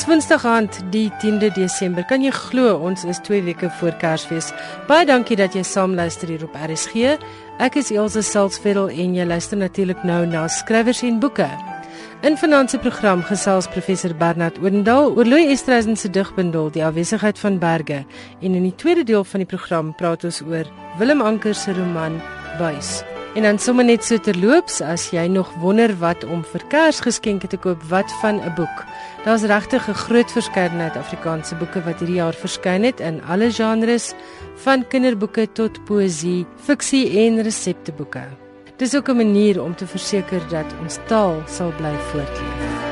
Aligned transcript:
Dis 0.00 0.08
Woensdag 0.08 0.46
aand, 0.48 0.78
die 0.94 1.10
10de 1.20 1.50
Desember. 1.52 2.06
Kan 2.08 2.22
jy 2.24 2.30
glo 2.32 2.70
ons 2.88 3.02
is 3.04 3.18
2 3.26 3.42
weke 3.44 3.68
voor 3.76 3.92
Kersfees? 4.00 4.46
Baie 4.88 5.04
dankie 5.04 5.36
dat 5.36 5.52
jy 5.52 5.60
saam 5.60 5.92
luister 5.92 6.32
hier 6.32 6.46
op 6.46 6.56
RSG. 6.56 7.18
Ek 7.60 7.76
is 7.76 7.90
Elsje 7.92 8.22
Salzveld 8.24 8.96
en 8.96 9.12
jy 9.18 9.28
luister 9.28 9.60
natuurlik 9.60 10.00
nou 10.08 10.22
na 10.24 10.46
Skrywers 10.48 11.04
en 11.04 11.20
Boeke. 11.20 11.50
In 12.24 12.40
vanaand 12.40 12.72
se 12.72 12.80
program 12.80 13.20
gesels 13.28 13.68
professor 13.68 14.16
Bernard 14.16 14.56
Oendal 14.64 15.12
oor 15.12 15.28
Louis 15.28 15.52
Estreisen 15.52 16.00
se 16.00 16.08
digbundel 16.08 16.72
Die 16.72 16.84
afwesigheid 16.84 17.36
van 17.44 17.60
berge 17.60 18.06
en 18.40 18.56
in 18.56 18.70
die 18.70 18.76
tweede 18.80 19.04
deel 19.04 19.24
van 19.28 19.44
die 19.44 19.52
program 19.52 19.92
praat 20.00 20.24
ons 20.24 20.40
oor 20.48 20.64
Willem 20.96 21.20
Anker 21.20 21.52
se 21.54 21.76
roman 21.76 22.22
Buis. 22.56 23.02
En 23.34 23.42
dan 23.42 23.58
sommer 23.58 23.84
net 23.84 24.02
so 24.04 24.18
terloops, 24.18 24.80
as 24.82 25.04
jy 25.14 25.28
nog 25.30 25.52
wonder 25.62 25.92
wat 26.00 26.24
om 26.26 26.40
vir 26.50 26.64
Kersgeskenke 26.72 27.46
te 27.46 27.56
koop, 27.62 27.82
wat 27.86 28.10
van 28.20 28.42
'n 28.42 28.54
boek. 28.58 28.82
Daar's 29.24 29.46
regtig 29.46 29.88
'n 29.88 29.94
groot 29.94 30.32
verskeidenheid 30.32 30.96
Afrikaanse 30.96 31.54
boeke 31.54 31.82
wat 31.82 31.98
hierdie 31.98 32.18
jaar 32.18 32.34
verskyn 32.34 32.82
het 32.82 33.00
in 33.00 33.22
alle 33.22 33.52
genres, 33.52 34.14
van 34.56 34.86
kinderboeke 34.88 35.52
tot 35.52 35.84
poësie, 35.84 36.46
fiksie 36.56 37.26
en 37.26 37.42
resepteboeke. 37.42 38.22
Dis 38.76 38.96
ook 38.96 39.08
'n 39.08 39.16
manier 39.16 39.62
om 39.62 39.76
te 39.76 39.86
verseker 39.86 40.40
dat 40.48 40.74
ons 40.82 40.98
taal 41.06 41.42
sal 41.46 41.72
bly 41.78 41.94
voortleef. 42.10 42.89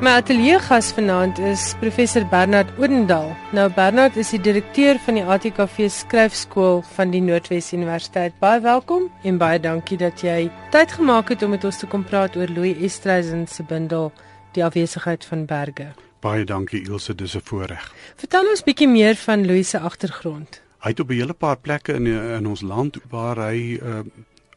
My 0.00 0.14
ateljeegas 0.16 0.94
vanaand 0.96 1.38
is 1.44 1.74
professor 1.76 2.24
Bernard 2.24 2.70
Oudendal. 2.78 3.34
Nou 3.52 3.66
Bernard 3.76 4.14
is 4.16 4.30
die 4.32 4.38
direkteur 4.40 4.96
van 5.04 5.18
die 5.18 5.24
ATKV 5.28 5.90
skryfskool 5.92 6.80
van 6.94 7.12
die 7.12 7.20
Noordwes 7.20 7.68
Universiteit. 7.76 8.32
Baie 8.40 8.62
welkom 8.64 9.10
en 9.28 9.36
baie 9.36 9.60
dankie 9.60 9.98
dat 10.00 10.24
jy 10.24 10.46
tyd 10.72 10.94
gemaak 10.96 11.28
het 11.34 11.44
om 11.44 11.52
met 11.52 11.66
ons 11.68 11.82
te 11.82 11.88
kom 11.92 12.06
praat 12.08 12.38
oor 12.40 12.48
Louis 12.48 12.80
Estreisen 12.80 13.44
se 13.44 13.60
bundel 13.68 14.08
Die 14.56 14.64
afwesigheid 14.64 15.24
van 15.28 15.44
berge. 15.44 15.90
Baie 16.24 16.48
dankie 16.48 16.80
Ilse, 16.88 17.14
dis 17.14 17.36
'n 17.36 17.44
voorreg. 17.44 17.92
Vertel 18.16 18.48
ons 18.48 18.64
bietjie 18.64 18.88
meer 18.88 19.16
van 19.16 19.46
Louis 19.46 19.68
se 19.68 19.78
agtergrond. 19.78 20.62
Hy 20.80 20.88
het 20.88 21.00
op 21.00 21.10
'n 21.10 21.20
hele 21.20 21.34
paar 21.34 21.58
plekke 21.58 21.92
in 21.92 22.06
in 22.06 22.46
ons 22.46 22.60
land 22.60 22.96
waar 23.10 23.36
hy 23.36 23.78
uh, 23.82 24.00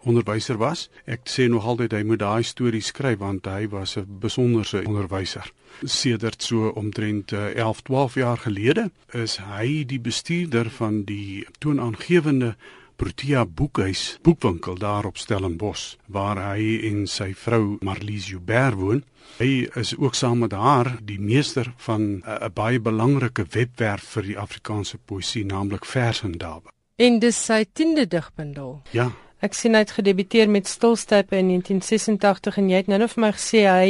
onderwyser 0.06 0.58
was. 0.58 0.90
Ek 1.06 1.30
sê 1.30 1.48
nog 1.50 1.66
altyd 1.66 1.92
hy 1.92 2.04
moet 2.04 2.20
daai 2.20 2.44
stories 2.44 2.92
skryf 2.92 3.20
want 3.20 3.46
hy 3.46 3.68
was 3.70 3.98
'n 3.98 4.06
besonderse 4.20 4.84
onderwyser. 4.86 5.52
Sedert 5.84 6.44
so 6.44 6.70
omtrent 6.70 7.32
11, 7.32 7.78
eh, 7.78 7.84
12 7.84 8.16
jaar 8.16 8.38
gelede 8.38 8.92
is 9.12 9.38
hy 9.38 9.84
die 9.86 10.00
bestuurder 10.00 10.70
van 10.70 11.04
die 11.04 11.46
toonaangewende 11.60 12.56
Protea 12.96 13.46
Boekhuis 13.46 14.18
boekwinkel 14.22 14.78
daar 14.78 15.06
op 15.06 15.18
Stellenbosch 15.18 15.96
waar 16.06 16.38
hy 16.38 16.78
en 16.90 17.08
sy 17.08 17.34
vrou 17.34 17.78
Marlies 17.82 18.30
Joubert 18.30 18.78
woon. 18.80 19.04
Hy 19.40 19.68
is 19.76 19.96
ook 19.98 20.16
saam 20.16 20.44
met 20.46 20.54
haar 20.54 20.98
die 21.02 21.20
meester 21.20 21.74
van 21.78 22.22
'n 22.26 22.54
baie 22.54 22.80
belangrike 22.80 23.46
webwerf 23.50 24.04
vir 24.04 24.24
die 24.24 24.38
Afrikaanse 24.38 24.98
poësie 24.98 25.46
naamlik 25.46 25.86
Versendabe. 25.86 26.70
En 26.96 27.20
dis 27.20 27.46
sy 27.46 27.66
10de 27.74 28.08
digbundel. 28.08 28.82
Ja. 28.92 29.12
Ek 29.44 29.58
sien 29.58 29.76
hy 29.76 29.84
het 29.84 29.92
gedebuteer 29.92 30.48
met 30.48 30.70
Stilstype 30.72 31.36
in 31.36 31.50
1986 31.52 32.58
en 32.62 32.70
jy 32.72 32.78
het 32.80 32.88
nou 32.92 33.02
net 33.02 33.12
vir 33.12 33.24
my 33.26 33.32
gesê 33.36 33.66
hy 33.68 33.90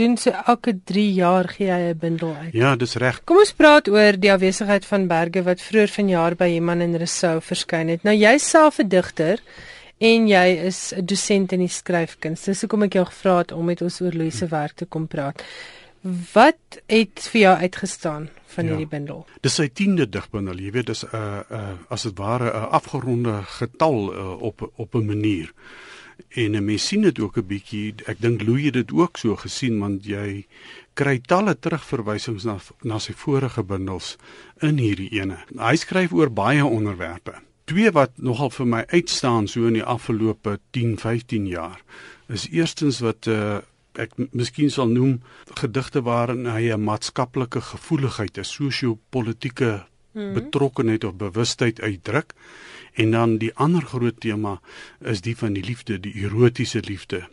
doen 0.00 0.16
so 0.16 0.32
elke 0.32 0.72
3 0.88 1.04
jaar 1.12 1.48
gee 1.52 1.68
hy 1.68 1.92
'n 1.92 1.98
bundel 1.98 2.32
uit. 2.34 2.54
Ja, 2.54 2.76
dis 2.76 2.96
reg. 2.96 3.20
Kom 3.24 3.36
ons 3.36 3.52
praat 3.52 3.88
oor 3.88 4.16
die 4.16 4.32
afwesigheid 4.32 4.84
van 4.84 5.06
berge 5.08 5.42
wat 5.42 5.60
vroeër 5.60 5.88
vanjaar 5.88 6.34
by 6.36 6.48
Iman 6.56 6.80
en 6.80 6.96
Rousseau 6.96 7.40
verskyn 7.40 7.88
het. 7.88 8.04
Nou 8.04 8.14
jy 8.16 8.38
self 8.38 8.78
'n 8.78 8.88
digter 8.88 9.38
en 10.00 10.28
jy 10.28 10.46
is 10.66 10.94
'n 10.96 11.04
dosent 11.04 11.52
in 11.52 11.60
die 11.60 11.68
skryfkuns. 11.68 12.44
Dis 12.44 12.60
hoekom 12.60 12.82
ek 12.82 12.94
jou 12.94 13.04
gevra 13.04 13.38
het 13.38 13.52
om 13.52 13.64
met 13.64 13.82
ons 13.82 14.00
oor 14.00 14.12
Louise 14.12 14.38
se 14.38 14.46
werk 14.46 14.72
te 14.76 14.86
kom 14.86 15.06
praat. 15.06 15.42
Wat 16.02 16.82
het 16.90 17.28
vir 17.30 17.40
jou 17.40 17.56
uitgestaan 17.56 18.28
van 18.54 18.64
ja. 18.64 18.70
hierdie 18.70 18.88
bundel? 18.90 19.22
Dis 19.40 19.54
sy 19.54 19.68
10de 19.70 20.08
digbundel. 20.10 20.58
Jy 20.58 20.72
weet 20.74 20.90
dis 20.90 21.04
'n 21.06 21.14
uh, 21.14 21.40
uh, 21.50 21.74
as 21.88 22.02
dit 22.02 22.18
ware 22.18 22.50
'n 22.50 22.70
afgeronde 22.78 23.42
getal 23.42 24.14
uh, 24.14 24.42
op 24.42 24.70
op 24.76 24.94
'n 24.94 25.06
manier. 25.06 25.52
En 26.28 26.56
'n 26.56 26.64
mens 26.64 26.86
sien 26.86 27.02
dit 27.02 27.20
ook 27.20 27.36
'n 27.36 27.46
bietjie. 27.46 27.94
Ek 28.06 28.20
dink 28.20 28.42
Louis 28.42 28.64
het 28.64 28.74
dit 28.74 28.92
ook 28.92 29.16
so 29.16 29.36
gesien 29.36 29.78
want 29.78 30.04
jy 30.04 30.46
kry 30.94 31.18
talle 31.18 31.58
terugverwysings 31.58 32.44
na 32.44 32.58
na 32.82 32.98
sy 32.98 33.12
vorige 33.12 33.62
bundels 33.62 34.16
in 34.60 34.78
hierdie 34.78 35.10
ene. 35.20 35.38
Hy 35.58 35.76
skryf 35.76 36.12
oor 36.12 36.30
baie 36.30 36.64
onderwerpe. 36.64 37.34
Twee 37.64 37.90
wat 37.90 38.10
nogal 38.16 38.50
vir 38.50 38.66
my 38.66 38.84
uitstaan 38.86 39.48
so 39.48 39.66
in 39.66 39.72
die 39.72 39.84
afgelope 39.84 40.58
10, 40.70 40.98
15 40.98 41.46
jaar 41.46 41.82
is 42.28 42.48
eerstens 42.50 43.00
wat 43.00 43.26
'n 43.26 43.30
uh, 43.30 43.58
ek 43.98 44.16
miskien 44.32 44.70
sal 44.70 44.88
noem 44.88 45.20
gedigte 45.60 46.02
waarin 46.02 46.46
hy 46.46 46.72
'n 46.72 46.84
maatskaplike 46.84 47.60
gevoeligheid, 47.60 48.38
'n 48.38 48.44
sosio-politieke 48.44 49.84
hmm. 50.12 50.32
betrokkenheid 50.34 51.04
of 51.04 51.14
bewustheid 51.16 51.80
uitdruk. 51.80 52.34
En 52.94 53.10
dan 53.10 53.38
die 53.38 53.54
ander 53.54 53.82
groot 53.82 54.20
tema 54.20 54.60
is 55.00 55.20
die 55.20 55.36
van 55.36 55.52
die 55.52 55.64
liefde, 55.64 56.00
die 56.00 56.14
erotiese 56.24 56.80
liefde. 56.84 57.28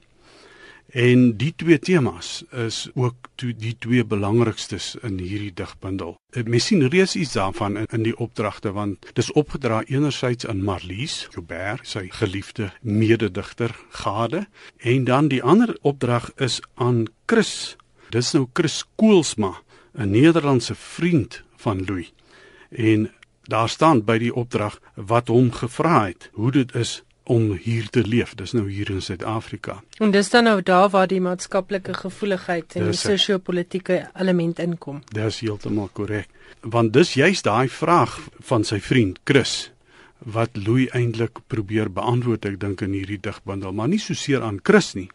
En 0.90 1.38
die 1.38 1.54
twee 1.56 1.80
temas 1.80 2.44
is 2.50 2.88
ook 2.94 3.30
toe 3.36 3.54
die 3.54 3.76
twee 3.78 4.06
belangrikstes 4.06 4.96
in 5.06 5.20
hierdie 5.22 5.54
digbundel. 5.54 6.16
Mens 6.46 6.66
sien 6.66 6.88
reeds 6.88 7.16
iets 7.16 7.36
daarvan 7.38 7.78
in, 7.78 7.86
in 7.94 8.04
die 8.04 8.16
opdragte 8.18 8.72
want 8.74 9.06
dis 9.14 9.32
opgedra 9.32 9.84
enerzijds 9.86 10.48
aan 10.48 10.64
Marlies 10.66 11.28
Joubert, 11.30 11.86
sy 11.88 12.08
geliefde 12.10 12.72
mededigter 12.82 13.76
Gade, 13.90 14.48
en 14.78 15.06
dan 15.06 15.30
die 15.30 15.44
ander 15.44 15.78
opdrag 15.82 16.32
is 16.42 16.58
aan 16.74 17.06
Chris. 17.26 17.76
Dis 18.10 18.34
nou 18.34 18.48
Chris 18.54 18.84
Koelsma, 18.96 19.62
'n 19.94 20.10
Nederlandse 20.10 20.76
vriend 20.76 21.44
van 21.56 21.86
Louis. 21.86 22.14
En 22.70 23.12
daar 23.44 23.70
staan 23.70 24.04
by 24.06 24.18
die 24.18 24.34
opdrag 24.34 24.80
wat 24.96 25.28
hom 25.28 25.52
gevra 25.52 26.06
het 26.08 26.30
hoe 26.34 26.52
dit 26.52 26.76
is 26.76 27.04
om 27.30 27.52
hier 27.62 27.90
te 27.94 28.02
leef. 28.02 28.34
Dis 28.36 28.56
nou 28.58 28.66
hier 28.70 28.90
in 28.90 29.02
Suid-Afrika. 29.06 29.80
En 30.02 30.12
dis 30.12 30.30
dan 30.34 30.48
nou 30.50 30.62
daar 30.66 30.90
waar 30.90 31.08
die 31.08 31.22
maatskaplike 31.22 31.94
gevoeligheid 31.94 32.74
en 32.80 32.90
die 32.90 32.98
sosio-politieke 32.98 34.00
element 34.18 34.60
inkom. 34.60 35.04
Dis 35.14 35.44
heeltemal 35.46 35.92
korrek. 35.94 36.30
Want 36.66 36.94
dis 36.94 37.14
juist 37.14 37.46
daai 37.46 37.70
vraag 37.70 38.18
van 38.50 38.66
sy 38.66 38.80
vriend 38.82 39.22
Chris 39.30 39.70
wat 40.20 40.58
Louis 40.58 40.90
eintlik 40.98 41.40
probeer 41.48 41.92
beantwoord 41.94 42.50
ek 42.50 42.58
dink 42.60 42.82
in 42.84 42.98
hierdie 42.98 43.22
digbundel, 43.22 43.72
maar 43.78 43.88
nie 43.88 44.02
so 44.02 44.18
seer 44.18 44.44
aan 44.44 44.60
Chris 44.64 44.92
nie, 44.98 45.08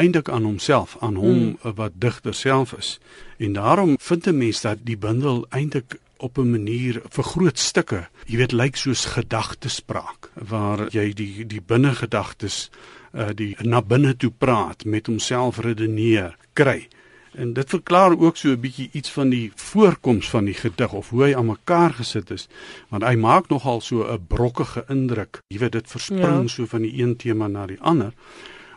eintlik 0.00 0.30
aan 0.32 0.46
homself, 0.48 0.96
aan 1.04 1.18
hom 1.20 1.42
hmm. 1.58 1.74
wat 1.76 1.98
digter 2.00 2.34
self 2.34 2.72
is. 2.78 2.96
En 3.42 3.58
daarom 3.58 3.96
vind 3.98 4.26
'n 4.26 4.38
mens 4.38 4.62
dat 4.62 4.78
die 4.84 4.96
bundel 4.96 5.46
eintlik 5.50 5.98
op 6.18 6.38
'n 6.38 6.50
manier 6.50 7.02
vir 7.08 7.24
groot 7.24 7.58
stukke, 7.58 8.08
jy 8.26 8.36
weet, 8.36 8.52
lyk 8.52 8.76
soos 8.76 9.04
gedagtespraak 9.04 10.30
waar 10.34 10.88
jy 10.90 11.12
die 11.12 11.46
die 11.46 11.60
binnengedagtes 11.60 12.70
uh 13.14 13.30
die 13.34 13.56
na 13.60 13.82
binne 13.82 14.16
toe 14.16 14.30
praat 14.30 14.84
met 14.84 15.06
homself 15.06 15.58
redeneer 15.58 16.36
kry. 16.52 16.88
En 17.36 17.52
dit 17.52 17.68
verklaar 17.68 18.18
ook 18.18 18.36
so 18.36 18.48
'n 18.48 18.60
bietjie 18.60 18.88
iets 18.92 19.10
van 19.10 19.28
die 19.28 19.52
voorkoms 19.54 20.30
van 20.30 20.44
die 20.44 20.54
gedig 20.54 20.92
of 20.92 21.10
hoe 21.10 21.22
hy 21.22 21.34
aan 21.34 21.46
mekaar 21.46 21.92
gesit 21.92 22.30
is, 22.30 22.48
want 22.88 23.02
hy 23.02 23.14
maak 23.14 23.48
nogal 23.48 23.80
so 23.80 24.04
'n 24.12 24.26
brokkige 24.26 24.84
indruk. 24.88 25.40
Jy 25.48 25.58
weet 25.58 25.72
dit 25.72 25.90
verspring 25.90 26.42
ja. 26.42 26.48
so 26.48 26.66
van 26.66 26.82
die 26.82 27.02
een 27.02 27.16
tema 27.16 27.46
na 27.46 27.66
die 27.66 27.80
ander. 27.80 28.12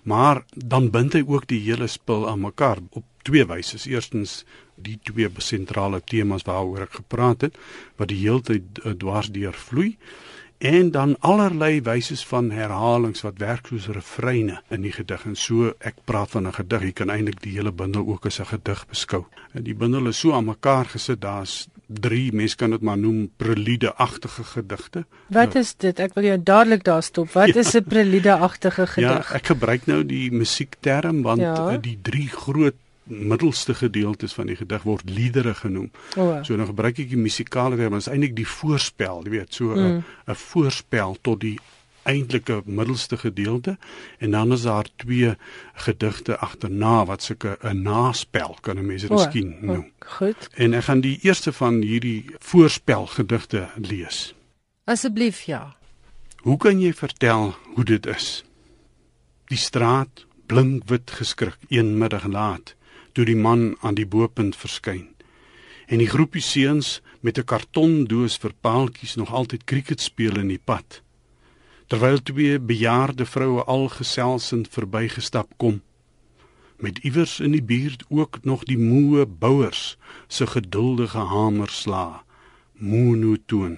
Maar 0.04 0.44
dan 0.56 0.90
bind 0.90 1.14
hy 1.14 1.24
ook 1.28 1.48
die 1.48 1.62
hele 1.66 1.88
spul 1.88 2.28
aan 2.30 2.42
mekaar 2.42 2.80
op 2.90 3.06
twee 3.28 3.46
wyse. 3.46 3.80
Eerstens 3.90 4.44
die 4.76 5.00
twee 5.04 5.30
sentrale 5.38 6.02
temas 6.02 6.46
waaroor 6.48 6.88
ek 6.88 7.00
gepraat 7.02 7.48
het 7.48 7.58
wat 8.00 8.12
die 8.12 8.22
hele 8.22 8.42
tyd 8.42 8.80
uh, 8.84 8.94
dwars 8.96 9.32
deur 9.36 9.54
vloei 9.54 9.98
en 10.60 10.92
dan 10.92 11.16
allerlei 11.20 11.82
wyse 11.82 12.18
van 12.28 12.52
herhalings 12.52 13.22
wat 13.24 13.38
werk 13.40 13.70
soos 13.72 13.88
refreine 13.88 14.60
in 14.68 14.84
die 14.84 14.92
gedig. 14.92 15.24
En 15.26 15.36
so 15.36 15.72
ek 15.80 16.04
praat 16.04 16.36
van 16.36 16.48
'n 16.48 16.54
gedig. 16.54 16.82
Jy 16.82 16.92
kan 16.92 17.10
eintlik 17.10 17.42
die 17.42 17.56
hele 17.56 17.72
bundel 17.72 18.08
ook 18.08 18.26
as 18.26 18.40
'n 18.40 18.46
gedig 18.46 18.88
beskou. 18.88 19.26
En 19.54 19.64
die 19.64 19.76
bundel 19.76 20.08
is 20.08 20.20
so 20.20 20.34
aan 20.34 20.46
mekaar 20.46 20.86
gesit. 20.86 21.22
Daar's 21.22 21.68
drie 21.88 22.34
mense 22.34 22.56
kan 22.56 22.70
dit 22.70 22.82
maar 22.82 22.98
noem 22.98 23.32
prelude-agtige 23.38 24.44
gedigte. 24.44 25.06
Wat 25.28 25.56
is 25.56 25.76
dit? 25.76 26.00
Ek 26.00 26.14
wil 26.14 26.24
jou 26.24 26.44
dadelik 26.44 26.84
daar 26.84 27.04
stop. 27.04 27.32
Wat 27.32 27.48
ja. 27.54 27.60
is 27.60 27.74
'n 27.74 27.84
prelude-agtige 27.84 28.88
gedig? 28.88 29.30
ja 29.30 29.36
ek 29.36 29.46
gebruik 29.46 29.86
nou 29.86 30.06
die 30.06 30.32
musiekterm 30.32 31.22
want 31.22 31.40
ja. 31.40 31.78
die 31.78 32.00
drie 32.02 32.28
groot 32.28 32.76
middelste 33.10 33.74
gedeeltes 33.74 34.34
van 34.34 34.48
die 34.48 34.56
gedig 34.56 34.84
word 34.84 35.10
liedere 35.10 35.54
genoem. 35.54 35.92
Oh, 36.18 36.40
so 36.44 36.56
dan 36.56 36.70
gebruik 36.70 37.00
ek 37.00 37.10
die 37.10 37.20
musikale 37.20 37.76
term, 37.76 37.98
dit 37.98 38.06
is 38.06 38.12
eintlik 38.12 38.36
die 38.38 38.48
voorspel, 38.48 39.24
jy 39.26 39.30
weet, 39.30 39.54
so 39.54 39.74
'n 39.74 40.00
mm. 40.00 40.36
voorspel 40.36 41.18
tot 41.22 41.42
die 41.42 41.58
eintlike 42.10 42.62
middelste 42.66 43.18
gedeelte 43.18 43.78
en 44.18 44.32
dan 44.32 44.52
is 44.52 44.62
daar 44.62 44.88
twee 44.96 45.36
gedigte 45.74 46.38
agterna 46.38 47.06
wat 47.06 47.24
sulke 47.24 47.58
'n 47.62 47.82
naspel 47.82 48.58
kan 48.62 48.78
'n 48.78 48.86
mens 48.86 49.08
miskien 49.08 49.54
oh, 49.54 49.62
noem. 49.62 49.86
Oh, 50.00 50.08
goed. 50.18 50.50
En 50.54 50.74
ek 50.74 50.84
gaan 50.84 51.02
die 51.02 51.20
eerste 51.22 51.54
van 51.54 51.82
hierdie 51.82 52.26
voorspel 52.40 53.06
gedigte 53.06 53.70
lees. 53.76 54.34
Asseblief 54.84 55.42
ja. 55.42 55.76
Hoe 56.42 56.58
kan 56.58 56.80
jy 56.80 56.94
vertel 56.94 57.56
hoe 57.76 57.84
dit 57.84 58.06
is? 58.06 58.44
Die 59.46 59.58
straat 59.58 60.26
blink 60.46 60.84
wit 60.90 61.12
geskrik 61.12 61.58
een 61.68 61.98
middag 61.98 62.26
laat 62.26 62.76
toe 63.12 63.26
die 63.26 63.36
man 63.36 63.76
aan 63.82 63.96
die 63.96 64.08
bopunt 64.08 64.56
verskyn. 64.56 65.08
En 65.88 65.98
die 65.98 66.10
groepie 66.10 66.42
seuns 66.42 67.02
met 67.22 67.38
'n 67.38 67.46
kartondoos 67.46 68.38
vir 68.38 68.54
paaltjies 68.62 69.16
nog 69.16 69.34
altyd 69.34 69.64
krieket 69.64 70.02
speel 70.02 70.38
in 70.38 70.48
die 70.48 70.62
pad. 70.64 71.02
Terwyl 71.88 72.22
twee 72.24 72.60
bejaarde 72.60 73.26
vroue 73.26 73.64
al 73.64 73.90
geselsend 73.90 74.68
verbygestap 74.68 75.50
kom 75.58 75.82
met 76.80 76.98
iewers 76.98 77.40
in 77.40 77.52
die 77.52 77.64
buurt 77.64 78.04
ook 78.08 78.40
nog 78.44 78.64
die 78.64 78.78
moe 78.78 79.26
bouers 79.26 79.98
se 80.28 80.48
geduldige 80.48 81.26
hamerslag 81.32 82.24
monotoon 82.74 83.78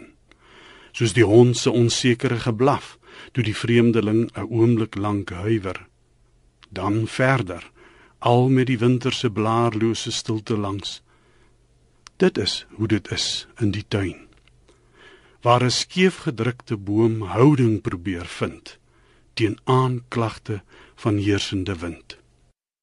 soos 0.92 1.16
die 1.18 1.26
hond 1.26 1.58
se 1.58 1.72
onsekere 1.72 2.38
geblaf 2.44 2.98
toe 3.34 3.44
die 3.44 3.58
vreemdeling 3.58 4.30
'n 4.34 4.50
oomblik 4.50 4.96
lank 4.96 5.30
huiwer 5.30 5.88
dan 6.70 7.08
verder 7.08 7.72
al 8.22 8.50
met 8.50 8.70
die 8.70 8.78
winterse 8.78 9.32
blaarlose 9.34 10.12
stilte 10.12 10.58
langs. 10.58 11.00
Dit 12.22 12.38
is 12.38 12.66
hoe 12.78 12.88
dit 12.88 13.12
is 13.12 13.48
in 13.58 13.72
die 13.74 13.86
tuin 13.88 14.28
waar 15.42 15.64
'n 15.64 15.72
skeefgedrukte 15.72 16.78
boom 16.78 17.22
houding 17.22 17.82
probeer 17.82 18.26
vind 18.26 18.78
teen 19.34 19.60
aanklagte 19.64 20.62
van 20.96 21.18
heersende 21.18 21.76
wind. 21.76 22.18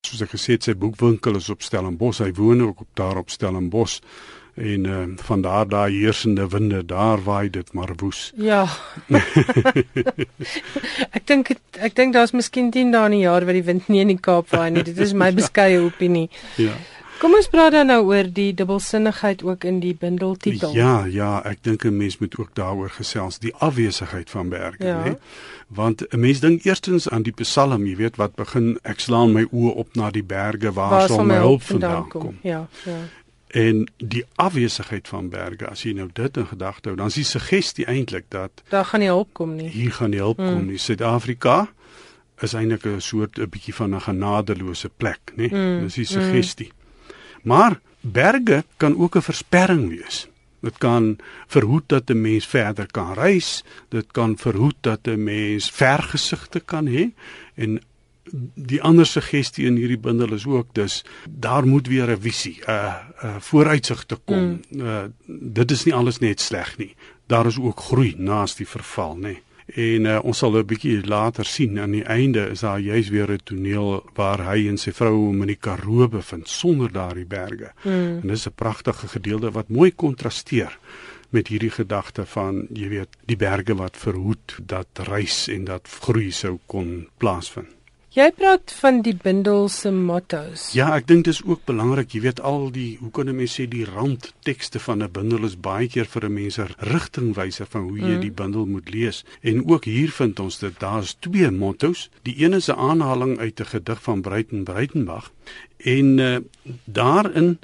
Soos 0.06 0.20
ek 0.20 0.32
gesê 0.34 0.56
het 0.56 0.64
sy 0.64 0.74
boekwinkel 0.74 1.36
is 1.36 1.48
op 1.48 1.62
Stellenbosch 1.62 2.18
hy 2.24 2.32
woon 2.32 2.62
ook 2.62 2.80
op 2.80 2.90
daar 2.94 3.16
op 3.16 3.30
Stellenbosch 3.30 4.00
en 4.58 4.84
uh, 4.84 5.02
van 5.16 5.40
daar 5.40 5.68
daai 5.68 5.92
heersende 6.00 6.48
winde 6.48 6.84
daar 6.84 7.22
waai 7.22 7.50
dit 7.50 7.72
maar 7.72 7.92
woes. 7.96 8.32
Ja. 8.36 8.66
ek 11.16 11.26
dink 11.26 11.54
ek 11.78 11.94
dink 11.94 12.12
daar's 12.12 12.34
miskien 12.34 12.70
10 12.74 12.92
dae 12.92 13.06
in 13.10 13.18
die 13.18 13.24
jaar 13.24 13.46
wat 13.46 13.58
die 13.58 13.66
wind 13.66 13.88
nie 13.88 14.02
in 14.02 14.14
die 14.14 14.20
Kaap 14.20 14.50
waai 14.50 14.70
nie. 14.70 14.82
Dit 14.82 14.98
is 14.98 15.14
my 15.14 15.30
beskeie 15.40 15.80
opinie. 15.84 16.28
Ja. 16.56 16.74
Kom 17.18 17.34
ons 17.34 17.48
praat 17.50 17.72
dan 17.74 17.88
nou 17.90 18.04
oor 18.12 18.28
die 18.30 18.52
dubbelsinnigheid 18.54 19.40
ook 19.42 19.64
in 19.66 19.80
die 19.82 19.94
bundeltitel. 19.98 20.70
Ja, 20.76 21.02
ja, 21.10 21.40
ek 21.42 21.64
dink 21.66 21.84
'n 21.84 21.96
mens 21.96 22.18
moet 22.18 22.38
ook 22.38 22.54
daaroor 22.54 22.90
gesels, 22.90 23.38
die 23.38 23.54
afwesigheid 23.54 24.30
van 24.30 24.48
berge, 24.48 24.84
ja. 24.86 25.02
hè. 25.02 25.12
Want 25.66 26.06
'n 26.12 26.20
mens 26.20 26.40
dink 26.40 26.64
eerstens 26.64 27.08
aan 27.08 27.22
die 27.22 27.32
Psalm, 27.32 27.86
jy 27.86 27.96
weet 27.96 28.16
wat 28.16 28.34
begin 28.34 28.78
ek 28.82 29.00
slaan 29.00 29.32
my 29.32 29.42
oë 29.50 29.74
op 29.74 29.96
na 29.96 30.10
die 30.10 30.22
berge 30.22 30.72
waar, 30.72 30.90
waar 30.90 31.08
sal 31.08 31.24
my 31.24 31.34
hulp 31.34 31.62
vandaan 31.62 32.08
kom. 32.08 32.22
kom. 32.22 32.38
Ja, 32.42 32.68
ja 32.84 32.98
en 33.48 33.86
die 33.96 34.24
afwesigheid 34.36 35.08
van 35.08 35.28
berge 35.32 35.66
as 35.66 35.82
jy 35.86 35.94
nou 35.96 36.08
dit 36.12 36.36
in 36.36 36.46
gedagte 36.46 36.90
hou 36.90 36.96
dan 36.98 37.08
is 37.12 37.20
die 37.20 37.24
suggestie 37.24 37.86
eintlik 37.88 38.28
dat 38.28 38.62
daar 38.68 38.84
gaan 38.84 39.00
nie 39.00 39.08
hulp 39.08 39.32
kom 39.32 39.56
nie 39.56 39.68
hier 39.72 39.92
gaan 39.92 40.10
nie 40.10 40.20
hulp 40.20 40.38
mm. 40.38 40.52
kom 40.52 40.66
nie 40.68 40.78
Suid-Afrika 40.78 41.68
is 42.44 42.54
eintlik 42.54 42.84
'n 42.86 43.00
soort 43.00 43.38
'n 43.38 43.48
bietjie 43.48 43.74
van 43.74 43.94
'n 43.94 44.00
genadeloose 44.00 44.88
plek 44.88 45.32
nê 45.36 45.48
mm. 45.48 45.80
dis 45.86 45.94
die 45.94 46.04
suggestie 46.04 46.72
mm. 46.72 47.48
maar 47.48 47.80
berge 48.00 48.64
kan 48.76 48.96
ook 48.96 49.16
'n 49.16 49.22
versperring 49.22 49.88
wees 49.88 50.28
dit 50.60 50.78
kan 50.78 51.16
verhoed 51.46 51.88
dat 51.88 52.10
'n 52.10 52.20
mens 52.20 52.46
verder 52.46 52.86
kan 52.86 53.14
reis 53.14 53.64
dit 53.88 54.12
kan 54.12 54.36
verhoed 54.36 54.76
dat 54.80 55.06
'n 55.06 55.24
mens 55.24 55.70
vergesigte 55.70 56.60
kan 56.60 56.86
hê 56.86 57.10
en 57.54 57.80
die 58.54 58.82
ander 58.82 59.06
suggestie 59.06 59.66
in 59.66 59.76
hierdie 59.76 59.98
bundel 59.98 60.32
is 60.32 60.46
ook 60.46 60.74
dus 60.74 61.04
daar 61.28 61.66
moet 61.66 61.86
weer 61.86 62.10
'n 62.10 62.20
visie, 62.20 62.58
'n 62.66 62.70
uh, 62.70 62.94
uh, 63.24 63.36
vooruitsig 63.38 64.04
te 64.04 64.16
kom. 64.24 64.60
Mm. 64.70 64.80
Uh, 64.80 65.04
dit 65.26 65.70
is 65.70 65.84
nie 65.84 65.94
alles 65.94 66.18
net 66.18 66.40
sleg 66.40 66.78
nie. 66.78 66.94
Daar 67.26 67.46
is 67.46 67.58
ook 67.58 67.80
groei 67.80 68.14
naas 68.16 68.56
die 68.56 68.68
verval, 68.68 69.16
nê. 69.16 69.36
En 69.68 70.04
uh, 70.04 70.18
ons 70.24 70.38
sal 70.38 70.56
'n 70.56 70.66
bietjie 70.66 71.06
later 71.06 71.44
sien 71.44 71.78
aan 71.78 71.90
die 71.90 72.04
einde 72.04 72.48
is 72.48 72.60
daar 72.60 72.80
juis 72.80 73.08
weer 73.08 73.32
'n 73.32 73.40
toneel 73.44 74.10
waar 74.14 74.40
hy 74.52 74.68
en 74.68 74.78
sy 74.78 74.92
vrou 74.92 75.14
hom 75.14 75.40
in 75.40 75.46
die 75.46 75.60
Karoo 75.60 76.08
bevind 76.08 76.48
sonder 76.48 76.92
daardie 76.92 77.26
berge. 77.26 77.72
Mm. 77.82 78.20
En 78.22 78.28
dis 78.28 78.46
'n 78.46 78.54
pragtige 78.54 79.08
gedeelte 79.08 79.50
wat 79.50 79.68
mooi 79.68 79.92
kontrasteer 79.94 80.78
met 81.30 81.48
hierdie 81.48 81.70
gedagte 81.70 82.26
van 82.26 82.66
jy 82.72 82.88
weet 82.88 83.16
die 83.26 83.36
berge 83.36 83.74
wat 83.74 83.96
verhoed 83.96 84.56
dat 84.66 84.88
reis 85.08 85.48
en 85.48 85.64
dat 85.64 85.88
groei 86.00 86.30
sou 86.32 86.58
kon 86.66 87.08
plaasvind. 87.18 87.77
Jy 88.18 88.32
praat 88.34 88.72
van 88.80 88.96
die 89.06 89.12
bundel 89.14 89.68
se 89.70 89.92
mottos. 89.94 90.72
Ja, 90.74 90.88
ek 90.96 91.04
dink 91.06 91.28
dit 91.28 91.36
is 91.36 91.42
ook 91.46 91.60
belangrik. 91.70 92.16
Jy 92.16 92.22
weet 92.24 92.40
al 92.42 92.64
die 92.74 92.96
hoe 92.98 93.12
kan 93.14 93.28
'n 93.30 93.36
mens 93.36 93.54
sê 93.54 93.68
die 93.70 93.84
randtekste 93.86 94.80
van 94.82 95.04
'n 95.04 95.12
bundel 95.12 95.44
is 95.46 95.54
baie 95.54 95.86
keer 95.86 96.04
vir 96.04 96.26
'n 96.26 96.34
mens 96.34 96.58
'n 96.58 96.74
rigtingwyser 96.78 97.66
van 97.70 97.82
hoe 97.82 97.98
jy 97.98 98.16
mm. 98.16 98.20
die 98.20 98.32
bundel 98.32 98.66
moet 98.66 98.90
lees. 98.90 99.24
En 99.42 99.62
ook 99.70 99.84
hier 99.84 100.10
vind 100.10 100.40
ons 100.40 100.58
dit 100.58 100.80
daar's 100.80 101.14
twee 101.20 101.50
mottos. 101.50 102.10
Die 102.22 102.34
een 102.42 102.54
is 102.54 102.68
'n 102.68 102.80
aanhaling 102.90 103.38
uit 103.38 103.60
'n 103.60 103.64
gedig 103.64 104.02
van 104.02 104.20
Breiten 104.20 104.64
Breitenbach 104.64 105.30
en 105.76 106.18
uh, 106.18 106.38
daarin 106.84 107.58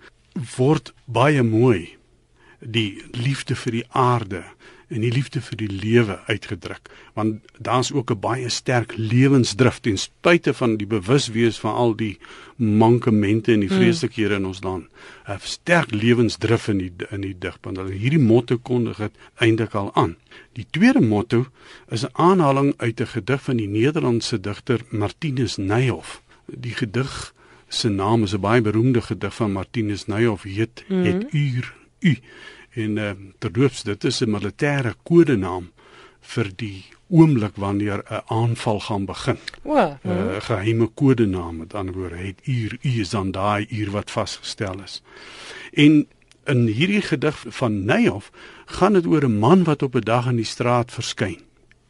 word 0.57 0.95
baie 1.05 1.43
mooi 1.43 1.97
die 2.61 3.03
liefde 3.11 3.57
vir 3.57 3.73
die 3.73 3.87
aarde 3.91 4.45
en 4.89 5.01
die 5.01 5.13
liefde 5.13 5.41
vir 5.41 5.57
die 5.57 5.69
lewe 5.69 6.19
uitgedruk. 6.27 6.91
Want 7.15 7.41
daar's 7.59 7.93
ook 7.93 8.11
'n 8.11 8.21
baie 8.21 8.49
sterk 8.49 8.97
lewensdrif 8.97 9.79
ten 9.81 9.99
spyte 9.99 10.55
van 10.55 10.77
die 10.77 10.87
bewuswees 10.87 11.59
van 11.59 11.75
al 11.75 11.97
die 11.97 12.19
mankemente 12.57 13.53
en 13.53 13.61
die 13.61 13.69
hmm. 13.69 13.79
vreeslikhede 13.79 14.35
in 14.35 14.47
ons 14.47 14.63
land. 14.63 14.87
'n 15.29 15.39
sterk 15.41 15.91
lewensdrif 15.91 16.69
in 16.69 16.79
die 16.79 16.93
in 17.11 17.21
die 17.21 17.37
digpunt 17.39 17.79
en 17.79 17.87
hierdie 17.87 18.19
motto 18.19 18.59
kondig 18.59 18.97
dit 18.97 19.13
eintlik 19.35 19.75
al 19.75 19.95
aan. 19.95 20.17
Die 20.53 20.67
tweede 20.71 21.01
motto 21.01 21.47
is 21.91 22.05
'n 22.05 22.13
aanhaling 22.13 22.75
uit 22.77 23.01
'n 23.01 23.07
gedig 23.07 23.43
van 23.43 23.57
die 23.57 23.69
Nederlandse 23.69 24.41
digter 24.41 24.81
Martinus 24.91 25.57
Nijhoff 25.57 26.23
die 26.47 26.75
gedig 26.75 27.35
se 27.69 27.89
naam 27.89 28.23
is 28.23 28.35
'n 28.35 28.41
baie 28.41 28.61
beroemde 28.61 29.03
gedig 29.03 29.35
van 29.35 29.53
Martinus 29.53 30.07
Nijhoff 30.07 30.43
heet 30.43 30.85
mm. 30.89 31.05
het 31.05 31.33
uur 31.33 31.75
u 31.99 32.19
En 32.75 32.97
uh, 32.97 33.11
terloops, 33.39 33.83
dit 33.83 34.05
is 34.05 34.21
'n 34.21 34.31
militêre 34.31 34.95
kodenaam 35.03 35.71
vir 36.21 36.51
die 36.57 36.85
oomblik 37.09 37.57
wanneer 37.57 38.03
'n 38.11 38.23
aanval 38.27 38.81
gaan 38.81 39.05
begin. 39.05 39.39
O, 39.63 39.77
'n 39.77 39.99
uh, 40.03 40.41
geheime 40.41 40.87
kodenaam 40.87 41.57
met 41.57 41.75
ander 41.75 41.95
woorde, 41.95 42.17
het 42.17 42.41
uur 42.45 42.79
u 42.83 43.01
is 43.01 43.11
dan 43.11 43.31
daai 43.31 43.67
uur 43.71 43.91
wat 43.91 44.11
vasgestel 44.11 44.83
is. 44.83 45.03
En 45.73 46.07
in 46.45 46.67
hierdie 46.67 47.03
gedig 47.03 47.45
van 47.49 47.85
Neyhoff 47.85 48.31
gaan 48.67 48.93
dit 48.93 49.07
oor 49.07 49.25
'n 49.25 49.39
man 49.39 49.65
wat 49.65 49.83
op 49.83 49.95
'n 49.95 50.01
dag 50.01 50.27
in 50.27 50.37
die 50.37 50.45
straat 50.45 50.93
verskyn. 50.93 51.41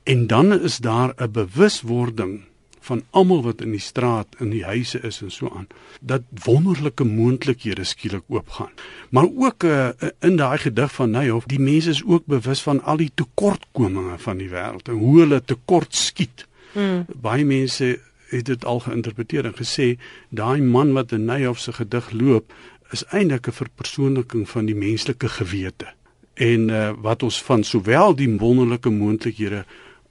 En 0.03 0.26
dan 0.26 0.61
is 0.61 0.79
daar 0.79 1.14
'n 1.17 1.31
bewuswording 1.31 2.45
van 2.85 3.03
almal 3.11 3.43
wat 3.43 3.62
in 3.64 3.73
die 3.75 3.83
straat 3.83 4.37
in 4.38 4.50
die 4.53 4.64
huise 4.64 5.00
is 5.00 5.21
en 5.25 5.31
so 5.33 5.50
aan 5.57 5.67
dat 6.00 6.23
wonderlike 6.45 7.05
moontlikhede 7.05 7.85
skielik 7.85 8.25
oopgaan. 8.29 8.73
Maar 9.11 9.29
ook 9.37 9.64
uh, 9.64 9.88
in 10.21 10.37
daai 10.37 10.59
gedig 10.59 10.93
van 10.93 11.11
Neyhoff 11.11 11.47
die 11.47 11.61
mense 11.61 11.91
is 11.91 12.05
ook 12.05 12.26
bewus 12.26 12.62
van 12.62 12.83
al 12.83 13.00
die 13.00 13.11
tekortkominge 13.14 14.19
van 14.19 14.43
die 14.43 14.50
wêreld 14.53 14.88
en 14.88 15.00
hoe 15.00 15.21
hulle 15.21 15.41
tekort 15.45 15.95
skiet. 15.95 16.47
Mm. 16.75 17.05
baie 17.23 17.45
mense 17.47 18.00
het 18.29 18.47
dit 18.47 18.64
al 18.64 18.81
geïnterpreteer 18.83 19.47
en 19.47 19.55
gesê 19.55 19.95
daai 20.35 20.61
man 20.61 20.93
wat 20.93 21.12
in 21.12 21.29
Neyhoff 21.29 21.61
se 21.62 21.73
gedig 21.73 22.11
loop 22.11 22.53
is 22.91 23.05
eintlik 23.11 23.47
'n 23.49 23.59
verpersoonliking 23.62 24.49
van 24.49 24.67
die 24.67 24.75
menslike 24.75 25.29
gewete. 25.29 25.87
En 26.35 26.69
uh, 26.69 26.91
wat 26.99 27.23
ons 27.23 27.43
van 27.43 27.62
sowel 27.64 28.14
die 28.14 28.29
wonderlike 28.38 28.91
moontlikhede 28.91 29.64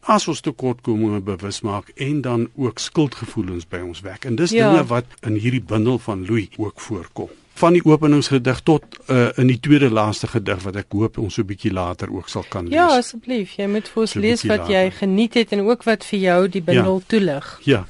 as 0.03 0.27
ons 0.27 0.41
tekortkominge 0.43 1.21
bewus 1.23 1.61
maak 1.61 1.91
en 1.95 2.21
dan 2.21 2.49
ook 2.55 2.79
skuldgevoelens 2.79 3.67
by 3.69 3.79
ons 3.83 4.01
wek. 4.03 4.25
En 4.25 4.35
dis 4.35 4.51
ja. 4.51 4.71
dinge 4.71 4.85
wat 4.91 5.05
in 5.21 5.37
hierdie 5.39 5.63
bundel 5.63 5.99
van 5.99 6.25
Louis 6.27 6.49
ook 6.57 6.79
voorkom. 6.79 7.31
Van 7.53 7.75
die 7.77 7.83
openingsgedig 7.85 8.59
tot 8.65 8.83
uh, 9.07 9.29
in 9.37 9.47
die 9.47 9.59
tweede 9.61 9.91
laaste 9.93 10.27
gedig 10.27 10.63
wat 10.65 10.79
ek 10.81 10.95
hoop 10.97 11.19
ons 11.21 11.37
so 11.37 11.41
'n 11.41 11.47
bietjie 11.47 11.71
later 11.71 12.09
ook 12.11 12.29
sal 12.29 12.45
kan 12.49 12.65
lees. 12.65 12.73
Ja, 12.73 12.97
asseblief, 12.97 13.55
jy 13.55 13.67
moet 13.67 13.87
vir 13.87 14.01
ons 14.01 14.11
so 14.11 14.19
lees 14.19 14.43
wat 14.43 14.65
later. 14.65 14.73
jy 14.73 14.91
geniet 14.91 15.33
het 15.33 15.51
en 15.51 15.61
ook 15.69 15.83
wat 15.83 16.03
vir 16.03 16.19
jou 16.19 16.47
die 16.47 16.61
bundel 16.61 16.97
ja. 16.97 17.03
toelig. 17.07 17.59
Ja. 17.63 17.85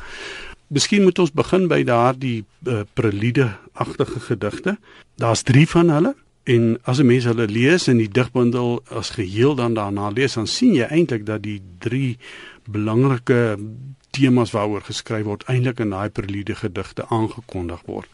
Miskien 0.68 1.04
moet 1.04 1.20
ons 1.20 1.32
begin 1.32 1.68
by 1.68 1.84
daardie 1.84 2.44
uh, 2.68 2.82
prelude 2.94 3.56
agtige 3.74 4.20
gedigte. 4.20 4.78
Daar's 5.16 5.42
3 5.42 5.68
van 5.70 5.90
hulle. 5.90 6.16
En 6.44 6.78
as 6.84 7.00
'n 7.00 7.06
mens 7.06 7.24
hulle 7.24 7.48
lees 7.48 7.88
in 7.88 7.98
die 7.98 8.10
digbundel 8.10 8.84
as 8.90 9.10
geheel 9.10 9.56
dan 9.56 9.74
daarna 9.74 10.10
lees, 10.10 10.34
dan 10.34 10.48
sien 10.48 10.74
jy 10.74 10.84
eintlik 10.84 11.26
dat 11.26 11.44
die 11.44 11.62
drie 11.80 12.18
belangrike 12.68 13.58
temas 14.10 14.52
waaroor 14.52 14.82
geskryf 14.82 15.24
word 15.24 15.44
eintlik 15.44 15.80
in 15.80 15.90
daai 15.90 16.10
prelude 16.10 16.56
gedigte 16.56 17.06
aangekondig 17.10 17.82
word. 17.86 18.10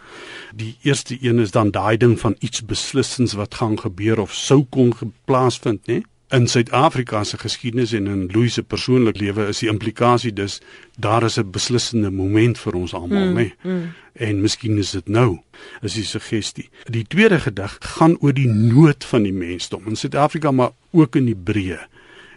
Die 0.56 0.78
eerste 0.82 1.18
een 1.22 1.40
is 1.40 1.52
dan 1.52 1.72
daai 1.72 1.98
ding 1.98 2.20
van 2.20 2.36
iets 2.40 2.66
beslissends 2.66 3.34
wat 3.34 3.56
gaan 3.56 3.80
gebeur 3.80 4.20
of 4.20 4.34
sou 4.34 4.66
kon 4.70 4.94
plaasvind, 5.26 5.88
né? 5.88 6.02
In 6.32 6.48
Suid-Afrika 6.48 7.24
se 7.24 7.38
geskiedenis 7.38 7.92
en 7.98 8.08
in 8.08 8.28
Louis 8.32 8.54
se 8.54 8.64
persoonlike 8.64 9.20
lewe 9.20 9.48
is 9.50 9.60
die 9.64 9.70
implikasie 9.70 10.34
dus 10.34 10.60
daar 10.98 11.24
is 11.24 11.40
'n 11.40 11.50
beslissende 11.52 12.12
moment 12.12 12.60
vir 12.60 12.74
ons 12.74 12.94
almal, 12.94 13.26
mm, 13.30 13.38
né? 13.38 13.54
Mm. 13.64 13.94
En 14.14 14.42
miskien 14.42 14.78
is 14.78 14.92
dit 14.92 15.08
nou, 15.08 15.40
is 15.82 15.94
die 15.94 16.04
suggestie. 16.04 16.70
Die 16.86 17.06
tweede 17.08 17.40
gedig 17.40 17.78
gaan 17.80 18.18
oor 18.20 18.34
die 18.34 18.48
nood 18.48 19.06
van 19.06 19.24
die 19.24 19.34
mensdom 19.34 19.88
in 19.88 19.96
Suid-Afrika 19.96 20.52
maar 20.52 20.72
ook 20.92 21.16
in 21.16 21.26
die 21.26 21.36
breë. 21.44 21.80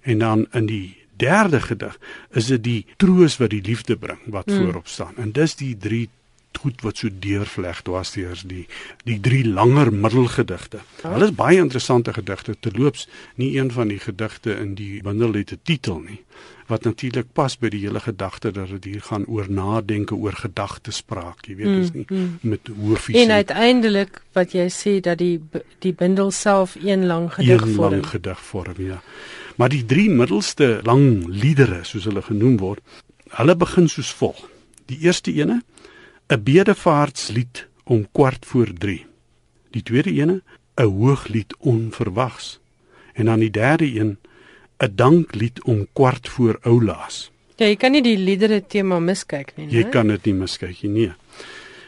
En 0.02 0.18
dan 0.18 0.46
in 0.52 0.66
die 0.66 0.96
derde 1.16 1.60
gedig 1.60 1.98
is 2.30 2.46
dit 2.46 2.62
die 2.64 2.86
troos 2.96 3.36
wat 3.36 3.50
die 3.50 3.62
liefde 3.62 3.96
bring 3.96 4.18
wat 4.26 4.46
Mm. 4.46 4.56
voorop 4.56 4.88
staan. 4.88 5.14
En 5.16 5.32
dis 5.32 5.54
die 5.56 5.76
drie 5.76 6.08
goed 6.58 6.80
wat 6.82 6.96
so 6.96 7.08
deurvleg 7.18 7.82
dwarsteers 7.82 8.42
die 8.42 8.66
die 9.04 9.20
drie 9.20 9.44
langer 9.44 9.92
middelgedigte. 9.92 10.82
Ja. 11.02 11.12
Hulle 11.12 11.24
is 11.30 11.34
baie 11.34 11.58
interessante 11.58 12.12
gedigte. 12.12 12.56
Terloops, 12.60 13.08
nie 13.34 13.56
een 13.58 13.72
van 13.72 13.88
die 13.88 13.98
gedigte 13.98 14.56
in 14.58 14.74
die 14.74 15.02
bundel 15.02 15.32
het 15.32 15.52
'n 15.52 15.60
titel 15.62 16.00
nie 16.00 16.20
wat 16.72 16.84
natuurlik 16.84 17.32
pas 17.36 17.56
by 17.58 17.70
die 17.72 17.82
hele 17.84 18.00
gedagte 18.00 18.52
dat 18.54 18.70
dit 18.76 18.84
hier 18.92 19.04
gaan 19.04 19.26
oor 19.26 19.50
nadenke 19.50 20.14
oor 20.14 20.36
gedagtespraak, 20.38 21.46
jy 21.46 21.56
weet, 21.58 21.66
Mm, 21.66 21.80
dis 21.80 21.92
nie 21.92 22.06
mm. 22.08 22.38
met 22.40 22.68
hoefies 22.76 23.16
En 23.22 23.30
uiteindelik 23.30 24.22
wat 24.36 24.54
jy 24.56 24.68
sê 24.72 25.00
dat 25.00 25.18
die 25.18 25.40
die 25.84 25.92
bundel 25.92 26.30
self 26.30 26.76
een 26.80 27.06
lang 27.06 27.32
gedig 27.34 27.62
een 27.62 27.74
vorm. 27.74 27.90
lang 27.90 28.06
gedig 28.06 28.40
vorm, 28.40 28.78
ja. 28.78 29.02
Maar 29.56 29.68
die 29.68 29.84
drie 29.84 30.10
middelste 30.10 30.80
lang 30.82 31.26
liedere, 31.28 31.84
soos 31.84 32.04
hulle 32.04 32.22
genoem 32.22 32.56
word, 32.58 32.80
hulle 33.36 33.56
begin 33.56 33.88
soos 33.88 34.12
volg. 34.12 34.48
Die 34.86 34.98
eerste 35.04 35.32
ene, 35.32 35.62
'n 36.32 36.42
bedevaartslied 36.42 37.66
om 37.84 38.06
kwart 38.12 38.46
voor 38.46 38.72
3. 38.72 39.06
Die 39.70 39.82
tweede 39.82 40.12
ene, 40.12 40.42
'n 40.74 40.82
hooglied 40.82 41.56
onverwags. 41.58 42.58
En 43.12 43.24
dan 43.24 43.38
die 43.38 43.50
derde 43.50 43.94
een, 43.94 44.18
'n 44.78 44.92
danklied 44.94 45.62
om 45.62 45.86
kwart 45.92 46.28
voor 46.28 46.58
oulaas. 46.62 47.30
Ja, 47.56 47.66
jy 47.66 47.76
kan 47.76 47.92
nie 47.92 48.02
die 48.02 48.18
liedere 48.18 48.66
tema 48.66 48.98
miskyk 48.98 49.52
nie, 49.56 49.68
Jy 49.70 49.82
né? 49.82 49.88
kan 49.88 50.06
dit 50.06 50.24
nie 50.24 50.34
miskyk 50.34 50.82
nie. 50.82 50.90
Nee. 50.90 51.12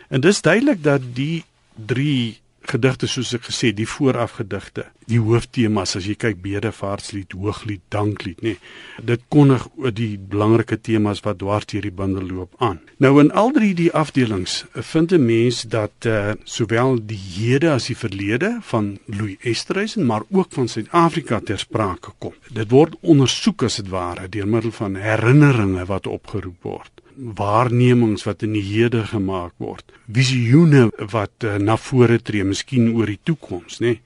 En 0.08 0.20
dis 0.20 0.42
duidelik 0.42 0.82
dat 0.82 1.00
die 1.14 1.44
drie 1.74 2.38
gedigte 2.60 3.06
soos 3.06 3.32
ek 3.34 3.42
gesê, 3.42 3.72
die 3.74 3.88
voorafgedigte, 3.88 4.86
die 5.10 5.20
hooftemas 5.20 5.96
as 5.98 6.06
jy 6.08 6.14
kyk 6.18 6.40
bedevaartslied, 6.44 7.34
hooglied, 7.36 7.82
danklied, 7.92 8.40
nê. 8.42 8.54
Nee, 8.54 9.04
dit 9.10 9.24
kondig 9.32 9.66
die 9.96 10.14
belangrike 10.18 10.78
temas 10.80 11.22
wat 11.24 11.40
dwars 11.42 11.68
deur 11.70 11.84
die 11.84 11.94
bundel 11.94 12.26
loop 12.28 12.54
aan. 12.62 12.80
Nou 13.02 13.18
in 13.22 13.32
al 13.32 13.52
drie 13.56 13.72
die 13.76 13.90
afdelings 13.92 14.62
eh, 14.72 14.82
vind 14.82 15.12
'n 15.12 15.26
mens 15.26 15.62
dat 15.62 16.06
uh, 16.06 16.32
sowel 16.44 16.98
die 17.06 17.20
hede 17.36 17.70
as 17.70 17.86
die 17.86 17.96
verlede 17.96 18.58
van 18.62 18.98
Louis 19.06 19.36
Esterhuizen, 19.40 20.06
maar 20.06 20.22
ook 20.30 20.48
van 20.50 20.68
Suid-Afrika 20.68 21.40
ter 21.40 21.58
sprake 21.58 22.12
kom. 22.18 22.32
Dit 22.52 22.70
word 22.70 22.94
ondersoek 23.00 23.62
as 23.62 23.76
dit 23.76 23.88
ware 23.88 24.28
deur 24.28 24.48
middel 24.48 24.72
van 24.72 24.94
herinneringe 24.94 25.84
wat 25.84 26.06
opgeroep 26.06 26.62
word 26.62 26.94
waarnemings 27.16 28.24
wat 28.26 28.42
in 28.42 28.54
die 28.56 28.64
hede 28.64 29.04
gemaak 29.06 29.52
word 29.62 29.92
visioene 30.10 30.88
wat 31.12 31.46
uh, 31.46 31.56
na 31.62 31.76
vore 31.80 32.18
tree 32.18 32.44
miskien 32.44 32.90
oor 32.94 33.10
die 33.10 33.20
toekoms 33.22 33.80
nê 33.84 33.98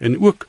en 0.00 0.16
ook 0.20 0.46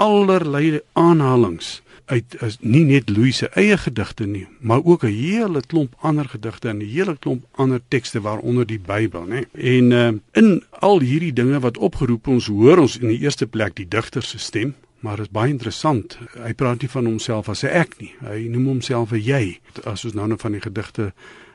allerlei 0.00 0.80
aanhalings 0.98 1.80
uit 2.12 2.36
is 2.44 2.58
nie 2.60 2.82
net 2.84 3.08
Louis 3.08 3.36
se 3.40 3.48
eie 3.58 3.76
gedigte 3.80 4.26
nie 4.26 4.46
maar 4.60 4.84
ook 4.84 5.04
'n 5.04 5.14
hele 5.14 5.60
klomp 5.66 5.94
ander 6.00 6.28
gedigte 6.28 6.68
en 6.68 6.78
'n 6.78 6.90
hele 6.94 7.16
klomp 7.16 7.44
ander 7.52 7.80
tekste 7.88 8.20
waaronder 8.20 8.66
die 8.66 8.80
Bybel 8.80 9.26
nê 9.26 9.44
en 9.52 9.90
uh, 9.90 10.12
in 10.32 10.62
al 10.70 11.00
hierdie 11.00 11.32
dinge 11.32 11.60
wat 11.60 11.78
opgeroep 11.78 12.26
ons 12.26 12.46
hoor 12.46 12.78
ons 12.78 12.98
in 12.98 13.08
die 13.08 13.20
eerste 13.20 13.46
plek 13.46 13.76
die 13.76 13.88
digter 13.88 14.22
se 14.22 14.38
stem 14.38 14.74
Maar 15.04 15.16
dit 15.20 15.26
is 15.26 15.32
baie 15.36 15.50
interessant. 15.52 16.14
Hy 16.40 16.54
praat 16.56 16.80
nie 16.80 16.88
van 16.88 17.04
homself 17.04 17.48
as 17.52 17.62
'n 17.62 17.76
ek 17.76 17.98
nie. 18.00 18.14
Hy 18.24 18.48
noem 18.48 18.66
homself 18.66 19.12
'n 19.12 19.20
jy. 19.20 19.60
As 19.84 20.04
ons 20.04 20.14
nou 20.14 20.26
nou 20.26 20.38
van 20.38 20.52
die 20.52 20.60
gedigte 20.60 21.12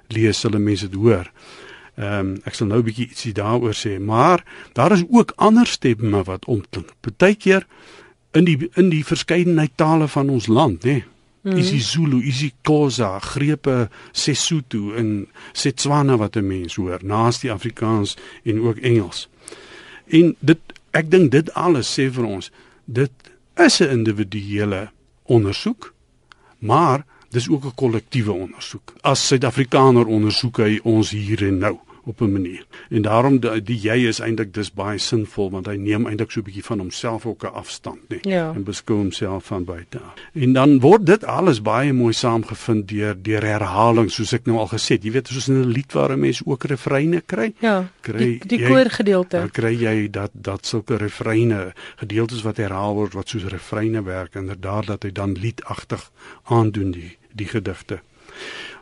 lees, 0.08 0.40
sal 0.40 0.52
mense 0.52 0.90
dit 0.90 1.00
hoor. 1.00 1.32
Ehm 2.00 2.20
um, 2.20 2.36
ek 2.48 2.56
sal 2.56 2.68
nou 2.68 2.80
'n 2.80 2.88
bietjie 2.88 3.10
ietsie 3.12 3.34
daaroor 3.34 3.76
sê, 3.76 4.00
maar 4.00 4.44
daar 4.74 4.92
is 4.92 5.04
ook 5.10 5.34
ander 5.36 5.68
stemme 5.68 6.24
wat 6.24 6.46
omklink. 6.46 6.94
Partykeer 7.02 7.68
in 8.32 8.46
die 8.46 8.70
in 8.74 8.90
die 8.90 9.04
verskeidenheid 9.06 9.72
tale 9.76 10.08
van 10.08 10.30
ons 10.30 10.48
land, 10.48 10.84
nê. 10.84 11.04
Mhm. 11.42 11.58
isiZulu, 11.58 12.22
isiXhosa, 12.24 13.20
grepe 13.20 13.90
Sesotho 14.12 14.94
en 14.94 15.28
Setswana 15.52 16.18
wat 16.18 16.36
'n 16.36 16.48
mens 16.48 16.76
hoor, 16.76 17.00
naas 17.04 17.40
die 17.40 17.52
Afrikaans 17.52 18.18
en 18.44 18.62
ook 18.62 18.78
Engels. 18.78 19.28
En 20.08 20.36
dit 20.40 20.60
ek 20.92 21.12
dink 21.12 21.32
dit 21.32 21.54
alles 21.54 22.00
sê 22.00 22.12
vir 22.12 22.26
ons, 22.26 22.52
dit 22.86 23.12
is 23.56 23.80
'n 23.82 23.90
individuele 23.90 24.90
ondersoek, 25.24 25.94
maar 26.60 27.06
dis 27.30 27.50
ook 27.50 27.66
'n 27.66 27.76
kollektiewe 27.76 28.32
ondersoek. 28.32 28.94
As 29.02 29.28
Suid-Afrikaner 29.28 30.06
ondersoek 30.06 30.58
hy 30.58 30.80
ons 30.84 31.10
hier 31.10 31.48
en 31.48 31.58
nou 31.58 31.80
op 32.10 32.22
'n 32.22 32.32
manier. 32.32 32.66
En 32.90 33.02
daarom 33.02 33.40
die, 33.40 33.62
die 33.62 33.80
jy 33.80 34.08
is 34.08 34.20
eintlik 34.20 34.54
dis 34.54 34.72
baie 34.74 34.98
sinvol 34.98 35.50
want 35.52 35.68
hy 35.68 35.76
neem 35.78 36.08
eintlik 36.08 36.32
so 36.32 36.40
'n 36.40 36.44
bietjie 36.44 36.64
van 36.66 36.80
homself 36.80 37.26
ook 37.26 37.44
'n 37.44 37.54
afstand, 37.54 38.00
nee, 38.10 38.20
Ja. 38.24 38.52
en 38.56 38.64
beskou 38.64 38.98
homself 38.98 39.46
van 39.46 39.64
buite. 39.64 40.00
En 40.34 40.54
dan 40.54 40.80
word 40.80 41.06
dit 41.06 41.24
alles 41.24 41.62
baie 41.62 41.94
mooi 41.94 42.14
saamgevind 42.14 42.88
deur 42.88 43.16
deur 43.22 43.44
herhaling 43.44 44.12
soos 44.12 44.34
ek 44.34 44.46
nou 44.46 44.58
al 44.58 44.68
gesê 44.68 44.88
het. 44.96 45.04
Jy 45.04 45.12
weet 45.12 45.28
soos 45.28 45.48
in 45.48 45.62
'n 45.62 45.68
lied 45.72 45.94
waar 45.94 46.12
'n 46.12 46.20
mens 46.20 46.42
ook 46.46 46.64
refreine 46.64 47.22
kry. 47.26 47.54
Ja. 47.60 47.90
Kry 48.02 48.18
Die, 48.18 48.42
die 48.48 48.60
jy- 48.60 48.68
koorgedeelte. 48.68 49.38
Dan 49.38 49.52
kry 49.52 49.76
jy 49.82 50.10
dat 50.10 50.32
dat 50.34 50.66
sulke 50.66 50.96
refreine, 50.98 51.74
gedeeltes 51.98 52.42
wat 52.42 52.58
herhaal 52.58 52.94
word 52.96 53.14
wat 53.14 53.30
soos 53.30 53.44
refreine 53.44 54.04
werk 54.04 54.36
inderdaad 54.36 54.86
dat 54.86 55.04
hy 55.04 55.12
dan 55.12 55.32
liedagtig 55.34 56.12
aandoen 56.44 56.92
die 56.92 57.18
die 57.36 57.48
gedigte. 57.48 58.00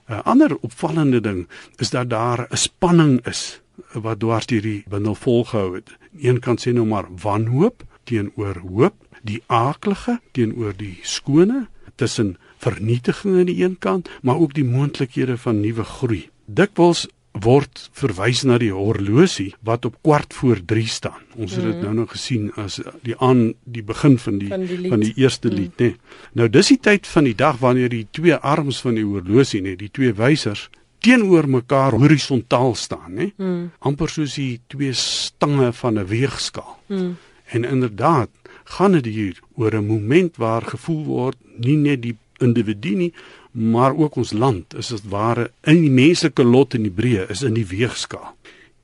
'n 0.10 0.24
Ander 0.24 0.58
opvallende 0.62 1.22
ding 1.22 1.48
is 1.76 1.90
dat 1.90 2.10
daar 2.10 2.48
'n 2.50 2.56
spanning 2.56 3.26
is 3.26 3.62
wat 3.94 4.20
dwars 4.20 4.46
deur 4.46 4.62
die 4.62 4.84
bundel 4.88 5.16
volgehou 5.16 5.76
het. 5.76 5.98
Een 6.22 6.40
kant 6.40 6.68
sê 6.68 6.72
nou 6.74 6.86
maar 6.86 7.08
wanhoop 7.22 7.84
teenoor 8.04 8.58
hoop, 8.58 8.96
die 9.22 9.44
aaklige 9.46 10.20
teenoor 10.32 10.74
die 10.78 11.00
skone, 11.02 11.68
tussen 11.96 12.38
vernietiging 12.58 13.38
aan 13.38 13.46
die 13.46 13.64
een 13.64 13.78
kant, 13.80 14.10
maar 14.22 14.38
ook 14.38 14.54
die 14.54 14.66
moontlikhede 14.66 15.38
van 15.38 15.60
nuwe 15.60 15.84
groei. 15.84 16.30
Dikwels 16.46 17.08
word 17.44 17.90
verwys 17.94 18.44
na 18.44 18.58
die 18.58 18.72
horlosie 18.72 19.54
wat 19.64 19.86
op 19.86 19.96
kwart 20.02 20.34
voor 20.34 20.60
3 20.66 20.88
staan. 20.88 21.22
Ons 21.36 21.56
het 21.56 21.64
dit 21.64 21.76
Mhm. 21.76 21.84
nou 21.84 21.94
nog 21.94 22.12
gesien 22.12 22.52
as 22.56 22.82
die 23.04 23.16
aan 23.18 23.54
die 23.64 23.84
begin 23.84 24.18
van 24.18 24.38
die 24.38 24.48
Van 24.48 24.66
die 24.66 24.90
van 24.90 25.00
die 25.00 25.14
eerste 25.16 25.48
Mhm. 25.48 25.56
lied, 25.58 25.72
nê. 25.82 25.96
Nou 26.34 26.50
dis 26.50 26.68
die 26.68 26.80
tyd 26.80 27.08
van 27.08 27.24
die 27.24 27.36
dag 27.36 27.58
wanneer 27.58 27.90
die 27.90 28.08
twee 28.12 28.36
arms 28.36 28.82
van 28.82 28.96
die 28.96 29.04
horlosie, 29.06 29.62
nê, 29.62 29.76
die 29.76 29.92
twee 29.92 30.14
wysers 30.14 30.70
teenoor 31.00 31.48
mekaar 31.50 31.92
horisontaal 31.92 32.76
staan, 32.76 33.14
nê. 33.14 33.32
Mm. 33.38 33.72
amper 33.80 34.10
soos 34.10 34.34
die 34.36 34.60
twee 34.68 34.94
stange 34.94 35.74
van 35.74 36.00
'n 36.00 36.06
weegskaal. 36.08 36.80
Mm. 36.88 37.16
En 37.46 37.64
inderdaad 37.64 38.30
gaan 38.64 38.92
dit 38.92 39.06
hier 39.06 39.40
oor 39.56 39.72
'n 39.76 39.86
moment 39.88 40.38
waar 40.38 40.62
gevoel 40.62 41.04
word 41.06 41.38
nie 41.58 41.78
net 41.78 42.02
die 42.02 42.18
individu 42.40 42.96
nie, 42.96 43.14
maar 43.58 43.96
ook 43.98 44.16
ons 44.22 44.32
land 44.38 44.76
is 44.78 44.92
as 44.94 45.02
ware 45.10 45.50
in 45.66 45.82
die 45.82 45.90
menslike 45.94 46.44
lot 46.46 46.76
in 46.78 46.84
die 46.86 46.94
breë 46.94 47.26
is 47.34 47.42
in 47.42 47.56
die 47.58 47.66
weegskaal. 47.66 48.36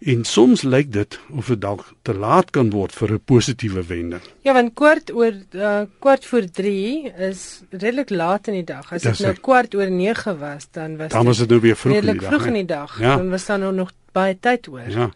En 0.03 0.23
soms 0.27 0.65
lyk 0.67 0.89
dit 0.91 1.19
of 1.31 1.47
dit 1.47 1.61
dalk 1.61 1.85
te 2.03 2.13
laat 2.13 2.49
kan 2.51 2.69
word 2.73 2.91
vir 2.91 3.13
'n 3.13 3.21
positiewe 3.25 3.83
wending. 3.87 4.21
Ja, 4.41 4.53
want 4.53 4.73
kwart 4.73 5.13
oor 5.13 5.33
uh, 5.51 5.81
kwart 5.99 6.25
voor 6.25 6.49
3 6.51 7.13
is 7.29 7.61
redelik 7.69 8.09
laat 8.09 8.47
in 8.47 8.53
die 8.53 8.63
dag. 8.63 8.91
As 8.91 9.01
dit 9.01 9.19
nou 9.19 9.33
kwart 9.33 9.75
oor 9.75 9.91
9 9.91 10.39
was, 10.39 10.67
dan 10.71 10.97
was 10.97 11.11
Dan 11.11 11.25
was 11.25 11.37
dit 11.37 11.49
nou 11.49 11.61
weer 11.61 11.75
vroeg 11.75 11.93
in 11.93 11.99
redelik 11.99 12.19
die 12.19 12.29
dag. 12.29 12.39
vroeg 12.39 12.47
in 12.47 12.53
die 12.53 12.65
dag. 12.65 12.99
Ja. 12.99 13.15
Dan 13.15 13.29
was 13.29 13.45
daar 13.45 13.59
nou 13.59 13.73
nog 13.73 13.91
baie 14.11 14.37
tyd 14.39 14.67
oor. 14.67 14.89
Ja. 14.89 15.11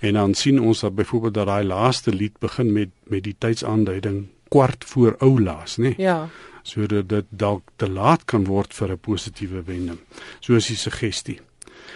En 0.00 0.12
dan 0.12 0.34
sien 0.34 0.60
ons 0.60 0.80
dat 0.80 0.94
byvoorbeeld 0.94 1.34
dat 1.34 1.46
daai 1.46 1.64
laaste 1.64 2.14
lied 2.14 2.38
begin 2.38 2.72
met 2.72 2.88
met 3.04 3.22
die 3.24 3.34
tydsaanduiding 3.38 4.26
kwart 4.48 4.84
voor 4.84 5.16
oulaas, 5.18 5.76
nê? 5.76 5.94
Ja. 5.96 6.28
Sodat 6.62 7.08
dit 7.08 7.24
dalk 7.28 7.62
te 7.76 7.88
laat 7.88 8.24
kan 8.24 8.44
word 8.44 8.74
vir 8.74 8.92
'n 8.92 8.98
positiewe 8.98 9.62
wending. 9.62 9.98
So 10.40 10.54
is 10.54 10.66
die 10.66 10.76
suggestie. 10.76 11.40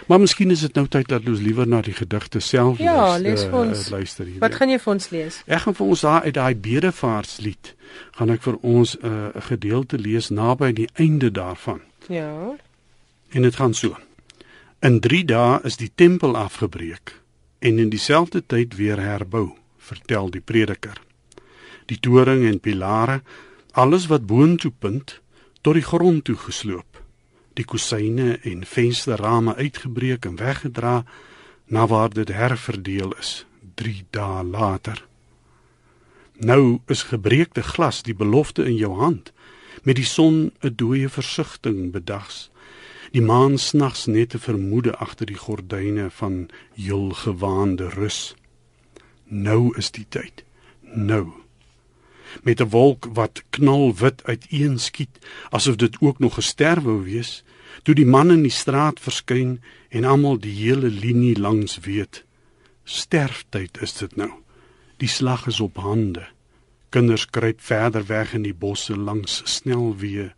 Maar 0.05 0.19
miskien 0.19 0.51
is 0.51 0.59
dit 0.59 0.73
nou 0.73 0.85
tyd 0.87 1.07
dat 1.07 1.25
ons 1.27 1.39
liewer 1.39 1.67
na 1.67 1.81
die 1.81 1.93
gedigte 1.93 2.39
self 2.39 2.77
Ja, 2.77 3.17
lees 3.17 3.43
eh, 3.43 3.49
vir 3.49 3.59
ons. 3.59 3.89
luister 3.89 4.25
hier. 4.25 4.39
Wat 4.39 4.55
gaan 4.55 4.69
jy 4.69 4.79
vir 4.79 4.93
ons 4.93 5.09
lees? 5.09 5.41
Ek 5.45 5.59
gaan 5.59 5.75
vir 5.75 5.87
ons 5.87 6.01
daar 6.01 6.21
uit 6.21 6.33
daai 6.33 6.55
bedevaartslied 6.55 7.73
gaan 8.11 8.29
ek 8.29 8.41
vir 8.41 8.57
ons 8.61 8.97
eh, 8.97 9.09
'n 9.09 9.31
uh, 9.35 9.41
gedeelte 9.41 9.97
lees 9.97 10.29
naby 10.29 10.73
die 10.73 10.89
einde 10.93 11.31
daarvan. 11.31 11.81
Ja. 12.07 12.55
En 13.29 13.41
dit 13.41 13.55
gaan 13.55 13.73
so. 13.73 13.97
In 14.79 14.99
3 14.99 15.25
dae 15.25 15.59
is 15.63 15.77
die 15.77 15.91
tempel 15.95 16.37
afgebreek 16.37 17.15
en 17.59 17.79
in 17.79 17.89
dieselfde 17.89 18.43
tyd 18.45 18.75
weer 18.75 18.99
herbou, 18.99 19.51
vertel 19.77 20.29
die 20.29 20.41
prediker. 20.41 21.01
Die 21.85 21.99
toring 21.99 22.45
en 22.45 22.59
pilare, 22.59 23.21
alles 23.77 24.07
wat 24.09 24.25
boontoe 24.25 24.71
punt, 24.71 25.19
tot 25.61 25.77
die 25.77 25.85
grond 25.85 26.23
toe 26.25 26.35
gesloop. 26.41 27.01
Die 27.53 27.65
kusyne 27.65 28.39
en 28.41 28.65
vensterrame 28.65 29.55
uitgebreek 29.55 30.25
en 30.25 30.37
weggedra 30.41 31.03
na 31.65 31.87
waar 31.87 32.09
dit 32.09 32.29
herverdeel 32.33 33.13
is 33.21 33.45
3 33.75 34.05
dae 34.09 34.43
later. 34.43 35.05
Nou 36.37 36.79
is 36.87 37.07
gebreekte 37.13 37.63
glas 37.63 38.01
die 38.05 38.15
belofte 38.15 38.65
in 38.65 38.77
jou 38.77 38.93
hand 38.97 39.33
met 39.83 39.95
die 39.95 40.05
son 40.05 40.51
'n 40.61 40.75
dooie 40.75 41.09
versigtiging 41.09 41.91
bedags 41.91 42.49
die 43.11 43.21
maan 43.21 43.57
snags 43.57 44.05
net 44.05 44.29
te 44.29 44.39
vermoede 44.39 44.95
agter 44.95 45.29
die 45.29 45.39
gordyne 45.39 46.09
van 46.19 46.47
heel 46.75 47.09
gewaande 47.23 47.89
rus. 47.95 48.35
Nou 49.25 49.73
is 49.77 49.91
die 49.91 50.05
tyd. 50.09 50.43
Nou. 50.81 51.46
Met 52.43 52.61
'n 52.61 52.69
wolk 52.69 53.07
wat 53.13 53.43
knalwit 53.49 54.23
uiteenskiet 54.23 55.19
asof 55.49 55.75
dit 55.75 55.95
ook 55.99 56.19
nog 56.19 56.33
gesterf 56.33 56.83
wou 56.83 57.03
wees 57.03 57.43
toe 57.83 57.95
die 57.95 58.05
man 58.05 58.31
in 58.31 58.41
die 58.41 58.57
straat 58.63 58.99
verskyn 58.99 59.61
en 59.89 60.03
almal 60.03 60.39
die 60.39 60.55
hele 60.55 60.89
linie 60.89 61.39
langs 61.39 61.79
weet 61.79 62.23
sterftyd 62.83 63.77
is 63.81 63.93
dit 63.93 64.15
nou. 64.15 64.31
Die 64.97 65.07
slag 65.07 65.47
is 65.47 65.59
op 65.59 65.77
hande. 65.77 66.27
Kinders 66.89 67.25
kruip 67.29 67.61
verder 67.61 68.05
weg 68.05 68.33
in 68.33 68.41
die 68.41 68.55
bosse 68.55 68.95
langs 68.95 69.41
snelweë 69.43 70.31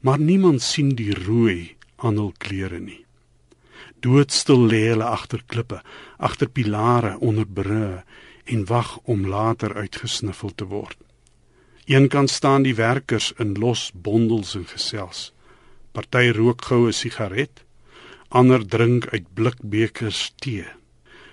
maar 0.00 0.18
niemand 0.18 0.62
sien 0.62 0.92
die 0.94 1.14
rooi 1.14 1.76
aan 1.96 2.18
hul 2.20 2.32
klere 2.38 2.78
nie. 2.78 3.00
Doodstil 4.04 4.66
lê 4.70 4.82
hulle 4.92 5.08
agter 5.08 5.42
klippe 5.50 5.80
agter 6.28 6.48
pilare 6.52 7.16
onder 7.18 7.48
brûe 7.58 8.04
en 8.44 8.66
wag 8.70 8.98
om 9.02 9.26
later 9.26 9.74
uitgesniffel 9.74 10.54
te 10.54 10.68
word. 10.70 10.98
Eenkant 11.86 12.30
staan 12.30 12.64
die 12.66 12.74
werkers 12.74 13.32
in 13.38 13.54
los 13.62 13.90
bondels 13.94 14.54
en 14.58 14.66
gesels. 14.66 15.30
Party 15.94 16.32
rook 16.34 16.64
goue 16.66 16.92
sigaret, 16.92 17.62
ander 18.28 18.66
drink 18.66 19.06
uit 19.12 19.28
blikbekers 19.34 20.32
tee. 20.42 20.66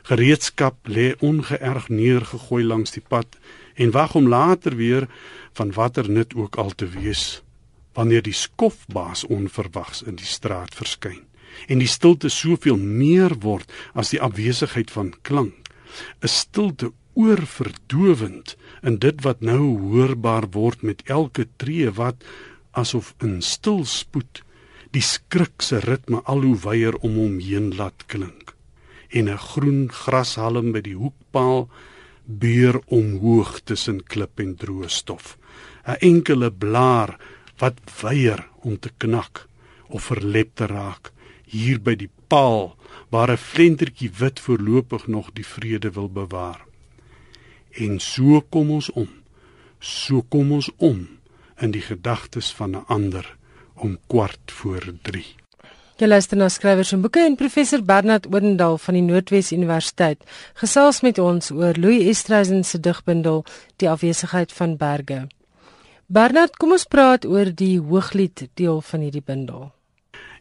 Gereedskap 0.05 0.77
lê 0.85 1.13
ongeërg 1.25 1.89
neergegooi 1.89 2.63
langs 2.63 2.93
die 2.93 3.03
pad 3.07 3.39
en 3.73 3.91
wag 3.91 4.15
om 4.15 4.27
later 4.27 4.75
weer 4.75 5.07
van 5.57 5.73
watter 5.73 6.09
nut 6.09 6.35
ook 6.35 6.55
al 6.55 6.71
te 6.75 6.87
wees 6.87 7.41
wanneer 7.93 8.21
die 8.25 8.33
skofbaas 8.33 9.23
onverwags 9.25 10.01
in 10.01 10.17
die 10.17 10.29
straat 10.29 10.75
verskyn 10.75 11.21
en 11.69 11.81
die 11.81 11.89
stilte 11.89 12.29
soveel 12.33 12.77
meer 12.77 13.35
word 13.41 13.69
as 13.93 14.13
die 14.13 14.21
afwesigheid 14.21 14.91
van 14.91 15.13
klank 15.21 15.69
'n 16.21 16.27
stilte 16.27 16.91
oorverdowend 17.13 18.55
in 18.81 18.97
dit 18.97 19.21
wat 19.25 19.41
nou 19.41 19.61
hoorbaar 19.79 20.49
word 20.53 20.81
met 20.81 21.03
elke 21.05 21.45
tree 21.61 21.91
wat 21.99 22.23
asof 22.71 23.13
in 23.21 23.41
stil 23.41 23.83
spoed 23.85 24.41
die 24.93 25.03
skrikse 25.05 25.79
ritme 25.85 26.21
al 26.29 26.43
hoe 26.45 26.57
wyer 26.65 26.97
om 27.01 27.17
hom 27.17 27.39
heen 27.41 27.71
laat 27.77 28.05
klink. 28.07 28.53
En 29.09 29.29
'n 29.29 29.37
groen 29.37 29.89
grashalm 29.89 30.71
by 30.71 30.81
die 30.81 30.97
hoekpaal 30.97 31.69
beur 32.25 32.81
omhoog 32.87 33.61
tussen 33.63 34.03
klip 34.03 34.39
en 34.39 34.55
droë 34.55 34.89
stof. 34.89 35.37
'n 35.85 35.97
enkele 35.99 36.51
blaar 36.51 37.17
wat 37.57 37.77
weier 38.01 38.47
om 38.61 38.79
te 38.79 38.91
knak 38.97 39.47
of 39.87 40.03
verlep 40.03 40.55
te 40.55 40.65
raak 40.65 41.11
hier 41.45 41.79
by 41.79 41.95
die 41.95 42.09
paal 42.27 42.75
waar 43.09 43.31
'n 43.31 43.37
flentertjie 43.37 44.11
wit 44.19 44.39
voorlopig 44.39 45.07
nog 45.07 45.33
die 45.33 45.45
vrede 45.45 45.91
wil 45.91 46.09
bewaar 46.09 46.72
En 47.73 47.99
so 47.99 48.41
kom 48.49 48.71
ons 48.71 48.91
om. 48.91 49.09
So 49.79 50.21
kom 50.29 50.51
ons 50.51 50.69
om 50.77 51.07
in 51.61 51.71
die 51.71 51.81
gedagtes 51.81 52.51
van 52.53 52.75
'n 52.75 52.85
ander 52.87 53.37
om 53.73 53.97
kwart 54.07 54.51
voor 54.51 54.93
3. 55.01 55.25
Jy 55.97 56.07
luister 56.07 56.37
na 56.37 56.49
skrywers 56.49 56.91
en 56.91 57.01
boeke 57.01 57.19
en 57.19 57.35
professor 57.35 57.83
Bernard 57.83 58.25
Oudendal 58.25 58.77
van 58.77 58.93
die 58.93 59.03
Noordwes 59.05 59.51
Universiteit 59.51 60.23
gesels 60.53 61.01
met 61.01 61.19
ons 61.21 61.51
oor 61.51 61.77
Louis 61.77 62.07
Estreisen 62.09 62.63
se 62.63 62.79
digbundel 62.79 63.45
Die 63.75 63.89
afwesigheid 63.89 64.51
van 64.51 64.77
berge. 64.77 65.27
Bernard, 66.07 66.57
kom 66.57 66.71
ons 66.71 66.85
praat 66.85 67.25
oor 67.25 67.53
die 67.55 67.79
hooglied 67.79 68.47
deel 68.53 68.81
van 68.81 68.99
hierdie 68.99 69.23
bundel. 69.25 69.71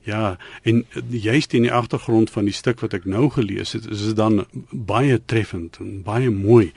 Ja, 0.03 0.39
en 0.63 0.87
juist 1.09 1.53
in 1.53 1.63
die 1.63 1.73
agtergrond 1.73 2.31
van 2.31 2.45
die 2.45 2.55
stuk 2.55 2.81
wat 2.83 2.95
ek 2.97 3.05
nou 3.07 3.29
gelees 3.31 3.73
het, 3.77 3.87
is 3.87 4.03
dit 4.09 4.17
dan 4.19 4.43
baie 4.71 5.21
treffend 5.31 5.79
en 5.79 6.01
baie 6.03 6.31
mooi 6.31 6.73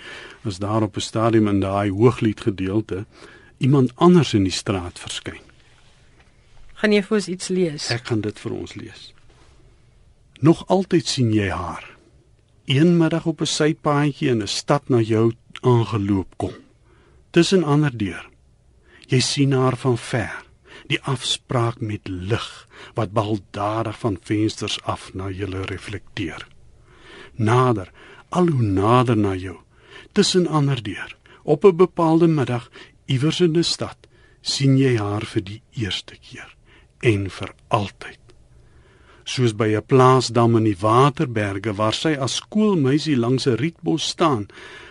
as 0.45 0.61
daar 0.61 0.85
op 0.85 0.97
'n 0.97 1.01
stadium 1.01 1.47
in 1.47 1.59
daai 1.59 1.89
hooglied 1.89 2.41
gedeelte 2.41 3.05
iemand 3.57 3.91
anders 3.95 4.33
in 4.33 4.43
die 4.43 4.53
straat 4.53 4.99
verskyn. 4.99 5.41
Gaan 6.73 6.91
jy 6.91 7.01
vir 7.03 7.15
ons 7.15 7.27
iets 7.27 7.47
lees? 7.47 7.89
Ek 7.89 8.05
gaan 8.05 8.21
dit 8.21 8.39
vir 8.39 8.51
ons 8.51 8.75
lees. 8.75 9.13
Nog 10.39 10.67
altyd 10.67 11.07
sien 11.07 11.33
jy 11.33 11.49
haar. 11.49 11.97
Een 12.65 12.97
middag 12.97 13.25
op 13.25 13.41
'n 13.41 13.45
sypaadjie 13.45 14.29
in 14.29 14.41
'n 14.41 14.47
stad 14.47 14.89
na 14.89 14.99
jou 14.99 15.33
aangeloop 15.61 16.37
kom. 16.37 16.53
Tussen 17.31 17.63
ander 17.63 17.97
deur. 17.97 18.29
Jy 19.07 19.19
sien 19.19 19.51
haar 19.51 19.77
van 19.77 19.97
ver 19.97 20.44
die 20.87 21.01
afspraak 21.01 21.79
met 21.81 22.07
lig 22.07 22.67
wat 22.93 23.13
baldadig 23.13 23.99
van 23.99 24.17
vensters 24.21 24.81
af 24.83 25.13
na 25.13 25.29
julle 25.29 25.65
reflekteer. 25.65 26.47
Nader, 27.35 27.91
al 28.29 28.47
hoe 28.47 28.61
nader 28.61 29.17
na 29.17 29.35
jou, 29.35 29.57
tussen 30.11 30.47
ander 30.47 30.83
deur. 30.83 31.17
Op 31.43 31.65
'n 31.65 31.75
bepaalde 31.75 32.27
middag 32.27 32.69
iewers 33.05 33.39
in 33.39 33.57
'n 33.57 33.63
stad 33.63 33.97
sien 34.41 34.77
jy 34.77 34.97
haar 34.97 35.25
vir 35.25 35.43
die 35.43 35.61
eerste 35.71 36.15
keer 36.21 36.55
en 36.99 37.29
vir 37.29 37.53
altyd. 37.67 38.19
Soos 39.23 39.53
by 39.53 39.75
'n 39.75 39.85
plaasdam 39.85 40.55
in 40.57 40.63
die 40.63 40.77
Waterberge 40.79 41.73
waar 41.73 41.93
sy 41.93 42.13
as 42.19 42.35
skoolmeisie 42.35 43.17
langs 43.17 43.47
'n 43.47 43.57
rietbos 43.57 44.07
staan, 44.07 44.47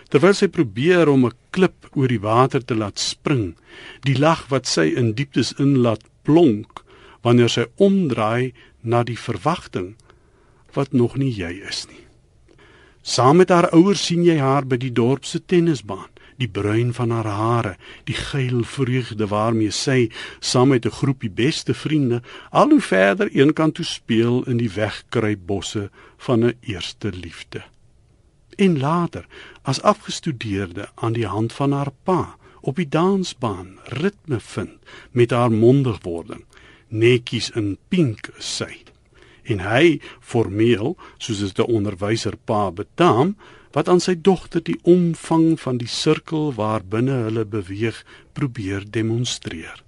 terwyl 0.09 0.35
sy 0.37 0.47
probeer 0.47 1.09
om 1.09 1.25
'n 1.25 1.37
klip 1.51 1.89
oor 1.95 2.07
die 2.07 2.21
water 2.21 2.65
te 2.65 2.75
laat 2.75 2.99
spring, 2.99 3.55
die 4.03 4.17
lag 4.17 4.47
wat 4.49 4.67
sy 4.67 4.93
in 4.95 5.13
dieptes 5.13 5.53
in 5.59 5.81
laat 5.81 6.03
blonk 6.23 6.83
wanneer 7.23 7.49
sy 7.49 7.65
omdraai 7.75 8.53
na 8.81 9.03
die 9.03 9.17
verwagting 9.17 9.95
wat 10.73 10.93
nog 10.93 11.15
nie 11.17 11.31
jy 11.31 11.53
is 11.67 11.87
nie. 11.89 12.03
Saam 13.01 13.37
met 13.37 13.49
haar 13.49 13.69
ouers 13.71 14.05
sien 14.05 14.23
jy 14.25 14.37
haar 14.37 14.65
by 14.65 14.77
die 14.77 14.91
dorp 14.91 15.25
se 15.25 15.39
tennisbaan, 15.39 16.09
die 16.37 16.49
bruin 16.49 16.93
van 16.93 17.11
haar 17.11 17.29
hare, 17.31 17.75
die 18.03 18.17
geel 18.17 18.63
vreugde 18.63 19.27
waarmee 19.27 19.71
sy 19.71 20.09
saam 20.39 20.69
met 20.69 20.85
'n 20.85 20.97
groepie 21.01 21.29
beste 21.29 21.73
vriende 21.73 22.21
al 22.51 22.69
hoe 22.69 22.81
verder 22.81 23.29
eenkant 23.31 23.75
toe 23.75 23.85
speel 23.85 24.43
in 24.43 24.57
die 24.57 24.69
wegkruip 24.69 25.39
bosse 25.45 25.89
van 26.17 26.45
'n 26.45 26.57
eerste 26.61 27.11
liefde 27.11 27.63
en 28.55 28.79
later 28.79 29.25
as 29.61 29.81
afgestudeerde 29.81 30.89
aan 30.95 31.13
die 31.13 31.27
hand 31.27 31.53
van 31.53 31.71
haar 31.71 31.91
pa 32.03 32.37
op 32.61 32.75
die 32.75 32.89
dansbaan 32.89 33.77
ritme 34.01 34.39
vind 34.39 34.79
met 35.11 35.31
haar 35.31 35.51
mondigwording 35.51 36.45
netjies 36.87 37.51
in 37.55 37.77
pink 37.89 38.29
sy. 38.39 38.81
En 39.45 39.61
hy 39.61 39.99
formeel 40.19 40.95
soos 41.17 41.39
dit 41.39 41.59
'n 41.59 41.71
onderwyser 41.77 42.37
pa 42.45 42.71
betaam 42.71 43.35
wat 43.71 43.89
aan 43.89 43.99
sy 43.99 44.15
dogter 44.21 44.63
die 44.63 44.79
omvang 44.83 45.59
van 45.59 45.77
die 45.77 45.87
sirkel 45.87 46.53
waarbinne 46.53 47.17
hulle 47.27 47.45
beweeg 47.45 48.05
probeer 48.33 48.85
demonstreer 48.89 49.83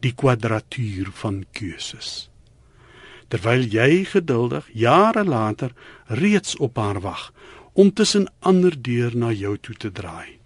die 0.00 0.12
kwadratuur 0.12 1.10
van 1.12 1.44
keuses. 1.52 2.30
Terwyl 3.28 3.64
jy 3.70 4.04
geduldig 4.04 4.68
jare 4.72 5.24
later 5.24 5.72
reeds 6.06 6.56
op 6.56 6.76
haar 6.76 7.00
wag 7.00 7.32
om 7.72 7.92
tussen 7.92 8.32
ander 8.38 8.82
deur 8.82 9.16
na 9.16 9.32
jou 9.32 9.56
toe 9.58 9.74
te 9.74 9.92
draai. 9.92 10.38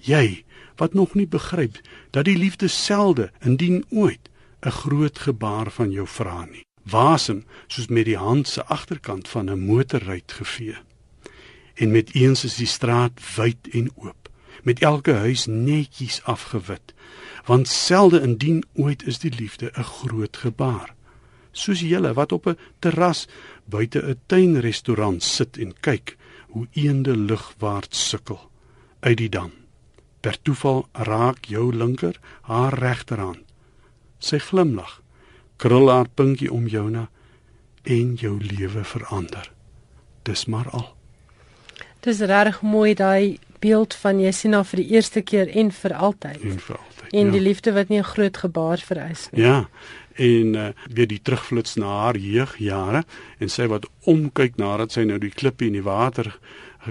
Jy 0.00 0.44
wat 0.76 0.94
nog 0.94 1.14
nie 1.14 1.26
begryp 1.26 1.80
dat 2.10 2.24
die 2.28 2.36
liefde 2.36 2.68
selde 2.68 3.30
indien 3.40 3.84
ooit 3.90 4.28
'n 4.60 4.70
groot 4.70 5.18
gebaar 5.18 5.70
van 5.70 5.90
jou 5.90 6.06
vra 6.06 6.44
nie. 6.44 6.64
Wasem 6.82 7.44
soos 7.66 7.86
met 7.86 8.04
die 8.04 8.16
hand 8.16 8.48
se 8.48 8.64
agterkant 8.64 9.28
van 9.28 9.50
'n 9.50 9.66
motorruit 9.66 10.32
gevee. 10.32 10.76
En 11.74 11.90
met 11.90 12.14
eens 12.14 12.44
is 12.44 12.56
die 12.56 12.66
straat 12.66 13.20
wyd 13.36 13.68
en 13.70 13.90
oop, 13.94 14.30
met 14.62 14.80
elke 14.80 15.12
huis 15.12 15.46
netjies 15.46 16.22
afgewit, 16.22 16.94
want 17.44 17.68
selde 17.68 18.20
indien 18.20 18.64
ooit 18.74 19.06
is 19.06 19.18
die 19.18 19.34
liefde 19.34 19.72
'n 19.74 19.82
groot 19.82 20.36
gebaar 20.36 20.96
soos 21.56 21.80
julle 21.80 22.12
wat 22.12 22.32
op 22.32 22.46
'n 22.46 22.58
terras 22.78 23.26
buite 23.66 24.02
'n 24.02 24.20
tuinrestaurant 24.26 25.22
sit 25.22 25.56
en 25.56 25.74
kyk 25.80 26.16
hoe 26.48 26.66
eende 26.72 27.16
lugwaarts 27.16 28.08
sukkel 28.08 28.50
uit 29.00 29.16
die 29.16 29.28
dam. 29.28 29.52
Per 30.20 30.38
toeval 30.42 30.86
raak 30.92 31.44
jou 31.44 31.74
linker 31.74 32.20
haar 32.40 32.78
regterhand. 32.78 33.44
Sy 34.18 34.38
glimlag, 34.38 35.02
krul 35.56 35.90
haar 35.90 36.08
pinkie 36.08 36.52
om 36.52 36.66
jou 36.66 36.90
na 36.90 37.08
en 37.82 38.14
jou 38.14 38.38
lewe 38.40 38.84
verander. 38.84 39.52
Dis 40.22 40.46
maar 40.46 40.70
al. 40.70 40.94
Dis 42.00 42.20
reg 42.20 42.62
mooi 42.62 42.94
daai 42.94 43.38
beeld 43.60 43.94
van 43.94 44.20
jy 44.20 44.32
sien 44.32 44.52
haar 44.52 44.64
vir 44.64 44.82
die 44.82 44.90
eerste 44.94 45.22
keer 45.22 45.48
en 45.48 45.70
vir 45.70 45.94
altyd. 45.94 46.42
En 46.42 46.58
vir 46.58 46.76
altyd. 46.76 47.12
En 47.12 47.26
ja. 47.26 47.32
die 47.32 47.40
liefde 47.40 47.72
wat 47.72 47.88
nie 47.88 47.98
'n 47.98 48.10
groot 48.14 48.36
gebaar 48.36 48.78
vereis 48.78 49.28
nie. 49.30 49.42
Ja 49.42 49.68
en 50.16 50.54
uh, 50.54 50.68
weer 50.92 51.06
die 51.06 51.20
terugflits 51.22 51.76
na 51.76 51.86
haar 51.86 52.16
jeugjare 52.16 53.04
en 53.38 53.48
sy 53.48 53.66
wat 53.66 53.86
omkyk 54.04 54.56
nadat 54.56 54.92
sy 54.92 55.04
nou 55.04 55.18
die 55.18 55.30
klippe 55.34 55.66
in 55.66 55.72
die 55.72 55.84
water 55.86 56.32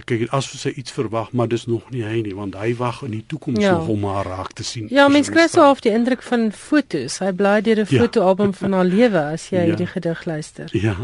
kyk 0.03 0.25
asof 0.35 0.59
sy 0.59 0.73
iets 0.75 0.91
verwag 0.91 1.31
maar 1.31 1.47
dis 1.47 1.65
nog 1.69 1.87
nie 1.93 2.03
hy 2.03 2.21
nie 2.25 2.33
want 2.35 2.57
hy 2.59 2.73
wag 2.79 3.01
in 3.07 3.13
die 3.15 3.23
toekoms 3.27 3.61
ja. 3.63 3.77
nog 3.77 3.87
om 3.93 4.03
haar 4.09 4.27
raak 4.27 4.51
te 4.53 4.63
sien. 4.63 4.89
Ja, 4.91 5.07
mens 5.07 5.29
kry 5.31 5.47
so 5.47 5.63
half 5.63 5.83
die 5.85 5.93
indruk 5.95 6.23
van 6.25 6.49
fotos. 6.51 7.19
Hy 7.23 7.31
bly 7.31 7.61
deur 7.63 7.83
'n 7.83 7.87
ja. 7.89 8.01
fotoalbum 8.01 8.53
van 8.53 8.73
haar 8.73 8.89
lewe 8.95 9.21
as 9.35 9.49
jy 9.49 9.61
ja. 9.61 9.69
hierdie 9.71 9.87
gedig 9.87 10.25
luister. 10.25 10.69
Ja. 10.71 10.95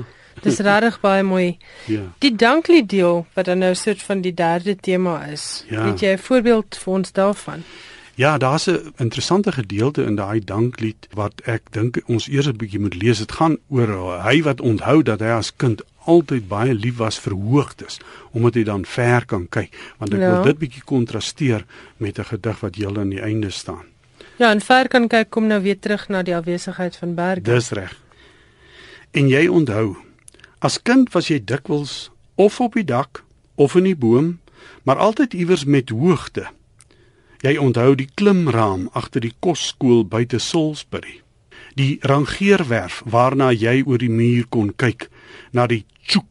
Dis 0.42 0.60
regtig 0.60 1.00
baie 1.02 1.24
mooi. 1.24 1.58
Ja. 1.86 2.02
Die 2.20 2.36
danklied 2.36 2.90
deel 2.90 3.26
wat 3.36 3.46
dan 3.46 3.60
nou 3.60 3.74
soort 3.76 4.02
van 4.02 4.22
die 4.22 4.34
derde 4.34 4.76
tema 4.76 5.26
is. 5.26 5.66
Ja. 5.70 5.86
Het 5.92 6.00
jy 6.00 6.14
'n 6.14 6.18
voorbeeld 6.18 6.78
vir 6.78 6.94
ons 6.94 7.12
daarvan? 7.12 7.64
Ja, 7.64 8.01
daar's 8.38 8.68
'n 8.68 8.94
interessante 8.98 9.52
gedeelte 9.52 10.04
in 10.04 10.16
daai 10.16 10.40
danklied 10.40 11.08
wat 11.14 11.42
ek 11.46 11.62
dink 11.72 12.02
ons 12.06 12.28
eers 12.28 12.48
'n 12.48 12.58
bietjie 12.58 12.80
moet 12.80 12.96
lees. 12.96 13.18
Dit 13.18 13.32
gaan 13.32 13.58
oor 13.70 14.22
hy 14.24 14.42
wat 14.42 14.62
onthou 14.62 15.04
dat 15.04 15.20
hy 15.20 15.28
as 15.28 15.56
kind 15.56 15.82
altyd 16.06 16.48
baie 16.48 16.74
lief 16.74 16.98
was 16.98 17.20
vir 17.20 17.34
hoogtes, 17.34 18.00
omdat 18.32 18.54
hy 18.54 18.64
dan 18.64 18.86
ver 18.86 19.26
kan 19.26 19.48
kyk, 19.50 19.70
want 19.98 20.14
ek 20.14 20.20
ja. 20.20 20.32
wil 20.32 20.44
dit 20.44 20.58
bietjie 20.58 20.84
kontrasteer 20.84 21.66
met 21.98 22.20
'n 22.20 22.24
gedig 22.24 22.60
wat 22.60 22.76
heel 22.76 22.98
aan 22.98 23.10
die 23.10 23.22
einde 23.22 23.50
staan. 23.50 23.86
Ja, 24.38 24.52
en 24.52 24.62
ver 24.62 24.88
kan 24.88 25.08
kyk 25.08 25.30
kom 25.30 25.48
nou 25.48 25.62
weer 25.62 25.80
terug 25.80 26.08
na 26.10 26.24
die 26.24 26.36
afwesigheid 26.36 26.96
van 26.96 27.16
berge. 27.16 27.42
Dis 27.42 27.70
reg. 27.70 27.98
En 29.12 29.28
jy 29.28 29.48
onthou, 29.48 29.98
as 30.60 30.82
kind 30.82 31.12
was 31.14 31.28
jy 31.28 31.42
dikwels 31.46 32.12
of 32.36 32.60
op 32.60 32.74
die 32.74 32.84
dak 32.84 33.24
of 33.56 33.76
in 33.76 33.84
die 33.84 33.96
boom, 33.96 34.40
maar 34.84 34.98
altyd 34.98 35.34
iewers 35.34 35.66
met 35.66 35.90
hoogte. 35.90 36.48
Jy 37.42 37.56
onthou 37.58 37.96
die 37.98 38.10
klimraam 38.14 38.86
agter 38.94 39.24
die 39.24 39.34
kosskool 39.42 40.04
buite 40.06 40.38
Salisbury. 40.40 41.22
Die 41.74 41.98
rangeerwerf 42.06 43.02
waarna 43.10 43.50
jy 43.50 43.82
oor 43.82 43.98
die 43.98 44.12
muur 44.14 44.46
kon 44.54 44.70
kyk, 44.78 45.08
na 45.56 45.66
die 45.66 45.82
tjoek 46.06 46.28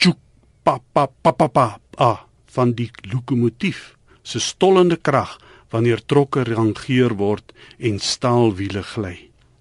tjoek 0.00 0.18
pa 0.66 0.78
pa 0.92 1.06
pa 1.06 1.32
pa 1.32 1.48
pa 1.48 1.68
ah, 2.02 2.24
van 2.50 2.74
die 2.74 2.90
lokomotief 3.12 3.94
se 4.22 4.42
stollende 4.42 4.96
krag 4.96 5.38
wanneer 5.70 6.02
trokke 6.02 6.42
rangeer 6.48 7.14
word 7.14 7.52
en 7.78 8.00
staalwiele 8.02 8.82
gly. 8.82 9.16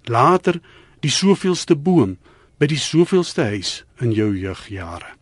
Later 0.10 0.58
die 1.06 1.14
soveelste 1.14 1.76
boom 1.76 2.18
by 2.58 2.72
die 2.72 2.82
soveelste 2.82 3.52
huis 3.52 3.84
in 4.02 4.16
jou 4.18 4.32
jeugjare. 4.34 5.14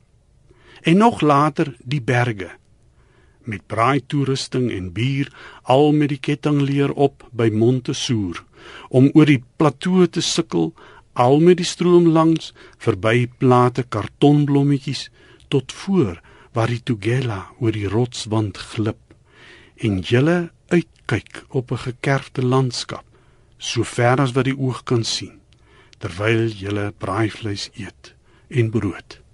En 0.85 1.01
nog 1.03 1.19
later 1.21 1.73
die 1.83 2.01
berge 2.01 2.53
met 3.51 3.67
braai 3.67 4.01
toerusting 4.07 4.71
en 4.71 4.91
bier 4.95 5.31
al 5.63 5.91
met 5.93 6.09
die 6.13 6.21
kettingleer 6.27 6.93
op 7.07 7.25
by 7.31 7.49
Montesoer 7.53 8.43
om 8.89 9.09
oor 9.13 9.29
die 9.29 9.41
plateau 9.57 10.07
te 10.07 10.21
sukkel 10.21 10.73
al 11.13 11.39
met 11.39 11.61
die 11.61 11.67
stroom 11.67 12.09
langs 12.17 12.51
verby 12.85 13.27
plate 13.39 13.85
kartonblommetjies 13.95 15.09
tot 15.53 15.71
voor 15.71 16.21
waar 16.55 16.71
die 16.71 16.83
Tugela 16.83 17.41
oor 17.59 17.75
die 17.75 17.89
rotswand 17.91 18.59
glip 18.73 19.01
en 19.87 19.99
julle 19.99 20.37
uitkyk 20.73 21.43
op 21.49 21.71
'n 21.71 21.85
gekerfde 21.87 22.41
landskap 22.41 23.05
so 23.57 23.83
ver 23.83 24.21
as 24.21 24.35
wat 24.35 24.45
die 24.45 24.57
oog 24.57 24.83
kan 24.83 25.03
sien 25.03 25.39
terwyl 25.99 26.47
julle 26.47 26.91
braaivleis 26.97 27.69
eet 27.73 28.13
en 28.49 28.69
brood 28.69 29.24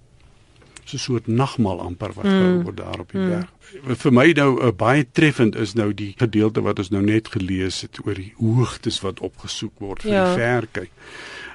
so 0.84 0.96
'n 0.96 1.00
soort 1.00 1.26
nagmaal 1.26 1.80
amper 1.80 2.12
wat 2.12 2.24
mm. 2.24 2.62
word 2.62 2.76
daar 2.76 3.00
op 3.00 3.12
die 3.12 3.20
mm. 3.20 3.28
berg. 3.28 3.50
Vir 3.98 4.12
my 4.12 4.32
nou 4.36 4.50
uh, 4.60 4.72
baie 4.72 5.06
treffend 5.12 5.56
is 5.56 5.74
nou 5.74 5.92
die 5.94 6.14
gedeelte 6.16 6.62
wat 6.62 6.78
ons 6.78 6.90
nou 6.90 7.02
net 7.02 7.28
gelees 7.28 7.80
het 7.80 7.98
oor 8.06 8.14
die 8.14 8.34
hoogtes 8.38 9.00
wat 9.00 9.20
opgesoek 9.20 9.78
word 9.78 10.02
vir 10.02 10.12
ja. 10.12 10.24
die 10.24 10.42
verkyk. 10.42 10.90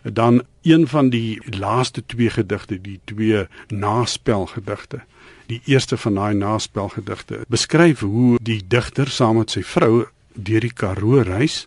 Dan 0.03 0.43
een 0.61 0.87
van 0.87 1.09
die 1.09 1.39
laaste 1.51 2.03
twee 2.05 2.29
gedigte, 2.29 2.81
die 2.81 2.99
twee 3.05 3.45
naspelgedigte. 3.67 5.01
Die 5.47 5.61
eerste 5.65 5.97
van 5.97 6.15
daai 6.15 6.33
naspelgedigte 6.33 7.43
beskryf 7.47 7.99
hoe 7.99 8.37
die 8.41 8.61
digter 8.67 9.07
saam 9.07 9.37
met 9.37 9.51
sy 9.51 9.63
vrou 9.63 10.07
deur 10.33 10.61
die 10.61 10.73
Karoo 10.73 11.21
reis 11.21 11.65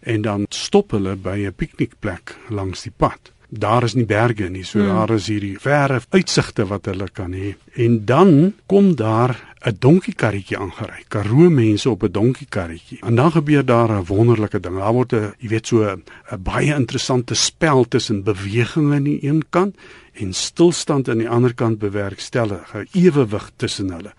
en 0.00 0.22
dan 0.22 0.46
stop 0.48 0.90
hulle 0.96 1.16
by 1.16 1.46
'n 1.46 1.54
piknikplek 1.54 2.36
langs 2.48 2.82
die 2.82 2.94
pad 2.96 3.32
daar 3.50 3.82
is 3.82 3.94
nie 3.94 4.06
berge 4.06 4.48
nie, 4.48 4.64
so 4.64 4.78
hmm. 4.78 4.88
daar 4.94 5.14
is 5.16 5.26
hierdie 5.30 5.56
verre 5.58 6.00
uitsigte 6.14 6.66
wat 6.70 6.86
hulle 6.86 7.08
kan 7.12 7.34
hê. 7.34 7.54
En 7.74 8.04
dan 8.06 8.52
kom 8.70 8.94
daar 8.94 9.36
'n 9.60 9.76
donkiekarretjie 9.78 10.58
aangery. 10.58 11.04
Karoo 11.08 11.50
mense 11.50 11.90
op 11.90 12.02
'n 12.02 12.12
donkiekarretjie. 12.12 12.98
En 13.02 13.14
dan 13.14 13.32
gebeur 13.32 13.64
daar 13.64 13.90
'n 13.90 14.06
wonderlike 14.06 14.60
ding. 14.60 14.76
Daar 14.76 14.92
word 14.92 15.12
'n, 15.12 15.34
jy 15.38 15.48
weet, 15.48 15.66
so 15.66 15.82
'n 15.84 16.02
baie 16.42 16.74
interessante 16.74 17.34
spel 17.34 17.88
tussen 17.88 18.22
beweging 18.22 18.92
aan 18.94 19.02
die 19.02 19.24
een 19.24 19.44
kant 19.50 19.76
en 20.12 20.32
stilstand 20.32 21.08
aan 21.08 21.18
die 21.18 21.28
ander 21.28 21.54
kant 21.54 21.78
bewerkstellig. 21.78 22.74
'n 22.74 22.88
Ewewig 22.92 23.50
tussen 23.56 23.90
hulle. 23.90 24.12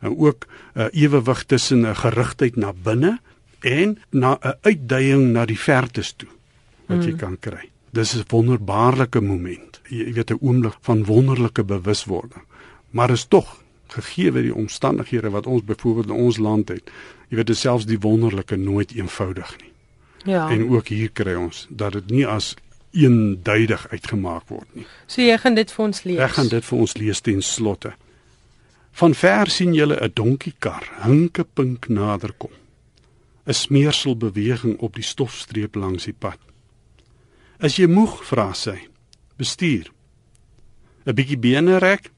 En 0.00 0.18
ook 0.18 0.46
'n 0.74 0.88
ewewig 0.92 1.44
tussen 1.44 1.86
'n 1.86 1.96
gerigtheid 1.96 2.56
na 2.56 2.72
binne 2.82 3.20
en 3.60 3.98
na 4.10 4.38
'n 4.40 4.54
uitdaging 4.60 5.32
na 5.32 5.44
die 5.44 5.58
vertes 5.58 6.12
toe 6.16 6.28
wat 6.86 6.96
hmm. 6.96 7.06
jy 7.06 7.16
kan 7.16 7.36
kry. 7.38 7.71
Dis 7.92 8.14
'n 8.16 8.24
wonderbaarlike 8.28 9.20
moment. 9.20 9.80
Jy 9.88 10.12
weet 10.12 10.30
'n 10.30 10.38
oomblik 10.40 10.76
van 10.80 11.04
wonderlike 11.04 11.64
bewuswording. 11.64 12.44
Maar 12.90 13.10
is 13.10 13.24
tog 13.24 13.62
gegee 13.86 14.32
word 14.32 14.42
die 14.42 14.54
omstandighede 14.54 15.30
wat 15.30 15.46
ons 15.46 15.64
byvoorbeeld 15.64 16.06
in 16.06 16.24
ons 16.24 16.36
land 16.36 16.68
het. 16.68 16.90
Jy 17.28 17.36
weet 17.36 17.56
selfs 17.56 17.86
die 17.86 17.98
wonderlike 18.00 18.56
nooit 18.56 18.92
eenvoudig 18.94 19.56
nie. 19.60 19.72
Ja. 20.24 20.50
En 20.50 20.70
ook 20.70 20.88
hier 20.88 21.10
kry 21.10 21.34
ons 21.34 21.66
dat 21.68 21.92
dit 21.92 22.10
nie 22.10 22.26
as 22.26 22.54
eenduidig 22.90 23.88
uitgemaak 23.88 24.48
word 24.48 24.74
nie. 24.74 24.86
So 25.06 25.22
jy 25.22 25.36
gaan 25.38 25.54
dit 25.54 25.72
vir 25.72 25.84
ons 25.84 26.02
lees. 26.02 26.18
Ek 26.18 26.30
gaan 26.30 26.48
dit 26.48 26.64
vir 26.64 26.78
ons 26.78 26.96
lees 26.96 27.20
ten 27.20 27.42
slotte. 27.42 27.92
Van 28.92 29.14
ver 29.14 29.50
sien 29.50 29.74
jy 29.74 29.86
'n 29.88 30.10
donkiekar 30.14 30.90
hinke 31.02 31.44
pink 31.44 31.88
naderkom. 31.88 32.52
'n 33.46 33.52
Smeersel 33.52 34.16
beweging 34.16 34.78
op 34.78 34.94
die 34.94 35.02
stofstreep 35.02 35.74
langs 35.74 36.04
die 36.04 36.16
pad. 36.18 36.38
As 37.62 37.76
jy 37.78 37.86
moeg 37.86 38.16
vra 38.26 38.48
sy, 38.58 38.74
bestuur. 39.38 39.86
'n 41.06 41.14
bietjie 41.14 41.38
bene 41.38 41.78
rek? 41.78 42.10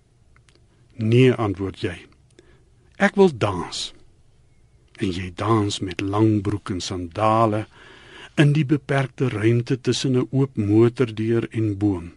Nee, 0.96 1.35
antwoord 1.37 1.83
jy. 1.85 1.96
Ek 2.96 3.18
wil 3.20 3.28
dans. 3.28 3.92
En 5.04 5.12
jy 5.12 5.28
dans 5.37 5.80
met 5.85 6.00
lang 6.00 6.40
broek 6.40 6.72
en 6.72 6.80
sandale 6.80 7.66
in 8.40 8.57
die 8.57 8.64
beperkte 8.64 9.28
ruimte 9.28 9.76
tussen 9.80 10.16
'n 10.16 10.28
oop 10.30 10.57
motordeur 10.57 11.44
en 11.50 11.76
boom. 11.76 12.12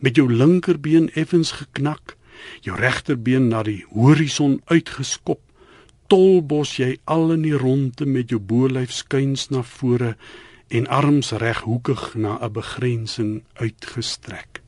Met 0.00 0.16
jou 0.16 0.26
linkerbeen 0.26 1.10
effens 1.14 1.50
geknak, 1.62 2.16
jou 2.60 2.76
regterbeen 2.76 3.48
na 3.48 3.62
die 3.62 3.84
horison 3.94 4.60
uitgeskop, 4.64 5.40
tolbos 6.08 6.76
jy 6.76 6.98
al 7.04 7.32
in 7.32 7.42
die 7.42 7.56
ronde 7.56 8.06
met 8.06 8.30
jou 8.30 8.40
bolyf 8.40 8.90
skuins 8.90 9.48
na 9.48 9.62
vore 9.62 10.16
en 10.72 10.86
arms 10.88 11.30
reghoekig 11.30 12.14
na 12.14 12.38
'n 12.40 12.52
begrensing 12.52 13.42
uitgestrek. 13.52 14.62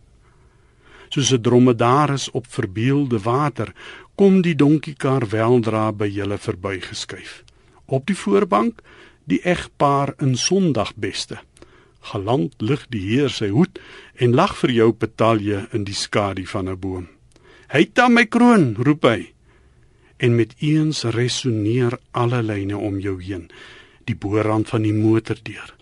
Soos 1.09 1.33
'n 1.33 1.41
dromedaris 1.41 2.31
op 2.31 2.47
verbeelde 2.49 3.19
water, 3.19 3.73
kom 4.15 4.43
die 4.43 4.55
donkiekar 4.55 5.29
weldra 5.29 5.93
by 5.93 6.07
julle 6.07 6.39
verbygeskuif. 6.39 7.45
Op 7.85 8.07
die 8.07 8.17
voorbank 8.17 8.81
die 9.25 9.41
egpaar 9.43 10.15
in 10.19 10.37
sondagbeste. 10.37 11.39
Galant 12.01 12.55
lig 12.59 12.87
die 12.89 13.01
heer 13.01 13.29
sy 13.29 13.49
hoed 13.49 13.79
en 14.15 14.35
lag 14.35 14.57
vir 14.57 14.71
jou 14.71 14.93
petalje 14.93 15.69
in 15.73 15.85
die 15.85 15.95
skadu 15.95 16.47
van 16.47 16.69
'n 16.69 16.79
boom. 16.79 17.09
"Hy 17.69 17.85
ta 17.93 18.09
my 18.09 18.27
kroon," 18.27 18.77
roep 18.79 19.03
hy. 19.03 19.33
En 20.17 20.37
met 20.37 20.55
eens 20.59 21.03
resoneer 21.03 21.99
alle 22.11 22.43
lyne 22.43 22.77
om 22.77 23.01
jou 23.01 23.23
heen, 23.23 23.51
die 24.05 24.17
boorrand 24.17 24.69
van 24.69 24.83
die 24.83 24.93
motordeur 24.93 25.75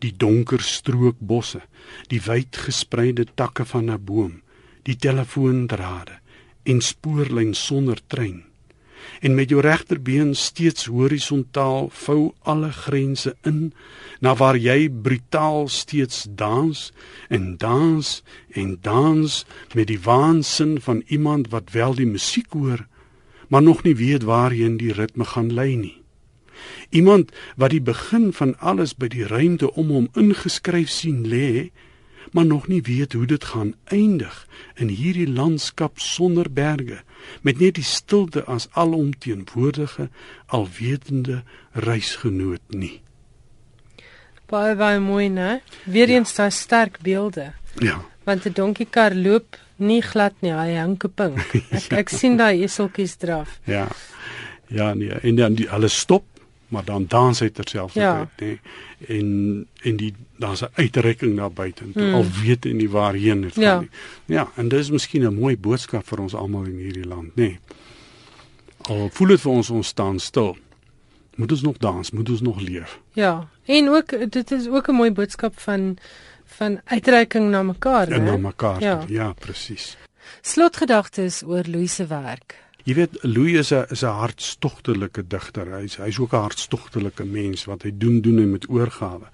die 0.00 0.12
donker 0.16 0.62
strookbosse, 0.64 1.60
die 2.08 2.20
wyd 2.24 2.56
gespreide 2.66 3.26
takke 3.34 3.64
van 3.64 3.90
'n 3.90 4.04
boom, 4.04 4.42
die 4.82 4.96
telefoondrade 4.96 6.18
en 6.64 6.80
spoorlyn 6.80 7.54
sonder 7.54 8.00
trein. 8.06 8.44
En 9.20 9.34
met 9.34 9.48
jou 9.48 9.60
regterbeen 9.60 10.34
steeds 10.34 10.84
horisontaal 10.84 11.88
vou 11.92 12.32
alle 12.42 12.72
grense 12.72 13.36
in 13.42 13.72
na 14.20 14.34
waar 14.34 14.56
jy 14.56 14.90
brutaal 14.90 15.68
steeds 15.68 16.26
dans 16.28 16.92
en 17.28 17.56
dans 17.56 18.22
en 18.50 18.78
dans 18.80 19.46
met 19.74 19.86
die 19.86 20.00
waansin 20.00 20.80
van 20.80 21.02
iemand 21.06 21.48
wat 21.48 21.72
wel 21.72 21.94
die 21.94 22.06
musiek 22.06 22.52
hoor, 22.52 22.86
maar 23.48 23.62
nog 23.62 23.82
nie 23.82 23.96
weet 23.96 24.22
waarheen 24.22 24.76
die 24.76 24.92
ritme 24.92 25.24
gaan 25.24 25.52
lei 25.52 25.76
nie. 25.76 25.99
Iemand 26.90 27.32
wat 27.56 27.70
die 27.70 27.80
begin 27.80 28.32
van 28.32 28.58
alles 28.58 28.94
by 28.94 29.08
die 29.08 29.26
ruimte 29.26 29.72
om 29.74 29.90
hom 29.94 30.08
ingeskryf 30.14 30.90
sien 30.90 31.24
lê, 31.28 31.70
maar 32.32 32.46
nog 32.46 32.68
nie 32.68 32.82
weet 32.82 33.12
hoe 33.12 33.26
dit 33.26 33.44
gaan 33.44 33.74
eindig 33.84 34.46
in 34.74 34.88
hierdie 34.88 35.28
landskap 35.28 35.98
sonder 35.98 36.50
berge, 36.52 37.00
met 37.42 37.58
net 37.58 37.74
die 37.74 37.84
stilte 37.84 38.44
as 38.44 38.68
alomteenwoordige, 38.72 40.08
alwetende 40.46 41.42
reisgenoot 41.72 42.62
nie. 42.68 43.00
Baie 44.50 44.74
baie 44.74 45.00
mooi, 45.00 45.28
né? 45.28 45.60
Weer 45.86 46.10
eens 46.10 46.30
ja. 46.34 46.42
daai 46.42 46.50
sterk 46.50 46.98
beelde. 47.02 47.52
Ja. 47.78 48.00
Want 48.24 48.46
'n 48.46 48.52
donkiekar 48.52 49.14
loop 49.14 49.58
nie 49.76 50.02
glad 50.02 50.34
nie, 50.40 50.52
hy 50.52 50.74
hang 50.76 50.96
keping. 50.98 51.38
Ek, 51.76 51.86
ja. 51.90 51.98
ek 52.02 52.08
sien 52.08 52.36
daai 52.36 52.62
eseltjies 52.64 53.16
draf. 53.16 53.60
Ja. 53.64 53.88
Ja, 54.70 54.94
nee, 54.94 55.10
en 55.10 55.34
dan 55.34 55.54
die 55.58 55.70
alles 55.70 55.98
stop 55.98 56.24
maar 56.70 56.84
dan 56.84 57.06
dans 57.08 57.40
hy 57.40 57.48
terselfdertyd 57.50 58.38
ja. 58.38 58.46
nê 58.46 59.16
en 59.16 59.28
en 59.82 59.96
die 59.96 60.14
daar's 60.38 60.62
'n 60.62 60.72
uitrekking 60.74 61.34
na 61.34 61.50
buite 61.50 61.84
en 61.84 61.92
hmm. 61.94 62.14
al 62.14 62.24
weet 62.42 62.66
en 62.66 62.76
nie 62.76 62.90
waarheen 62.90 63.40
dit 63.40 63.54
ja. 63.54 63.70
gaan 63.70 63.80
nie. 63.80 64.36
Ja, 64.36 64.50
en 64.54 64.68
dis 64.68 64.90
miskien 64.90 65.22
'n 65.22 65.34
mooi 65.34 65.56
boodskap 65.56 66.06
vir 66.06 66.20
ons 66.20 66.34
almal 66.34 66.64
in 66.64 66.78
hierdie 66.78 67.06
land 67.06 67.36
nê. 67.36 67.58
Al 68.80 69.08
voel 69.12 69.28
dit 69.28 69.40
vir 69.40 69.52
ons 69.52 69.70
ons 69.70 69.86
staan 69.86 70.18
stil. 70.18 70.56
Moet 71.34 71.52
ons 71.52 71.62
nog 71.62 71.76
dans, 71.76 72.10
moet 72.10 72.30
ons 72.30 72.40
nog 72.40 72.60
leef. 72.60 72.98
Ja, 73.12 73.48
en 73.64 73.88
ook 73.88 74.30
dit 74.30 74.50
is 74.50 74.68
ook 74.68 74.88
'n 74.88 74.94
mooi 74.94 75.10
boodskap 75.10 75.60
van 75.60 75.98
van 76.44 76.80
uitreiking 76.84 77.50
na 77.50 77.62
mekaar, 77.62 78.08
né? 78.08 78.18
Na 78.18 78.36
mekaar. 78.36 78.82
Ja, 78.82 79.04
ja 79.08 79.32
presies. 79.32 79.96
Slotgedagtes 80.40 81.42
oor 81.42 81.64
Louis 81.66 81.94
se 81.94 82.06
werk. 82.06 82.54
Jy 82.84 82.94
weet 82.94 83.18
Louis 83.22 83.58
is 83.58 83.72
'n 83.72 83.84
is 83.90 84.02
'n 84.02 84.16
hartstogtelike 84.22 85.26
digter. 85.26 85.66
Hy's 85.78 85.96
hy's 85.96 86.18
ook 86.18 86.32
'n 86.32 86.44
hartstogtelike 86.46 87.24
mens 87.24 87.64
wat 87.64 87.82
hy 87.82 87.92
doen 87.94 88.20
doen 88.20 88.38
en 88.38 88.50
met 88.50 88.68
oorgawe. 88.68 89.28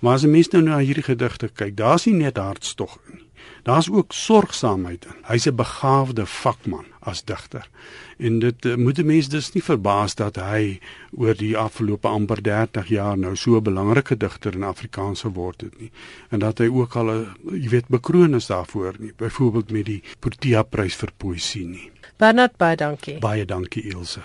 Maar 0.00 0.14
as 0.14 0.24
'n 0.24 0.30
mens 0.30 0.48
nou 0.48 0.62
na 0.62 0.78
hierdie 0.78 1.02
gedigte 1.02 1.48
kyk, 1.48 1.76
daar's 1.76 2.06
nie 2.06 2.14
net 2.14 2.36
hartstog 2.36 2.98
in 3.06 3.14
nie. 3.14 3.30
Daar's 3.62 3.90
ook 3.90 4.12
sorgsaamheid 4.12 5.04
in. 5.04 5.16
Hy's 5.22 5.46
'n 5.46 5.54
begaafde 5.54 6.26
vakman 6.26 6.84
as 7.00 7.24
digter. 7.24 7.68
En 8.16 8.38
dit 8.38 8.64
uh, 8.64 8.74
moet 8.74 8.98
'n 8.98 9.06
mens 9.06 9.28
dus 9.28 9.52
nie 9.52 9.62
verbaas 9.62 10.14
dat 10.14 10.36
hy 10.36 10.80
oor 11.10 11.34
die 11.34 11.56
afgelope 11.56 12.08
amper 12.08 12.42
30 12.42 12.88
jaar 12.88 13.18
nou 13.18 13.36
so 13.36 13.56
'n 13.56 13.62
belangrike 13.62 14.16
digter 14.16 14.54
in 14.54 14.62
Afrikaans 14.62 15.20
geword 15.20 15.60
het 15.60 15.80
nie. 15.80 15.90
En 16.28 16.38
dat 16.38 16.58
hy 16.58 16.66
ook 16.66 16.96
al 16.96 17.10
'n 17.10 17.26
jy 17.52 17.68
weet 17.68 17.88
bekroon 17.88 18.34
is 18.34 18.46
daarvoor 18.46 18.94
nie. 18.98 19.12
Byvoorbeeld 19.16 19.70
met 19.70 19.84
die 19.84 20.02
Protea 20.18 20.62
prys 20.62 20.94
vir 20.94 21.10
poësie 21.16 21.66
nie. 21.66 21.90
Bernard 22.20 22.58
baie 22.60 22.76
dankie. 22.76 23.16
Baie 23.18 23.46
dankie 23.48 23.80
Ilse. 23.88 24.20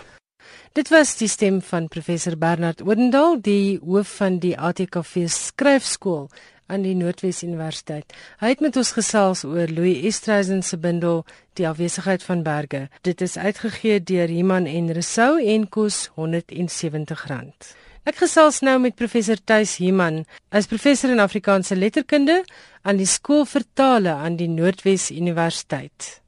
Dit 0.76 0.90
was 0.92 1.14
die 1.16 1.30
stem 1.32 1.62
van 1.64 1.88
professor 1.88 2.36
Bernard 2.36 2.82
Odendaal, 2.84 3.38
die 3.40 3.80
hoof 3.80 4.18
van 4.18 4.42
die 4.44 4.52
ATKV 4.60 5.30
skryfskool 5.32 6.28
aan 6.68 6.84
die 6.84 6.96
Noordwes 7.00 7.40
Universiteit. 7.48 8.12
Hy 8.42 8.52
het 8.52 8.64
met 8.66 8.76
ons 8.76 8.92
gesels 8.98 9.46
oor 9.48 9.72
Louis 9.72 10.04
Estreisen 10.10 10.60
se 10.64 10.76
bundel 10.78 11.24
Die 11.56 11.70
afwesigheid 11.70 12.24
van 12.24 12.44
berge. 12.44 12.90
Dit 13.08 13.22
is 13.24 13.38
uitgegee 13.38 14.04
deur 14.04 14.28
Iman 14.28 14.68
en 14.68 14.92
Resou 14.92 15.40
en 15.40 15.70
kos 15.72 16.10
R170. 16.20 17.72
Ek 18.06 18.20
gesels 18.22 18.60
nou 18.62 18.76
met 18.84 18.94
professor 19.00 19.40
Tuis 19.40 19.80
Iman, 19.80 20.26
as 20.52 20.68
professor 20.68 21.10
in 21.10 21.24
Afrikaanse 21.24 21.74
letterkunde 21.80 22.44
aan 22.86 23.00
die 23.02 23.10
skool 23.10 23.48
vertale 23.50 24.14
aan 24.14 24.36
die 24.38 24.48
Noordwes 24.48 25.08
Universiteit. 25.10 26.20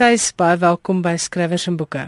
Tuis, 0.00 0.30
baie 0.32 0.56
welkom 0.62 1.02
by 1.04 1.12
Skrywers 1.20 1.66
en 1.68 1.76
Boeke. 1.76 2.06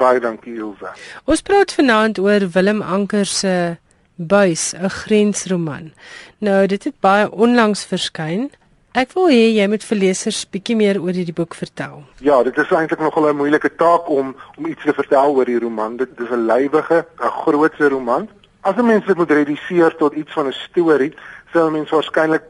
Baie 0.00 0.22
dankie 0.24 0.54
Ilse. 0.56 0.94
Ons 1.28 1.44
praat 1.44 1.74
vanaand 1.76 2.20
oor 2.22 2.46
Willem 2.54 2.80
Anker 2.80 3.28
se 3.28 3.76
Buis, 4.16 4.72
'n 4.74 4.88
grensroman. 4.88 5.92
Nou, 6.38 6.66
dit 6.66 6.84
het 6.84 6.94
baie 7.00 7.30
onlangs 7.30 7.84
verskyn. 7.84 8.50
Ek 8.94 9.12
wil 9.12 9.28
hê 9.28 9.52
jy 9.56 9.66
moet 9.68 9.84
vir 9.84 9.98
lesers 9.98 10.46
bietjie 10.52 10.76
meer 10.76 11.00
oor 11.00 11.12
hierdie 11.12 11.34
boek 11.34 11.54
vertel. 11.54 12.04
Ja, 12.20 12.42
dit 12.42 12.56
is 12.56 12.70
eintlik 12.70 13.00
nogal 13.00 13.28
'n 13.28 13.36
moeilike 13.36 13.74
taak 13.76 14.08
om 14.08 14.34
om 14.56 14.66
iets 14.66 14.82
te 14.84 14.92
vertel 14.92 15.34
oor 15.34 15.44
die 15.44 15.58
roman. 15.58 15.96
Dit 15.96 16.20
is 16.20 16.30
'n 16.30 16.46
lywige, 16.46 17.04
'n 17.20 17.30
grootse 17.44 17.88
roman. 17.88 18.28
As 18.64 18.76
'n 18.76 18.86
mens 18.86 19.06
dit 19.06 19.16
moet 19.16 19.30
reduseer 19.30 19.94
tot 19.96 20.14
iets 20.14 20.32
van 20.32 20.46
'n 20.46 20.52
storie, 20.52 21.14
sou 21.52 21.70
mens 21.70 21.90
waarskynlik 21.90 22.44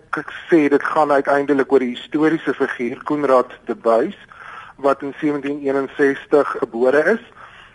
sê 0.49 0.69
dit 0.69 0.83
gaan 0.83 1.13
uiteindelik 1.13 1.73
oor 1.73 1.79
die 1.79 1.97
historiese 1.97 2.55
figuur 2.55 3.03
Konrad 3.05 3.51
de 3.65 3.75
Buys 3.75 4.19
wat 4.77 5.03
in 5.03 5.15
1761 5.21 6.55
gebore 6.59 7.03
is 7.05 7.25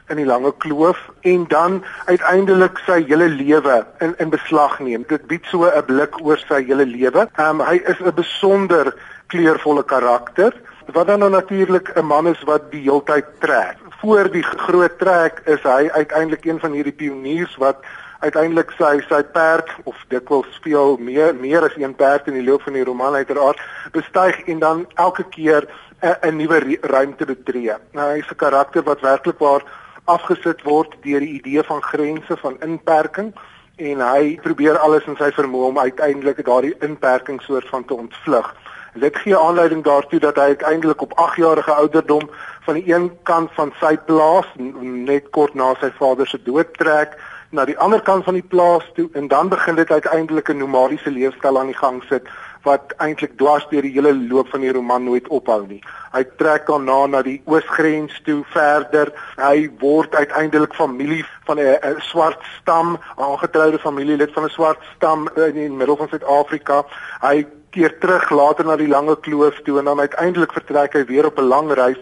in 0.07 0.15
die 0.15 0.25
lange 0.25 0.53
kloof 0.57 1.09
en 1.21 1.47
dan 1.47 1.83
uiteindelik 2.05 2.77
sy 2.85 3.03
hele 3.07 3.27
lewe 3.27 3.85
in 3.99 4.13
in 4.17 4.29
beslag 4.29 4.79
neem. 4.79 5.03
Dit 5.07 5.27
bied 5.27 5.45
so 5.45 5.65
'n 5.65 5.85
blik 5.85 6.21
oor 6.21 6.37
sy 6.37 6.63
hele 6.63 6.85
lewe. 6.85 7.27
Um, 7.39 7.59
hy 7.59 7.81
is 7.85 7.99
'n 7.99 8.13
besonder 8.13 8.93
kleurvolle 9.27 9.83
karakter 9.83 10.53
wat 10.93 11.07
dan 11.07 11.19
nou 11.19 11.29
natuurlik 11.29 11.89
'n 11.95 12.05
man 12.05 12.27
is 12.27 12.43
wat 12.43 12.71
die 12.71 12.81
heeltyd 12.81 13.25
trek. 13.39 13.77
Voor 13.99 14.31
die 14.31 14.43
groot 14.43 14.99
trek 14.99 15.41
is 15.45 15.63
hy 15.63 15.89
uiteindelik 15.89 16.45
een 16.45 16.59
van 16.59 16.71
hierdie 16.71 16.93
pioniers 17.01 17.55
wat 17.55 17.77
uiteindelik 18.19 18.71
sy 18.77 18.99
sy 19.09 19.21
perd 19.33 19.69
of 19.83 19.97
dikwels 20.09 20.47
speel 20.55 20.97
meer 20.97 21.35
meer 21.35 21.63
as 21.63 21.75
een 21.77 21.95
perd 21.95 22.27
in 22.27 22.39
die 22.39 22.45
loop 22.45 22.61
van 22.61 22.73
die 22.73 22.85
roman 22.87 23.13
uiteraard 23.13 23.59
bestyg 23.91 24.39
en 24.47 24.59
dan 24.59 24.85
elke 24.95 25.23
keer 25.23 25.67
'n 26.01 26.35
nuwe 26.37 26.77
ruimte 26.81 27.25
betree. 27.25 27.73
Nou 27.91 28.07
hy's 28.13 28.29
'n 28.31 28.35
karakter 28.35 28.83
wat 28.83 29.01
werklik 29.01 29.39
waar 29.39 29.63
afgesit 30.05 30.61
word 30.63 30.95
deur 31.01 31.19
die 31.19 31.41
idee 31.41 31.63
van 31.63 31.81
grense 31.81 32.37
van 32.37 32.57
inperking 32.61 33.33
en 33.75 33.99
hy 34.01 34.39
probeer 34.41 34.77
alles 34.77 35.05
in 35.05 35.17
sy 35.19 35.31
vermoë 35.31 35.67
om 35.67 35.79
uiteindelik 35.79 36.45
daardie 36.45 36.75
inperking 36.79 37.41
soort 37.41 37.69
van 37.69 37.85
te 37.85 37.93
ontvlug. 37.93 38.55
Dit 38.93 39.17
gee 39.17 39.37
aanleiding 39.37 39.83
daartoe 39.83 40.19
dat 40.19 40.35
hy 40.35 40.41
uiteindelik 40.41 41.01
op 41.01 41.13
8 41.13 41.35
jarige 41.35 41.71
ouderdom 41.71 42.29
van 42.65 42.73
die 42.73 42.93
een 42.93 43.11
kant 43.23 43.51
van 43.53 43.73
sy 43.79 43.97
plaas 43.97 44.47
net 44.81 45.29
kort 45.29 45.53
na 45.53 45.73
sy 45.81 45.91
vader 45.99 46.27
se 46.27 46.39
dood 46.43 46.73
trek 46.77 47.13
na 47.49 47.65
die 47.65 47.77
ander 47.77 48.01
kant 48.01 48.23
van 48.27 48.33
die 48.33 48.43
plaas 48.43 48.83
toe 48.95 49.07
en 49.13 49.27
dan 49.27 49.49
begin 49.49 49.75
dit 49.75 49.91
uiteindelik 49.91 50.49
'n 50.49 50.57
nomadiese 50.57 51.11
leefstyl 51.11 51.59
aan 51.59 51.71
die 51.71 51.77
gang 51.77 52.03
sit 52.09 52.27
wat 52.63 52.93
eintlik 52.97 53.37
dwars 53.37 53.67
deur 53.69 53.81
die 53.81 53.93
hele 53.95 54.13
loop 54.15 54.49
van 54.49 54.61
die 54.61 54.71
roman 54.71 55.03
nooit 55.03 55.27
ophou 55.27 55.61
nie. 55.67 55.81
Hy 56.11 56.23
trek 56.41 56.67
daarna 56.67 57.05
na 57.07 57.21
die 57.21 57.41
oosgrens 57.45 58.21
toe 58.25 58.43
verder. 58.51 59.13
Hy 59.37 59.69
word 59.79 60.15
uiteindelik 60.15 60.73
familie 60.73 61.25
van 61.45 61.59
'n 61.59 62.01
swart 62.11 62.41
stam, 62.59 62.97
aangetroude 63.15 63.79
familielid 63.79 64.33
van 64.33 64.43
'n 64.43 64.49
swart 64.49 64.79
stam 64.95 65.29
in 65.35 65.53
die 65.53 65.69
middel 65.69 65.95
van 65.95 66.07
Suid-Afrika. 66.07 66.85
Hy 67.21 67.45
keer 67.69 67.97
terug 67.99 68.29
later 68.29 68.65
na 68.65 68.75
die 68.75 68.87
lange 68.87 69.15
kloof 69.19 69.61
toe 69.63 69.79
en 69.79 69.85
dan 69.85 69.99
uiteindelik 69.99 70.51
vertrek 70.51 70.93
hy 70.93 71.05
weer 71.05 71.25
op 71.25 71.37
'n 71.39 71.47
lang 71.47 71.71
reis 71.71 71.97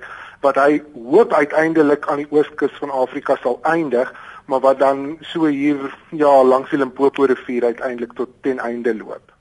wat 0.46 0.62
hy 0.62 0.82
hoop 0.94 1.34
uiteindelik 1.34 2.06
aan 2.08 2.22
die 2.24 2.30
ooskus 2.30 2.78
van 2.80 2.94
Afrika 2.94 3.38
sal 3.42 3.60
eindig 3.64 4.14
maar 4.46 4.60
wat 4.60 4.80
dan 4.80 5.18
so 5.22 5.46
hier 5.46 5.96
ja 6.10 6.44
langs 6.44 6.70
die 6.70 6.80
Limpopo 6.80 7.24
rivier 7.24 7.64
uiteindelik 7.64 8.14
tot 8.14 8.30
ten 8.42 8.60
einde 8.60 8.96
loop. 8.96 9.34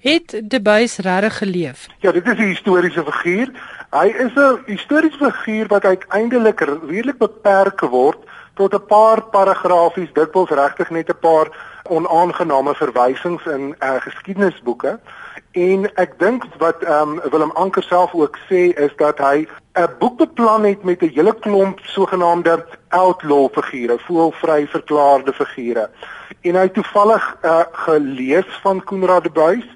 Het 0.00 0.40
De 0.44 0.62
Buys 0.62 0.96
regtig 0.96 1.38
geleef? 1.38 1.86
Ja, 1.98 2.12
dit 2.12 2.26
is 2.26 2.38
'n 2.38 2.52
historiese 2.54 3.04
figuur. 3.04 3.48
Hy 3.90 4.06
is 4.06 4.34
'n 4.34 4.58
historiese 4.66 5.32
figuur 5.32 5.66
wat 5.66 5.84
uiteindelik 5.84 6.60
redelik 6.60 7.18
beperk 7.18 7.80
word 7.80 8.18
tot 8.54 8.74
'n 8.74 8.86
paar 8.86 9.22
paragrafies, 9.22 10.12
dikwels 10.12 10.50
regtig 10.50 10.90
net 10.90 11.08
'n 11.08 11.18
paar 11.20 11.48
onaangename 11.88 12.74
verwysings 12.74 13.46
in 13.46 13.74
uh, 13.80 13.94
geskiedenisboeke. 14.00 14.98
En 15.58 15.86
ek 15.98 16.12
dink 16.22 16.44
wat 16.62 16.82
ehm 16.86 17.16
um, 17.16 17.30
Willem 17.32 17.50
Anker 17.58 17.82
self 17.82 18.12
ook 18.14 18.36
sê 18.46 18.60
is 18.78 18.92
dat 18.96 19.18
hy 19.18 19.46
'n 19.74 19.94
boek 19.98 20.16
beplan 20.18 20.64
het 20.64 20.84
met 20.84 21.02
'n 21.02 21.10
hele 21.14 21.34
klomp 21.34 21.80
sogenaamde 21.82 22.66
outlaw 22.88 23.48
figure, 23.52 23.98
voelvry 23.98 24.66
verklaarde 24.66 25.32
figure. 25.32 25.90
En 26.42 26.54
hy 26.54 26.68
toevallig 26.68 27.36
uh, 27.42 27.64
gelees 27.72 28.50
van 28.62 28.84
Konrad 28.84 29.22
de 29.22 29.30
Buys, 29.30 29.66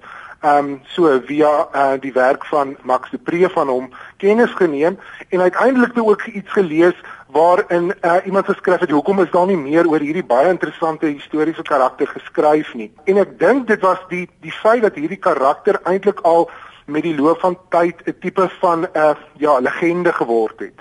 ehm 0.40 0.58
um, 0.58 0.80
so 0.84 1.20
via 1.26 1.68
uh, 1.74 2.00
die 2.00 2.12
werk 2.12 2.46
van 2.46 2.76
Max 2.82 3.10
de 3.10 3.18
Pre 3.18 3.50
van 3.50 3.68
hom 3.68 3.90
kennis 4.16 4.50
geneem 4.54 4.98
en 5.28 5.40
uiteindelik 5.40 5.98
ook 5.98 6.22
iets 6.22 6.52
gelees 6.52 6.94
waarin 7.32 7.92
uh, 8.04 8.16
iemand 8.24 8.46
geskryf 8.46 8.80
het 8.80 8.90
hoekom 8.90 9.20
is 9.22 9.30
daar 9.30 9.46
nie 9.46 9.56
meer 9.56 9.88
oor 9.88 10.00
hierdie 10.04 10.24
baie 10.24 10.50
interessante 10.52 11.06
historiese 11.06 11.62
karakter 11.62 12.06
geskryf 12.06 12.74
nie. 12.74 12.90
En 13.08 13.22
ek 13.22 13.38
dink 13.40 13.66
dit 13.70 13.80
was 13.80 14.00
die 14.10 14.26
die 14.44 14.52
feit 14.52 14.82
dat 14.84 14.98
hierdie 15.00 15.20
karakter 15.20 15.80
eintlik 15.88 16.20
al 16.28 16.50
met 16.86 17.02
die 17.02 17.16
loop 17.16 17.40
van 17.40 17.58
tyd 17.68 18.02
'n 18.04 18.16
tipe 18.20 18.48
van 18.60 18.80
'n 18.80 18.88
uh, 18.96 19.10
ja, 19.36 19.58
legende 19.58 20.12
geword 20.12 20.58
het 20.58 20.80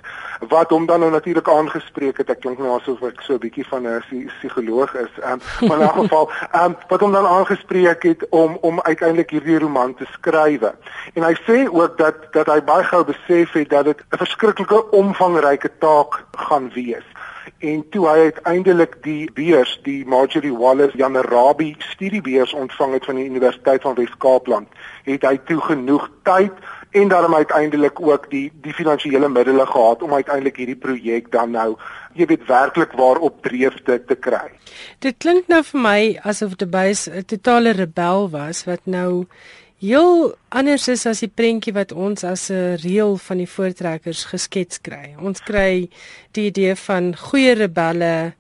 wat 0.50 0.70
hom 0.70 0.86
dan 0.86 1.00
nou 1.00 1.12
natuurlik 1.12 1.50
aangespreek 1.50 2.18
het. 2.18 2.30
Ek 2.30 2.40
klink 2.40 2.58
nou 2.58 2.74
asof 2.80 3.02
ek 3.06 3.22
so 3.22 3.34
'n 3.34 3.40
bietjie 3.40 3.68
van 3.68 3.88
'n 3.88 4.30
psigoloog 4.40 4.94
is. 4.96 5.14
Ehm 5.22 5.40
um, 5.62 5.68
maar 5.68 5.80
in 5.80 5.86
'n 5.86 6.00
geval, 6.02 6.32
ehm 6.52 6.64
um, 6.64 6.76
wat 6.88 7.00
hom 7.00 7.12
dan 7.12 7.26
aangespreek 7.26 8.04
het 8.04 8.26
om 8.30 8.58
om 8.62 8.82
uiteindelik 8.82 9.30
hierdie 9.30 9.60
roman 9.60 9.94
te 9.96 10.06
skrywe. 10.12 10.74
En 11.14 11.24
hy 11.24 11.36
sê 11.46 11.70
ook 11.72 11.98
dat 11.98 12.16
dat 12.32 12.46
hy 12.46 12.64
baie 12.64 12.84
gou 12.84 13.04
besef 13.06 13.52
het 13.52 13.70
dat 13.70 13.86
dit 13.86 14.00
'n 14.10 14.18
verskriklike 14.18 14.92
omvangryke 14.92 15.72
taak 15.78 16.26
gaan 16.32 16.72
wees 16.74 17.06
en 17.62 17.82
toe 17.93 18.08
hy 18.10 18.17
uiteindelik 18.32 18.97
die 19.06 19.30
beurs 19.38 19.74
die 19.86 20.02
Marjorie 20.06 20.54
Wallace 20.58 20.97
Janarabi 20.97 21.76
studiebeurs 21.93 22.54
ontvang 22.58 22.93
het 22.97 23.06
van 23.06 23.19
die 23.21 23.26
Universiteit 23.30 23.82
van 23.86 23.95
Wes-Kaapland 23.95 24.67
het 25.06 25.26
hy 25.28 25.36
toe 25.45 25.60
genoeg 25.69 26.10
tyd 26.28 26.54
en 26.91 27.08
daarom 27.08 27.36
uiteindelik 27.36 28.02
ook 28.02 28.30
die 28.32 28.52
die 28.65 28.74
finansiële 28.74 29.30
middele 29.30 29.65
gehad 29.65 30.02
om 30.04 30.13
uiteindelik 30.13 30.58
hierdie 30.58 30.80
projek 30.88 31.32
dan 31.32 31.52
nou 31.52 31.76
jy 32.17 32.26
weet 32.28 32.47
werklik 32.50 32.97
waarop 33.00 33.43
dreef 33.45 33.78
te 33.86 34.02
te 34.06 34.15
kry. 34.15 34.50
Dit 35.00 35.21
klink 35.24 35.47
nou 35.47 35.62
vir 35.63 35.82
my 35.82 36.02
asof 36.34 36.58
die 36.60 36.67
buis 36.67 37.08
'n 37.08 37.26
totale 37.26 37.71
rebel 37.78 38.30
was 38.30 38.65
wat 38.65 38.82
nou 38.86 39.26
heel 39.82 40.36
anders 40.54 40.88
is 40.94 41.08
as 41.10 41.24
die 41.24 41.32
prentjie 41.32 41.74
wat 41.74 41.91
ons 41.91 42.24
as 42.24 42.50
'n 42.50 42.78
reël 42.84 43.17
van 43.17 43.38
die 43.38 43.50
voortrekkers 43.50 44.26
geskets 44.26 44.82
kry. 44.82 45.15
Ons 45.20 45.41
kry 45.41 45.89
die 46.32 46.46
idee 46.52 46.76
van 46.76 47.15
goeie 47.17 47.54
rebelle 47.54 48.34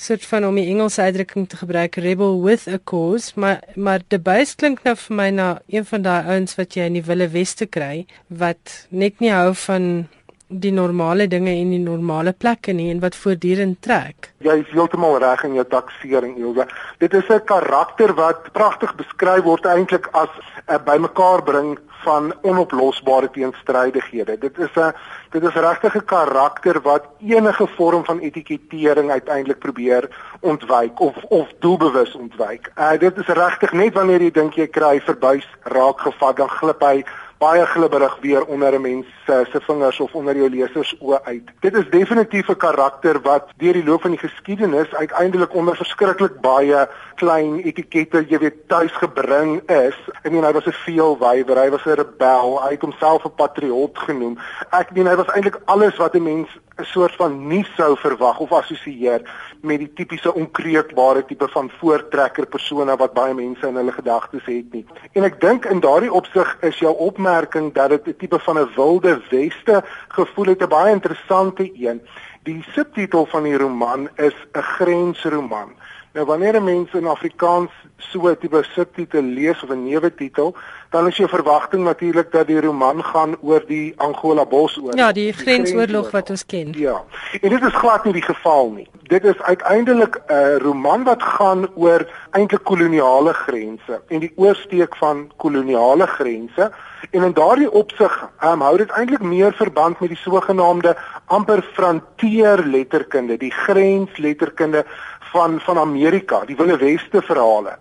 soort 0.00 0.24
van 0.24 0.46
om 0.46 0.54
die 0.56 0.68
Engelse 0.72 1.02
uitdrukking 1.02 1.48
te 1.48 1.56
gebruik 1.60 1.96
rebel 2.00 2.42
with 2.42 2.66
a 2.68 2.78
cause, 2.84 3.32
maar 3.34 3.60
maar 3.74 4.00
die 4.08 4.18
buis 4.18 4.54
klink 4.54 4.82
nou 4.84 4.96
vir 4.96 5.16
my 5.16 5.28
na 5.30 5.48
een 5.68 5.84
van 5.84 6.02
daai 6.02 6.24
ouens 6.24 6.56
wat 6.56 6.74
jy 6.74 6.86
in 6.88 6.96
die 6.96 7.04
Wille 7.04 7.28
Weste 7.28 7.66
kry 7.66 8.06
wat 8.28 8.86
net 8.88 9.20
nie 9.20 9.32
hou 9.32 9.54
van 9.66 10.08
die 10.50 10.72
normale 10.74 11.28
dinge 11.30 11.52
en 11.54 11.70
die 11.70 11.78
normale 11.78 12.32
plekke 12.32 12.72
nie 12.74 12.90
en 12.90 13.00
wat 13.00 13.14
voortdurend 13.14 13.78
trek. 13.86 14.32
Jy 14.42 14.56
is 14.64 14.72
heeltemal 14.74 15.20
reg 15.22 15.44
in 15.46 15.54
jou 15.54 15.64
taksering 15.64 16.36
Ilse. 16.38 16.66
Dit 16.98 17.14
is 17.14 17.28
'n 17.30 17.44
karakter 17.44 18.14
wat 18.14 18.52
pragtig 18.52 18.94
beskryf 18.96 19.44
word 19.44 19.64
eintlik 19.64 20.08
as 20.12 20.30
'n 20.66 20.82
bymekaar 20.84 21.42
bring 21.42 21.78
van 22.04 22.32
onoplosbare 22.42 23.30
teenstrydighede. 23.30 24.38
Dit 24.38 24.58
is 24.58 24.74
'n 24.76 24.92
dit 25.30 25.42
is 25.42 25.54
regtig 25.54 25.94
'n 25.94 26.04
karakter 26.04 26.80
wat 26.80 27.04
enige 27.20 27.66
vorm 27.66 28.04
van 28.04 28.18
etikettering 28.18 29.10
uiteindelik 29.10 29.58
probeer 29.58 30.08
ontwyk 30.40 31.00
of 31.00 31.16
of 31.28 31.48
doelbewus 31.58 32.14
ontwyk. 32.14 32.72
Uh 32.76 32.98
dit 32.98 33.18
is 33.18 33.26
regtig 33.26 33.72
net 33.72 33.94
wanneer 33.94 34.22
jy 34.22 34.30
dink 34.30 34.54
jy 34.54 34.66
kry 34.66 35.00
verbuis 35.00 35.48
raak 35.62 36.00
gevat 36.00 36.36
dan 36.36 36.48
glip 36.48 36.80
hy 36.80 37.04
baie 37.40 37.66
glibberig 37.66 38.16
weer 38.20 38.44
onder 38.44 38.74
'n 38.74 38.80
mens 38.80 39.06
se 39.26 39.46
se 39.52 39.60
vingers 39.60 40.00
of 40.00 40.14
onder 40.14 40.36
jou 40.36 40.48
lesers 40.50 40.94
oë 41.00 41.20
uit. 41.24 41.46
Dit 41.60 41.74
is 41.74 41.90
definitief 41.90 42.48
'n 42.48 42.56
karakter 42.56 43.20
wat 43.20 43.48
deur 43.56 43.72
die 43.72 43.84
loop 43.84 44.00
van 44.00 44.10
die 44.10 44.18
geskiedenis 44.18 44.94
uiteindelik 44.94 45.54
onder 45.54 45.76
verskriklik 45.76 46.40
baie 46.40 46.88
klein 47.20 47.58
etikette, 47.66 48.24
jy 48.30 48.38
weet, 48.40 48.62
tuis 48.72 48.94
gebring 49.02 49.58
is. 49.68 49.96
Ek 50.22 50.30
meen 50.32 50.46
hy 50.46 50.52
was 50.56 50.66
'n 50.66 50.76
veelwywer, 50.84 51.58
hy 51.62 51.70
was 51.70 51.84
'n 51.86 51.98
rebel, 52.00 52.58
hy 52.64 52.72
het 52.76 52.86
homself 52.86 53.24
'n 53.24 53.36
patriot 53.36 53.98
genoem. 54.06 54.38
Ek 54.72 54.92
meen 54.92 55.06
hy 55.06 55.16
was 55.16 55.32
eintlik 55.34 55.60
alles 55.66 55.96
wat 55.96 56.14
'n 56.14 56.22
mens 56.22 56.48
'n 56.78 56.84
soort 56.84 57.14
van 57.16 57.48
nie 57.48 57.66
sou 57.76 57.96
verwag 57.96 58.38
of 58.40 58.52
assosieer 58.52 59.20
met 59.62 59.78
die 59.78 59.92
tipiese 59.92 60.34
onkreukbare 60.34 61.24
tipe 61.24 61.48
van 61.48 61.70
voortrekker 61.80 62.46
persone 62.46 62.96
wat 62.96 63.12
baie 63.12 63.34
mense 63.34 63.66
in 63.66 63.76
hulle 63.76 63.92
gedagtes 63.92 64.46
het 64.46 64.72
nie. 64.72 64.86
En 65.12 65.24
ek 65.24 65.40
dink 65.40 65.64
in 65.64 65.80
daardie 65.80 66.12
opsig 66.12 66.56
is 66.62 66.78
jou 66.78 66.94
opmerking 66.96 67.72
dat 67.74 67.90
dit 67.90 68.06
'n 68.06 68.16
tipe 68.16 68.38
van 68.38 68.58
'n 68.58 68.70
wilde 68.76 69.20
weste 69.30 69.82
gevoel 70.08 70.46
het 70.46 70.62
'n 70.62 70.68
baie 70.68 70.92
interessante 70.92 71.70
een. 71.74 72.00
Die 72.42 72.64
subtitel 72.72 73.26
van 73.26 73.42
die 73.42 73.56
roman 73.56 74.08
is 74.16 74.34
'n 74.52 74.62
grensroman. 74.62 75.76
Nou 76.12 76.26
wanneer 76.26 76.56
'n 76.56 76.64
mens 76.64 76.92
in 76.92 77.06
Afrikaans 77.06 77.70
so 77.96 78.28
'n 78.28 78.38
tipe 78.38 78.62
subtitel 78.62 79.22
lees 79.22 79.62
of 79.62 79.70
'n 79.70 79.84
neuwetitel, 79.84 80.56
dan 80.90 81.06
is 81.06 81.16
jou 81.16 81.28
verwagting 81.28 81.84
natuurlik 81.84 82.32
dat 82.32 82.46
die 82.46 82.60
roman 82.60 83.04
gaan 83.04 83.36
oor 83.40 83.62
die 83.66 83.94
Angola 83.96 84.46
Bosoorlog. 84.46 84.94
Ja, 84.94 85.12
die, 85.12 85.24
die 85.24 85.32
grensoorlog 85.32 86.10
wat 86.10 86.30
ons 86.30 86.46
ken. 86.46 86.72
Ja. 86.72 87.02
En 87.40 87.48
dit 87.48 87.62
is 87.62 87.74
glad 87.74 88.04
nie 88.04 88.12
die 88.12 88.22
geval 88.22 88.70
nie. 88.70 88.88
Dit 89.02 89.24
is 89.24 89.42
uiteindelik 89.42 90.20
'n 90.26 90.58
roman 90.58 91.04
wat 91.04 91.22
gaan 91.22 91.68
oor 91.74 92.06
eintlik 92.30 92.64
koloniale 92.64 93.32
grense 93.32 94.00
en 94.08 94.18
die 94.18 94.32
oorsteek 94.36 94.96
van 94.96 95.30
koloniale 95.36 96.06
grense. 96.06 96.70
En 97.10 97.22
in 97.22 97.32
daardie 97.32 97.70
opsig 97.70 98.28
um, 98.44 98.60
hou 98.60 98.76
dit 98.76 98.90
eintlik 98.90 99.22
meer 99.22 99.52
verband 99.52 100.00
met 100.00 100.08
die 100.08 100.18
sogenaamde 100.18 100.96
amper 101.26 101.62
frontier 101.72 102.64
letterkunde, 102.66 103.36
die 103.36 103.52
grensletterkunde 103.52 104.84
van 105.32 105.60
van 105.60 105.78
Amerika, 105.78 106.44
die 106.46 106.56
Wilde 106.56 106.76
Weste 106.80 107.22
verhale 107.22 107.76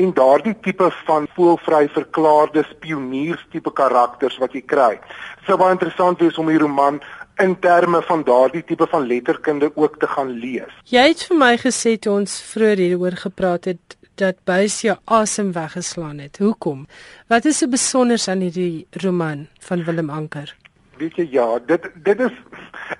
en 0.00 0.12
daardie 0.16 0.54
tipe 0.60 0.90
van 1.04 1.26
voelvry 1.36 1.88
verklaarde 1.92 2.64
spioniers 2.70 3.42
tipe 3.52 3.72
karakters 3.72 4.38
wat 4.42 4.54
jy 4.56 4.62
kry. 4.66 4.94
Dit 5.40 5.50
sou 5.50 5.58
baie 5.60 5.76
interessant 5.76 6.22
wees 6.24 6.38
om 6.40 6.48
die 6.48 6.60
roman 6.60 7.00
in 7.42 7.56
terme 7.60 8.00
van 8.06 8.22
daardie 8.24 8.62
tipe 8.64 8.86
van 8.90 9.06
letterkunde 9.06 9.70
ook 9.74 9.98
te 9.98 10.06
gaan 10.06 10.30
lees. 10.38 10.72
Jy 10.90 11.08
het 11.10 11.26
vir 11.28 11.38
my 11.38 11.52
gesê 11.60 11.96
toe 11.98 12.14
ons 12.20 12.38
vroeër 12.52 12.84
hieroor 12.86 13.18
gepraat 13.26 13.70
het 13.72 13.98
dat 14.20 14.38
bys 14.46 14.80
jou 14.86 14.94
asem 15.10 15.50
weggeslaan 15.52 16.20
het. 16.22 16.38
Hoekom? 16.38 16.86
Wat 17.28 17.44
is 17.44 17.58
so 17.58 17.68
besonders 17.70 18.28
aan 18.28 18.44
hierdie 18.46 18.86
roman 19.02 19.48
van 19.60 19.84
Willem 19.84 20.10
Anker? 20.10 20.54
Weet 20.98 21.16
jy 21.18 21.26
ja, 21.32 21.46
dit 21.66 21.88
dit 22.06 22.20
is 22.22 22.36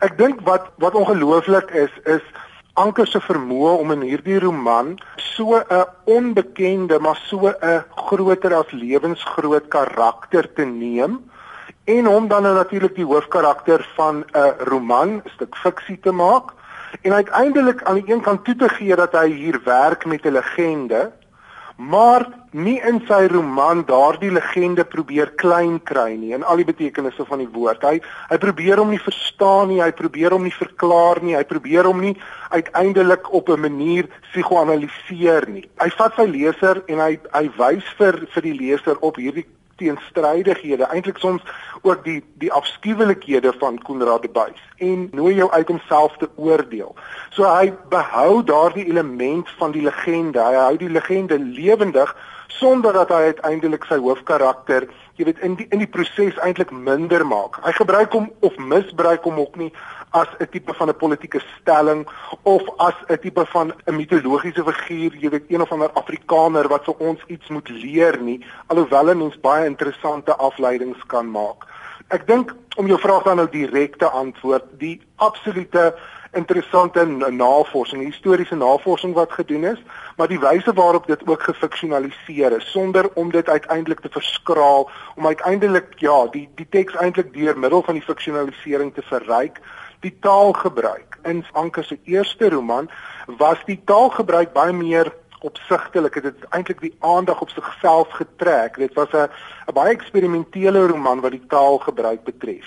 ek 0.02 0.18
dink 0.18 0.40
wat 0.48 0.72
wat 0.82 0.96
ongelooflik 0.98 1.70
is 1.70 1.92
is 2.16 2.24
Anker 2.74 3.06
se 3.06 3.20
vermoë 3.22 3.76
om 3.78 3.92
in 3.94 4.00
hierdie 4.02 4.40
roman 4.42 4.96
so 5.16 5.60
'n 5.62 5.84
onbekende 6.10 6.98
maar 6.98 7.20
so 7.28 7.46
'n 7.46 7.84
groter 8.08 8.54
as 8.54 8.72
lewensgroot 8.72 9.68
karakter 9.68 10.48
te 10.54 10.64
neem 10.64 11.20
en 11.84 12.04
hom 12.06 12.28
dan 12.28 12.42
nou 12.42 12.54
natuurlik 12.54 12.94
die 12.96 13.06
hoofkarakter 13.06 13.86
van 13.96 14.24
'n 14.34 14.54
roman, 14.58 15.22
'n 15.22 15.30
stuk 15.34 15.56
fiksie 15.56 16.00
te 16.00 16.10
maak 16.10 16.50
en 17.02 17.12
uiteindelik 17.12 17.82
aan 17.82 17.94
die 17.94 18.12
een 18.12 18.20
kant 18.20 18.44
toe 18.44 18.56
te 18.56 18.68
gee 18.68 18.96
dat 18.96 19.12
hy 19.12 19.28
hier 19.30 19.60
werk 19.64 20.04
met 20.04 20.24
'n 20.26 20.32
legende 20.32 21.12
maar 21.76 22.26
nie 22.54 22.76
in 22.86 23.00
sy 23.08 23.24
roman 23.32 23.82
daardie 23.88 24.30
legende 24.30 24.84
probeer 24.86 25.32
klein 25.40 25.80
kry 25.82 26.14
nie 26.14 26.30
in 26.36 26.44
al 26.46 26.60
die 26.62 26.66
betekenisse 26.68 27.26
van 27.26 27.42
die 27.42 27.50
woord. 27.50 27.82
Hy 27.82 27.98
hy 28.30 28.38
probeer 28.38 28.78
hom 28.78 28.92
nie 28.94 29.02
verstaan 29.02 29.72
nie, 29.72 29.80
hy 29.82 29.90
probeer 29.90 30.36
hom 30.36 30.46
nie 30.46 30.54
verklaar 30.54 31.20
nie, 31.22 31.34
hy 31.34 31.42
probeer 31.50 31.88
hom 31.90 32.04
nie 32.04 32.14
uiteindelik 32.54 33.26
op 33.34 33.50
'n 33.50 33.60
manier 33.60 34.06
psigoanaliseer 34.30 35.48
nie. 35.50 35.66
Hy 35.82 35.90
vat 35.98 36.14
sy 36.14 36.26
leser 36.30 36.82
en 36.86 36.98
hy 36.98 37.18
hy 37.32 37.50
wys 37.58 37.84
vir 37.98 38.22
vir 38.34 38.42
die 38.42 38.54
leser 38.54 38.96
op 39.00 39.16
hierdie 39.16 39.46
teenstrydighede, 39.76 40.86
eintlik 40.86 41.18
soms 41.18 41.42
ook 41.82 42.04
die 42.04 42.22
die 42.38 42.52
afskuwelikhede 42.52 43.52
van 43.58 43.82
Konrad 43.82 44.22
de 44.22 44.28
Buys 44.28 44.62
en 44.78 45.08
nooi 45.12 45.34
jou 45.34 45.50
uit 45.50 45.68
homself 45.68 46.16
te 46.16 46.28
oordeel. 46.36 46.94
So 47.30 47.44
hy 47.44 47.72
behou 47.90 48.44
daardie 48.44 48.86
element 48.86 49.50
van 49.58 49.72
die 49.72 49.82
legende. 49.82 50.40
Hy 50.40 50.54
hou 50.54 50.76
die 50.76 50.90
legende 50.90 51.38
lewendig 51.38 52.14
sonder 52.46 52.92
dat 52.92 53.08
hy 53.08 53.32
uiteindelik 53.32 53.84
sy 53.84 53.98
hoofkarakter, 53.98 54.88
jy 55.16 55.24
weet, 55.24 55.38
in 55.46 55.54
die 55.54 55.66
in 55.70 55.78
die 55.78 55.90
proses 55.90 56.38
eintlik 56.42 56.70
minder 56.70 57.26
maak. 57.26 57.60
Hy 57.64 57.72
gebruik 57.72 58.12
hom 58.12 58.30
of 58.40 58.56
misbruik 58.58 59.24
hom 59.24 59.38
ook 59.40 59.56
nie 59.56 59.72
as 60.14 60.28
'n 60.38 60.46
tipe 60.50 60.74
van 60.74 60.88
'n 60.88 60.96
politieke 60.96 61.40
stelling 61.60 62.06
of 62.42 62.62
as 62.78 62.94
'n 63.08 63.18
tipe 63.18 63.46
van 63.46 63.72
'n 63.86 63.96
mitologiese 63.96 64.64
figuur, 64.64 65.12
jy 65.16 65.28
weet, 65.30 65.44
een 65.48 65.60
of 65.60 65.72
ander 65.72 65.90
Afrikaner 65.92 66.68
wat 66.68 66.84
vir 66.84 66.94
ons 66.98 67.20
iets 67.26 67.48
moet 67.48 67.68
leer 67.68 68.20
nie, 68.20 68.44
alhoewel 68.66 69.10
'n 69.10 69.18
mens 69.18 69.40
baie 69.40 69.66
interessante 69.66 70.36
afleidings 70.36 71.06
kan 71.06 71.30
maak. 71.30 71.73
Ek 72.08 72.26
dink 72.26 72.54
om 72.76 72.86
jou 72.86 72.98
vraag 73.00 73.22
dan 73.22 73.36
nou 73.36 73.48
direk 73.50 73.96
te 73.96 74.08
antwoord, 74.08 74.64
die 74.78 75.00
absolute 75.16 75.94
interessante 76.34 77.04
navorsing, 77.06 78.02
historiese 78.02 78.56
navorsing 78.58 79.14
wat 79.14 79.32
gedoen 79.32 79.64
is, 79.64 79.80
maar 80.16 80.28
die 80.28 80.40
wyse 80.42 80.72
waarop 80.74 81.06
dit 81.06 81.22
ook 81.26 81.42
gefiksionaliseer 81.42 82.56
is 82.58 82.70
sonder 82.70 83.08
om 83.14 83.30
dit 83.30 83.48
uiteindelik 83.48 84.00
te 84.00 84.10
verskraal, 84.10 84.90
om 85.16 85.26
uiteindelik 85.26 85.94
ja, 86.02 86.26
die 86.34 86.48
die 86.58 86.66
teks 86.70 86.98
eintlik 86.98 87.32
deur 87.34 87.58
middel 87.58 87.82
van 87.82 87.94
die 87.94 88.06
fiksionalisering 88.06 88.94
te 88.94 89.02
verryk 89.02 89.62
die 90.04 90.12
taalgebruik. 90.20 91.18
In 91.24 91.44
Anker 91.52 91.84
se 91.84 91.98
eerste 92.04 92.50
roman 92.52 92.90
was 93.40 93.62
die 93.64 93.80
taalgebruik 93.84 94.52
baie 94.52 94.72
meer 94.72 95.12
opsigtelik. 95.44 96.14
Dit 96.14 96.24
het 96.24 96.48
eintlik 96.50 96.80
die 96.80 96.94
aandag 97.00 97.40
op 97.40 97.52
sigself 97.52 98.08
getrek. 98.18 98.76
Dit 98.80 98.94
was 98.94 99.12
'n 99.12 99.28
'n 99.68 99.74
baie 99.74 99.94
eksperimentele 99.94 100.86
roman 100.86 101.20
wat 101.20 101.30
die 101.30 101.46
taalgebruik 101.48 102.24
betref. 102.24 102.66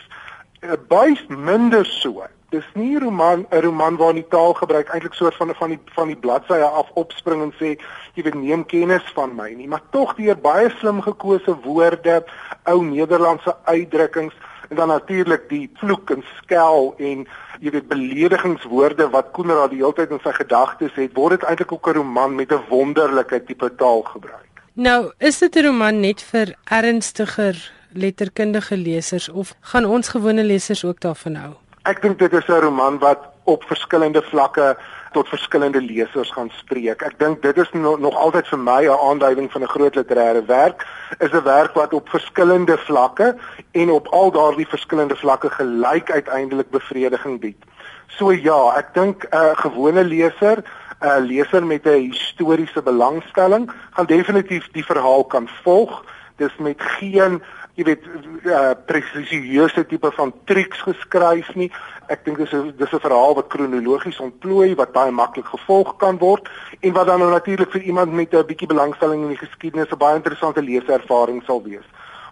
Eh, 0.60 0.72
baie 0.88 1.18
minder 1.28 1.86
so. 1.86 2.26
Dis 2.50 2.66
nie 2.74 2.96
'n 2.96 3.04
roman 3.04 3.46
'n 3.50 3.62
roman 3.62 3.98
waar 3.98 4.14
die 4.14 4.28
taalgebruik 4.28 4.88
eintlik 4.88 5.14
soort 5.14 5.36
van 5.36 5.56
van 5.56 5.70
die 5.70 5.80
van 5.86 6.08
die 6.08 6.16
bladsye 6.16 6.64
af 6.64 6.90
opspring 6.94 7.42
en 7.42 7.54
sê 7.60 7.80
jy 8.14 8.24
weet 8.24 8.34
neem 8.34 8.66
kennis 8.66 9.12
van 9.14 9.36
my 9.36 9.52
nie, 9.54 9.68
maar 9.68 9.82
tog 9.92 10.16
deur 10.16 10.38
baie 10.38 10.70
slim 10.70 11.02
gekose 11.02 11.58
woorde, 11.64 12.26
ou 12.64 12.84
Nederlandse 12.84 13.56
uitdrukkings 13.64 14.34
en 14.70 14.76
dan 14.76 14.88
natuurlik 14.88 15.50
die 15.50 15.70
vloek 15.80 16.12
en 16.12 16.24
skel 16.38 16.94
en 16.98 17.28
jy 17.60 17.72
weet 17.72 17.88
beledigingswoorde 17.88 19.10
wat 19.10 19.32
Koenraad 19.32 19.72
die 19.74 19.80
hele 19.82 19.94
tyd 19.94 20.12
in 20.12 20.22
sy 20.24 20.32
gedagtes 20.32 20.94
het, 20.96 21.16
word 21.16 21.40
dit 21.40 21.48
eintlik 21.50 21.72
ook 21.72 21.88
'n 21.88 21.98
roman 22.00 22.36
met 22.36 22.52
'n 22.52 22.68
wonderlike 22.70 23.44
tipe 23.46 23.76
taal 23.76 24.02
gebruik. 24.02 24.46
Nou, 24.74 25.12
is 25.18 25.40
dit 25.40 25.56
'n 25.56 25.66
roman 25.66 26.00
net 26.00 26.22
vir 26.22 26.56
ernstiger 26.64 27.72
letterkundige 27.94 28.78
lesers 28.78 29.30
of 29.30 29.54
gaan 29.62 29.86
ons 29.86 30.08
gewone 30.08 30.44
lesers 30.44 30.86
ook 30.86 31.00
daarvan 31.00 31.36
hou? 31.36 31.54
Ek 31.84 32.02
dink 32.02 32.20
dit 32.20 32.34
is 32.34 32.48
'n 32.48 32.62
roman 32.62 33.00
wat 33.00 33.20
op 33.48 33.64
verskillende 33.64 34.22
vlakke 34.22 34.76
tot 35.16 35.30
verskillende 35.32 35.82
lesers 35.82 36.32
gaan 36.36 36.50
spreek. 36.60 37.02
Ek 37.02 37.16
dink 37.20 37.42
dit 37.42 37.58
is 37.58 37.72
no, 37.74 37.96
nog 37.96 38.16
altyd 38.16 38.48
vir 38.52 38.60
my 38.60 38.82
'n 38.86 39.00
aanduiding 39.10 39.52
van 39.52 39.64
'n 39.64 39.74
groot 39.76 39.96
literêre 39.96 40.44
werk, 40.46 40.86
is 41.20 41.32
'n 41.32 41.44
werk 41.44 41.74
wat 41.74 41.94
op 41.94 42.10
verskillende 42.10 42.78
vlakke 42.78 43.36
en 43.72 43.90
op 43.90 44.08
al 44.08 44.32
daardie 44.32 44.68
verskillende 44.68 45.16
vlakke 45.16 45.50
gelyk 45.50 46.12
uiteindelik 46.12 46.70
bevrediging 46.70 47.40
bied. 47.40 47.64
So 48.08 48.32
ja, 48.32 48.78
ek 48.78 48.94
dink 48.94 49.24
'n 49.24 49.36
uh, 49.36 49.56
gewone 49.56 50.04
leser 50.04 50.58
'n 51.02 51.06
uh, 51.06 51.18
leser 51.20 51.66
met 51.66 51.86
'n 51.86 52.10
historiese 52.12 52.82
belangstelling 52.82 53.72
gaan 53.92 54.06
definitief 54.06 54.68
die 54.72 54.86
verhaal 54.86 55.24
kan 55.24 55.48
volg. 55.64 56.04
Dis 56.36 56.56
met 56.58 56.82
geen 56.82 57.42
jy 57.78 57.86
weet 57.86 58.06
uh, 58.10 58.74
presisieuse 58.90 59.84
tipe 59.86 60.10
van 60.16 60.34
triks 60.50 60.82
geskryf 60.82 61.52
nie. 61.56 61.70
Ek 62.10 62.24
dink 62.26 62.40
dis 62.42 62.54
'n 62.54 62.74
dis 62.78 62.94
'n 62.94 63.06
verhaal 63.06 63.36
wat 63.36 63.52
kronologies 63.54 64.20
ontplooi 64.20 64.74
wat 64.76 64.94
baie 64.94 65.12
maklik 65.12 65.46
gevolg 65.46 65.98
kan 65.98 66.18
word 66.18 66.50
en 66.82 66.94
wat 66.94 67.06
dan 67.06 67.20
nou 67.20 67.30
natuurlik 67.32 67.72
vir 67.72 67.82
iemand 67.82 68.14
met 68.14 68.34
'n 68.34 68.46
bietjie 68.46 68.68
belangstelling 68.74 69.22
in 69.22 69.36
die 69.36 69.46
geskiedenis 69.46 69.92
'n 69.92 69.98
baie 69.98 70.16
interessante 70.16 70.62
leeservaring 70.62 71.44
sal 71.46 71.62
wees. 71.64 71.86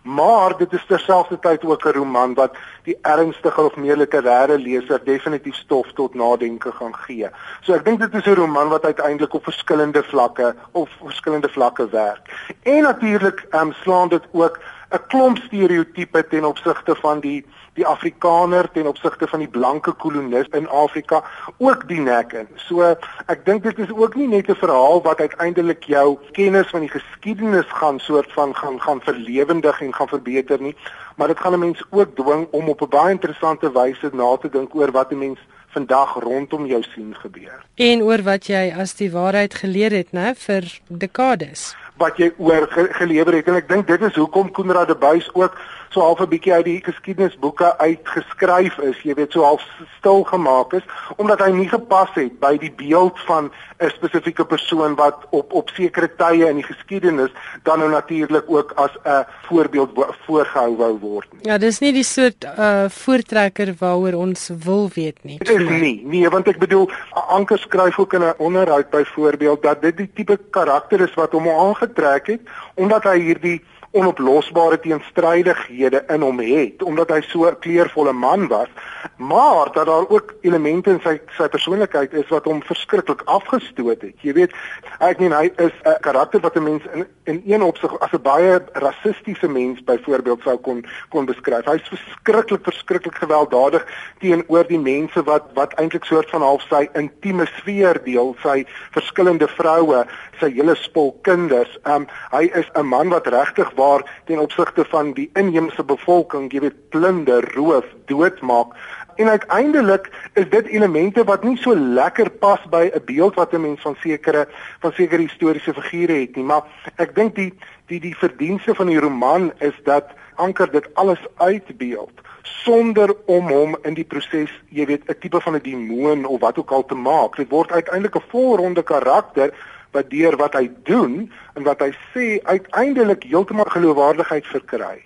maar 0.06 0.58
dit 0.58 0.74
is 0.74 0.86
terselfdertyd 0.86 1.64
ook 1.66 1.86
'n 1.86 1.98
roman 1.98 2.34
wat 2.34 2.56
die 2.84 2.98
ernstige 3.02 3.62
of 3.62 3.76
meer 3.76 3.98
literêre 3.98 4.58
leser 4.58 5.04
definitief 5.04 5.56
stof 5.56 5.94
tot 5.94 6.14
nadenke 6.14 6.72
gaan 6.72 6.96
gee. 6.96 7.30
So 7.62 7.74
ek 7.74 7.86
dink 7.86 8.00
dit 8.00 8.14
is 8.14 8.26
'n 8.26 8.36
roman 8.36 8.70
wat 8.70 8.86
uiteindelik 8.86 9.34
op 9.34 9.44
verskillende 9.44 10.04
vlakke 10.04 10.56
of 10.72 10.90
verskillende 11.02 11.50
vlakke 11.50 11.90
werk. 11.90 12.56
En 12.64 12.82
natuurlik 12.82 13.46
ehm 13.50 13.68
um, 13.68 13.74
slaan 13.74 14.10
dit 14.10 14.24
ook 14.32 14.60
'n 14.92 15.02
klomp 15.08 15.38
stereotipe 15.38 16.28
ten 16.28 16.46
opsigte 16.46 16.96
van 16.96 17.20
die 17.20 17.46
die 17.76 17.86
Afrikaner 17.86 18.72
ten 18.72 18.88
opsigte 18.88 19.28
van 19.28 19.42
die 19.44 19.52
blanke 19.52 19.92
kolonis 19.92 20.48
in 20.56 20.68
Afrika 20.70 21.24
ook 21.58 21.88
die 21.90 22.00
nek 22.00 22.34
in. 22.34 22.48
So 22.68 22.96
ek 23.28 23.44
dink 23.46 23.64
dit 23.64 23.80
is 23.84 23.92
ook 23.92 24.16
nie 24.16 24.28
net 24.28 24.50
'n 24.50 24.56
verhaal 24.56 25.02
wat 25.04 25.20
uiteindelik 25.20 25.84
jou 25.84 26.18
kennis 26.32 26.70
van 26.70 26.80
die 26.80 26.90
geskiedenis 26.90 27.68
gaan 27.68 28.00
soort 28.00 28.32
van 28.32 28.56
gaan 28.56 28.80
gaan 28.82 29.02
verlewendig 29.02 29.82
en 29.82 29.94
gaan 29.94 30.08
verbeter 30.08 30.62
nie, 30.62 30.76
maar 31.16 31.28
dit 31.28 31.40
gaan 31.40 31.54
'n 31.54 31.60
mens 31.60 31.84
ook 31.90 32.16
dwing 32.16 32.48
om 32.52 32.70
op 32.70 32.82
'n 32.82 32.90
baie 32.90 33.12
interessante 33.12 33.72
wyse 33.72 34.10
na 34.14 34.38
te 34.38 34.50
dink 34.50 34.76
oor 34.76 34.92
wat 34.92 35.12
'n 35.12 35.18
mens 35.18 35.40
vandag 35.68 36.20
rondom 36.20 36.66
jou 36.66 36.84
sien 36.84 37.16
gebeur. 37.16 37.66
En 37.76 38.02
oor 38.02 38.22
wat 38.24 38.48
jy 38.48 38.74
as 38.80 38.96
die 38.96 39.12
waarheid 39.12 39.54
geleer 39.54 39.92
het, 39.92 40.12
né, 40.12 40.36
vir 40.36 40.64
dekades 40.88 41.76
wat 41.98 42.18
jy 42.18 42.32
oor 42.38 42.68
ge 42.70 42.88
gelewer 42.92 43.34
het. 43.34 43.48
En 43.48 43.60
ek 43.60 43.70
dink 43.70 43.88
dit 43.88 44.02
is 44.02 44.16
hoekom 44.16 44.52
Koenraad 44.52 44.88
de 44.88 44.96
Buys 45.00 45.30
ook 45.34 45.56
so 45.96 46.04
half 46.04 46.20
'n 46.20 46.30
bietjie 46.30 46.54
uit 46.54 46.66
die 46.66 46.82
geskiedenisboeke 46.84 47.78
uitgeskryf 47.80 48.78
is, 48.84 48.98
jy 49.08 49.14
weet, 49.16 49.32
so 49.32 49.44
half 49.48 49.64
stil 49.98 50.24
gemaak 50.28 50.74
is 50.74 50.84
omdat 51.18 51.40
hy 51.40 51.52
nie 51.56 51.70
gepas 51.70 52.12
het 52.20 52.36
by 52.40 52.58
die 52.60 52.72
beeld 52.72 53.20
van 53.30 53.52
'n 53.80 53.90
spesifieke 53.90 54.46
persoon 54.46 54.96
wat 54.96 55.26
op 55.30 55.54
op 55.54 55.70
sekere 55.70 56.10
tye 56.18 56.50
in 56.50 56.60
die 56.62 56.68
geskiedenis 56.68 57.32
dan 57.64 57.80
nou 57.80 57.90
natuurlik 57.90 58.44
ook 58.48 58.72
as 58.76 58.92
'n 59.04 59.26
voorbeeld 59.48 59.92
voorgehou 60.26 60.76
wou 60.78 60.98
word 61.00 61.28
nie. 61.34 61.42
Ja, 61.44 61.58
dis 61.58 61.80
nie 61.80 61.94
die 61.94 62.04
soort 62.04 62.44
uh 62.44 62.86
voortrekker 62.90 63.74
waaroor 63.80 64.14
ons 64.14 64.50
wil 64.64 64.90
weet 64.94 65.24
nie. 65.24 65.38
Dit 65.38 65.50
is 65.50 65.70
nie. 65.70 66.02
Nee, 66.06 66.30
want 66.30 66.48
ek 66.48 66.60
bedoel 66.60 66.90
Anker 67.12 67.58
skryf 67.60 68.00
ook 68.00 68.14
in 68.14 68.24
'n 68.24 68.34
onderhoud 68.38 68.90
byvoorbeeld 68.90 69.64
dat 69.64 69.82
dit 69.82 69.98
die 69.98 70.12
tipe 70.14 70.40
karakter 70.52 71.02
is 71.02 71.14
wat 71.14 71.32
hom 71.32 71.48
aangetrek 71.50 72.28
het 72.28 72.42
omdat 72.76 73.04
hy 73.04 73.20
hierdie 73.20 73.62
onoplosbare 73.96 74.80
teenstrydighede 74.84 76.04
in 76.14 76.22
hom 76.22 76.40
het 76.44 76.84
omdat 76.84 77.10
hy 77.16 77.22
so 77.22 77.48
'n 77.48 77.60
kleurvolle 77.60 78.14
man 78.14 78.48
was 78.48 78.70
maar 79.18 79.72
dat 79.72 79.86
daar 79.86 80.10
ook 80.10 80.34
elemente 80.42 80.90
in 80.90 81.00
sy 81.04 81.20
sy 81.38 81.48
persoonlikheid 81.48 82.14
is 82.14 82.28
wat 82.28 82.46
hom 82.46 82.64
verskriklik 82.64 83.22
afgestoot 83.26 84.02
het. 84.02 84.16
Jy 84.22 84.34
weet 84.34 84.56
ek 85.00 85.20
meen 85.20 85.34
hy 85.34 85.52
is 85.56 85.72
'n 85.84 86.00
karakter 86.02 86.40
wat 86.40 86.56
'n 86.56 86.64
mens 86.64 86.84
in 86.94 87.08
in 87.24 87.42
een 87.46 87.64
opsig 87.64 88.00
as 88.00 88.12
'n 88.12 88.22
baie 88.22 88.62
rassistiese 88.74 89.48
mens 89.48 89.84
byvoorbeeld 89.84 90.42
sou 90.42 90.58
kon 90.58 90.86
kon 91.10 91.26
beskryf. 91.26 91.66
Hy's 91.66 91.88
verskriklik 91.88 92.64
verskriklik 92.64 93.16
gewelddadig 93.16 93.86
teenoor 94.20 94.68
die 94.68 94.80
mense 94.80 95.24
wat 95.24 95.44
wat 95.54 95.74
eintlik 95.74 96.04
soort 96.04 96.30
van 96.30 96.42
half 96.42 96.62
sy 96.70 96.90
intieme 96.94 97.46
sfeer 97.46 98.04
deel 98.04 98.36
sy 98.44 98.66
verskillende 98.92 99.48
vroue 99.48 100.06
sy 100.40 100.52
hele 100.52 100.76
spul 100.76 101.18
kinders. 101.22 101.78
Um, 101.84 102.08
hy 102.32 102.52
is 102.54 102.70
'n 102.76 102.86
man 102.86 103.10
wat 103.10 103.28
regtig 103.28 103.72
waar 103.86 104.06
ten 104.26 104.40
opsigte 104.40 104.86
van 104.90 105.14
die 105.14 105.30
inheemse 105.34 105.84
bevolking, 105.84 106.50
jy 106.54 106.64
weet, 106.66 106.78
plunder, 106.94 107.46
roof, 107.54 107.88
doodmaak. 108.10 108.74
En 109.22 109.30
uiteindelik 109.32 110.10
is 110.34 110.50
dit 110.52 110.68
elemente 110.68 111.24
wat 111.24 111.46
nie 111.48 111.56
so 111.62 111.76
lekker 111.76 112.30
pas 112.44 112.60
by 112.72 112.90
'n 112.92 113.06
beeld 113.06 113.36
wat 113.40 113.54
'n 113.54 113.62
mens 113.62 113.82
van 113.82 113.96
sekere 114.04 114.48
van 114.84 114.92
sekere 114.92 115.22
historiese 115.22 115.74
figure 115.74 116.20
het 116.20 116.36
nie, 116.36 116.44
maar 116.44 116.64
ek 116.98 117.16
dink 117.16 117.36
die 117.36 117.54
die 117.88 118.00
die 118.00 118.18
verdienste 118.18 118.76
van 118.76 118.88
die 118.88 119.00
roman 119.00 119.52
is 119.60 119.78
dat 119.84 120.06
anker 120.36 120.72
dit 120.72 120.88
alles 120.94 121.22
uitbeeld 121.38 122.26
sonder 122.44 123.16
om 123.26 123.48
hom 123.48 123.78
in 123.84 123.94
die 123.94 124.04
proses, 124.04 124.52
jy 124.70 124.86
weet, 124.86 125.04
'n 125.10 125.20
tipe 125.20 125.42
van 125.42 125.56
'n 125.56 125.64
demoon 125.64 126.26
of 126.26 126.40
wat 126.40 126.58
ook 126.58 126.72
al 126.72 126.86
te 126.86 126.96
maak. 126.96 127.36
Dit 127.36 127.50
word 127.50 127.72
uiteindelik 127.72 128.16
'n 128.16 128.30
volronde 128.30 128.84
karakter 128.84 129.54
wat 129.96 130.12
deur 130.12 130.38
wat 130.42 130.56
hy 130.60 130.70
doen 130.88 131.26
en 131.56 131.68
wat 131.68 131.82
hy 131.84 131.92
sê 132.14 132.28
uiteindelik 132.44 133.24
heeltemal 133.32 133.70
geloofwaardigheid 133.74 134.48
verkry. 134.52 134.98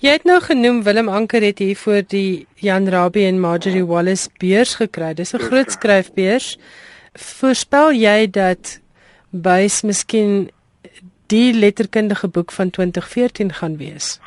Jy 0.00 0.14
het 0.16 0.24
nou 0.24 0.38
genoem 0.40 0.82
Willem 0.86 1.10
Anker 1.12 1.44
het 1.44 1.58
hier 1.60 1.76
voor 1.76 2.02
die 2.08 2.46
Jan 2.64 2.88
Rabie 2.88 3.26
en 3.28 3.40
Marjorie 3.40 3.84
Wallace 3.84 4.30
beurs 4.40 4.74
gekry. 4.80 5.14
Dis 5.14 5.34
'n 5.34 5.44
groot 5.50 5.70
skryfbeurs. 5.70 6.58
Voorspel 7.14 7.92
jy 7.92 8.30
dat 8.30 8.80
bys 9.30 9.82
miskien 9.82 10.50
die 11.26 11.52
letterkundige 11.54 12.28
boek 12.28 12.52
van 12.52 12.70
2014 12.70 13.52
gaan 13.52 13.76
wees? 13.76 14.18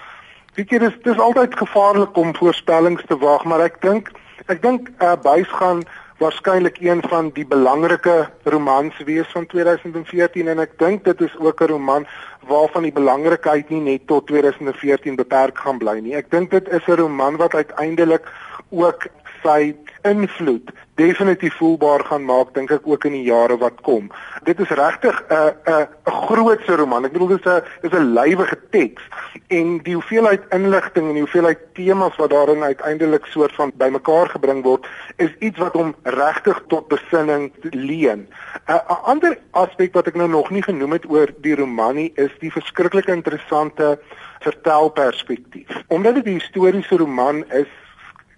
Weet 0.55 0.69
jy 0.69 0.79
dis 0.79 0.93
dis 1.03 1.19
altyd 1.19 1.55
gevaarlik 1.55 2.17
om 2.17 2.35
voorspellings 2.35 3.03
te 3.07 3.17
waag, 3.17 3.43
maar 3.43 3.59
ek 3.59 3.81
dink 3.81 4.11
ek 4.47 4.61
dink 4.61 4.89
uh, 4.99 5.15
bys 5.23 5.47
gaan 5.47 5.83
waarskynlik 6.23 6.77
een 6.79 7.01
van 7.11 7.29
die 7.35 7.45
belangrike 7.45 8.29
romans 8.43 8.99
wees 9.05 9.27
van 9.35 9.45
2014 9.45 10.47
en 10.47 10.61
ek 10.63 10.77
dink 10.79 11.03
dit 11.03 11.21
is 11.25 11.33
ook 11.39 11.61
'n 11.61 11.71
roman 11.71 12.05
waarvan 12.47 12.83
die 12.87 12.95
belangrikheid 12.95 13.69
nie 13.69 13.81
net 13.81 14.07
tot 14.07 14.27
2014 14.27 15.15
beperk 15.15 15.57
gaan 15.57 15.77
bly 15.77 15.97
nie. 15.99 16.15
Ek 16.15 16.31
dink 16.31 16.51
dit 16.51 16.69
is 16.69 16.87
'n 16.87 16.99
roman 17.01 17.35
wat 17.37 17.53
uiteindelik 17.53 18.31
ook 18.69 19.07
sy 19.43 19.75
invloed 20.03 20.71
definitief 20.95 21.55
voelbaar 21.57 22.03
gaan 22.05 22.25
maak 22.25 22.53
dink 22.53 22.71
ek 22.71 22.87
ook 22.87 23.05
in 23.05 23.15
die 23.17 23.25
jare 23.25 23.57
wat 23.57 23.81
kom. 23.81 24.11
Dit 24.43 24.59
is 24.59 24.69
regtig 24.69 25.23
'n 25.29 25.53
'n 25.65 25.87
'n 26.05 26.11
grootse 26.27 26.75
roman. 26.75 27.05
Ek 27.05 27.11
bedoel 27.11 27.27
dit 27.27 27.45
is 27.45 27.51
'n 27.51 27.63
is 27.81 27.91
'n 27.91 28.13
lywige 28.13 28.57
teks 28.69 29.03
en 29.47 29.77
die 29.83 29.93
hoeveelheid 29.93 30.43
inligting 30.49 31.07
en 31.07 31.13
die 31.13 31.25
hoeveelheid 31.25 31.59
temas 31.73 32.15
wat 32.15 32.29
daarin 32.29 32.63
uiteindelik 32.63 33.25
soort 33.25 33.55
van 33.55 33.71
bymekaar 33.75 34.29
gebring 34.29 34.63
word 34.63 34.87
is 35.17 35.31
iets 35.39 35.57
wat 35.57 35.73
hom 35.73 35.95
regtig 36.03 36.63
tot 36.67 36.87
besinning 36.87 37.51
leen. 37.61 38.27
'n 38.67 38.73
'n 38.73 39.03
ander 39.03 39.37
aspek 39.51 39.93
wat 39.93 40.07
ek 40.07 40.15
nou 40.15 40.29
nog 40.29 40.49
nie 40.49 40.63
genoem 40.63 40.91
het 40.91 41.09
oor 41.09 41.27
die 41.41 41.55
roman 41.55 41.95
nie 41.95 42.11
is 42.15 42.31
die 42.39 42.51
verskriklike 42.51 43.11
interessante 43.11 43.99
vertelperspektief. 44.39 45.83
Omdat 45.87 46.15
dit 46.15 46.25
'n 46.25 46.39
historiese 46.39 46.97
roman 46.97 47.43
is, 47.51 47.71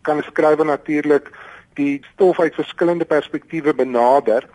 kan 0.01 0.17
'n 0.17 0.23
skrywer 0.23 0.65
natuurlik 0.65 1.31
die 1.75 1.99
stof 2.13 2.39
uit 2.39 2.55
verskillende 2.55 3.05
perspektiewe 3.05 3.73
benader 3.75 4.47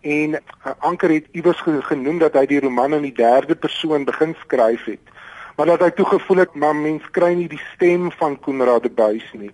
en 0.00 0.36
uh, 0.36 0.72
Anker 0.78 1.10
het 1.10 1.26
iewers 1.32 1.62
genoem 1.64 2.18
dat 2.18 2.36
hy 2.36 2.46
die 2.46 2.60
roman 2.60 2.94
in 2.94 3.08
die 3.08 3.16
derde 3.16 3.56
persoon 3.56 4.04
begin 4.04 4.36
skryf 4.44 4.84
het 4.84 5.12
maar 5.56 5.66
dat 5.66 5.86
hy 5.86 5.90
toe 5.94 6.06
gevoel 6.06 6.44
het 6.44 6.54
maar 6.54 6.76
mens 6.76 7.06
kry 7.10 7.32
nie 7.34 7.48
die 7.48 7.62
stem 7.74 8.10
van 8.18 8.38
Koenraad 8.40 8.82
de 8.82 8.90
Buys 8.90 9.26
nie 9.32 9.52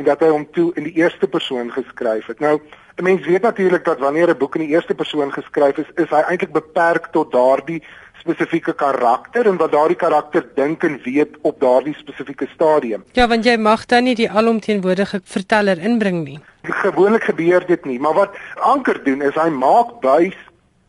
en 0.00 0.06
dat 0.08 0.22
hy 0.24 0.30
hom 0.32 0.46
toe 0.56 0.70
in 0.80 0.86
die 0.88 0.96
eerste 0.96 1.28
persoon 1.28 1.68
geskryf 1.74 2.30
het. 2.32 2.40
Nou 2.40 2.56
'n 2.96 3.02
mens 3.02 3.26
weet 3.26 3.42
natuurlik 3.42 3.84
dat 3.84 3.98
wanneer 3.98 4.28
'n 4.28 4.38
boek 4.38 4.54
in 4.54 4.60
die 4.60 4.74
eerste 4.74 4.94
persoon 4.94 5.32
geskryf 5.32 5.76
is 5.76 5.90
is 5.94 6.10
hy 6.10 6.22
eintlik 6.28 6.52
beperk 6.52 7.06
tot 7.10 7.32
daardie 7.32 7.82
spesifieke 8.20 8.72
karakter 8.72 9.46
en 9.46 9.56
wat 9.56 9.72
daardie 9.72 9.96
karakter 9.96 10.44
dink 10.54 10.82
en 10.82 11.00
weet 11.04 11.36
op 11.42 11.60
daardie 11.60 11.94
spesifieke 11.94 12.48
stadium. 12.54 13.04
Ja, 13.12 13.26
want 13.28 13.44
jy 13.44 13.56
mag 13.56 13.86
dan 13.86 14.04
nie 14.04 14.14
die 14.14 14.30
alomteenwoordige 14.30 15.20
verteller 15.24 15.78
inbring 15.78 16.24
nie. 16.24 16.38
Gewoonlik 16.62 17.24
gebeur 17.24 17.66
dit 17.66 17.84
nie, 17.84 17.98
maar 18.00 18.14
wat 18.14 18.36
Anker 18.54 19.04
doen 19.04 19.22
is 19.22 19.34
hy 19.34 19.48
maak 19.48 20.00
buis 20.00 20.36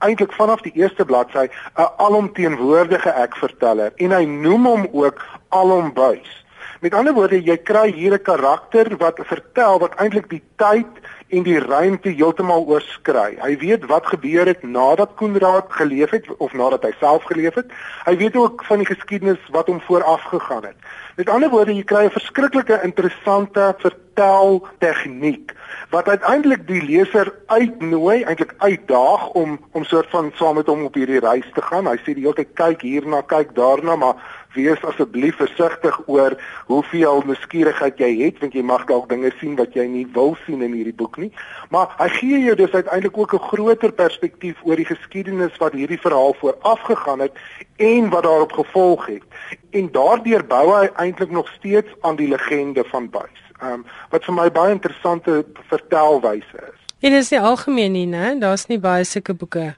eintlik 0.01 0.33
vanaf 0.33 0.61
die 0.65 0.73
eerste 0.75 1.05
bladsy 1.05 1.47
'n 1.47 1.89
alomteenwoordige 1.97 3.09
ek 3.09 3.35
verteller 3.35 3.93
en 3.95 4.11
hy 4.11 4.25
noem 4.25 4.65
hom 4.65 4.87
ook 4.91 5.21
alombuis. 5.49 6.40
Met 6.81 6.95
ander 6.97 7.13
woorde, 7.13 7.37
jy 7.37 7.59
kry 7.61 7.91
hier 7.93 8.13
'n 8.17 8.23
karakter 8.25 8.87
wat 8.97 9.19
vertel 9.31 9.79
wat 9.79 9.93
eintlik 10.01 10.29
die 10.29 10.41
tyd 10.57 10.89
en 11.29 11.43
die 11.43 11.59
ruimte 11.59 12.09
heeltemal 12.09 12.65
oorskry. 12.65 13.37
Hy 13.37 13.57
weet 13.61 13.85
wat 13.85 14.09
gebeur 14.09 14.49
het 14.49 14.63
nadat 14.63 15.13
Koenraad 15.15 15.69
geleef 15.69 16.09
het 16.09 16.25
of 16.37 16.53
nadat 16.53 16.83
hy 16.83 16.91
self 16.99 17.23
geleef 17.29 17.53
het. 17.53 17.69
Hy 18.05 18.17
weet 18.17 18.35
ook 18.35 18.65
van 18.65 18.81
die 18.81 18.89
geskiedenis 18.89 19.45
wat 19.53 19.67
hom 19.67 19.81
vooraf 19.81 20.23
gegaan 20.33 20.65
het. 20.65 20.77
Met 21.21 21.29
ander 21.29 21.51
woorde, 21.53 21.73
jy 21.77 21.83
kry 21.85 22.05
'n 22.07 22.15
verskriklike 22.17 22.79
interessante 22.81 23.75
vertel 23.77 24.65
tegniek 24.81 25.53
wat 25.93 26.07
uiteindelik 26.07 26.63
die 26.67 26.81
leser 26.81 27.29
uitnooi, 27.45 28.23
eintlik 28.23 28.55
uitdaag 28.57 29.27
om 29.29 29.59
om 29.71 29.83
soort 29.83 30.09
van 30.09 30.31
saam 30.33 30.55
met 30.55 30.65
hom 30.65 30.83
op 30.87 30.97
hierdie 30.97 31.19
reis 31.19 31.45
te 31.53 31.61
gaan. 31.61 31.85
Hy 31.85 31.97
sê 32.01 32.15
die 32.17 32.25
hele 32.25 32.33
tyd 32.33 32.55
kyk 32.57 32.81
hierna, 32.81 33.21
kyk 33.21 33.53
daarna, 33.53 33.95
maar 33.95 34.15
wees 34.55 34.81
asseblief 34.83 35.37
versigtig 35.37 36.01
oor 36.07 36.35
hoeveel 36.65 37.21
nuuskierigheid 37.25 38.01
jy 38.01 38.11
het 38.23 38.41
want 38.41 38.57
jy 38.57 38.63
mag 38.65 38.87
dalk 38.89 39.09
dinge 39.09 39.31
sien 39.39 39.55
wat 39.55 39.77
jy 39.77 39.85
nie 39.87 40.07
wil 40.17 40.35
sien 40.45 40.65
in 40.65 40.73
hierdie 40.73 40.97
boek 41.03 41.21
nie. 41.21 41.31
Maar 41.69 41.93
hy 42.01 42.09
gee 42.17 42.41
jou 42.47 42.55
dus 42.55 42.73
uiteindelik 42.73 43.17
ook 43.17 43.33
'n 43.33 43.47
groter 43.53 43.91
perspektief 43.91 44.57
oor 44.63 44.75
die 44.75 44.89
geskiedenis 44.89 45.57
wat 45.57 45.73
hierdie 45.73 46.01
verhaal 46.01 46.33
vooraf 46.41 46.81
gegaan 46.81 47.19
het 47.19 47.37
en 47.77 48.09
wat 48.09 48.23
daarop 48.23 48.51
gevolg 48.51 49.05
het. 49.05 49.23
En 49.71 49.91
daardeur 49.91 50.45
bou 50.47 50.65
hy 50.75 50.89
eintlik 50.95 51.31
nog 51.31 51.49
steeds 51.57 51.89
aan 52.01 52.15
die 52.15 52.27
legende 52.27 52.83
van 52.83 53.09
Buys. 53.09 53.41
Ehm 53.61 53.73
um, 53.73 53.85
wat 54.09 54.25
vir 54.25 54.33
my 54.33 54.51
baie 54.51 54.71
interessante 54.71 55.45
vertelwyse 55.69 56.57
is. 56.71 56.79
En 57.01 57.13
is 57.13 57.29
nie 57.29 57.39
algemeen 57.39 57.91
nie, 57.91 58.07
né? 58.07 58.37
Daar's 58.39 58.67
nie 58.67 58.79
baie 58.79 59.03
sulke 59.03 59.33
boeke 59.33 59.75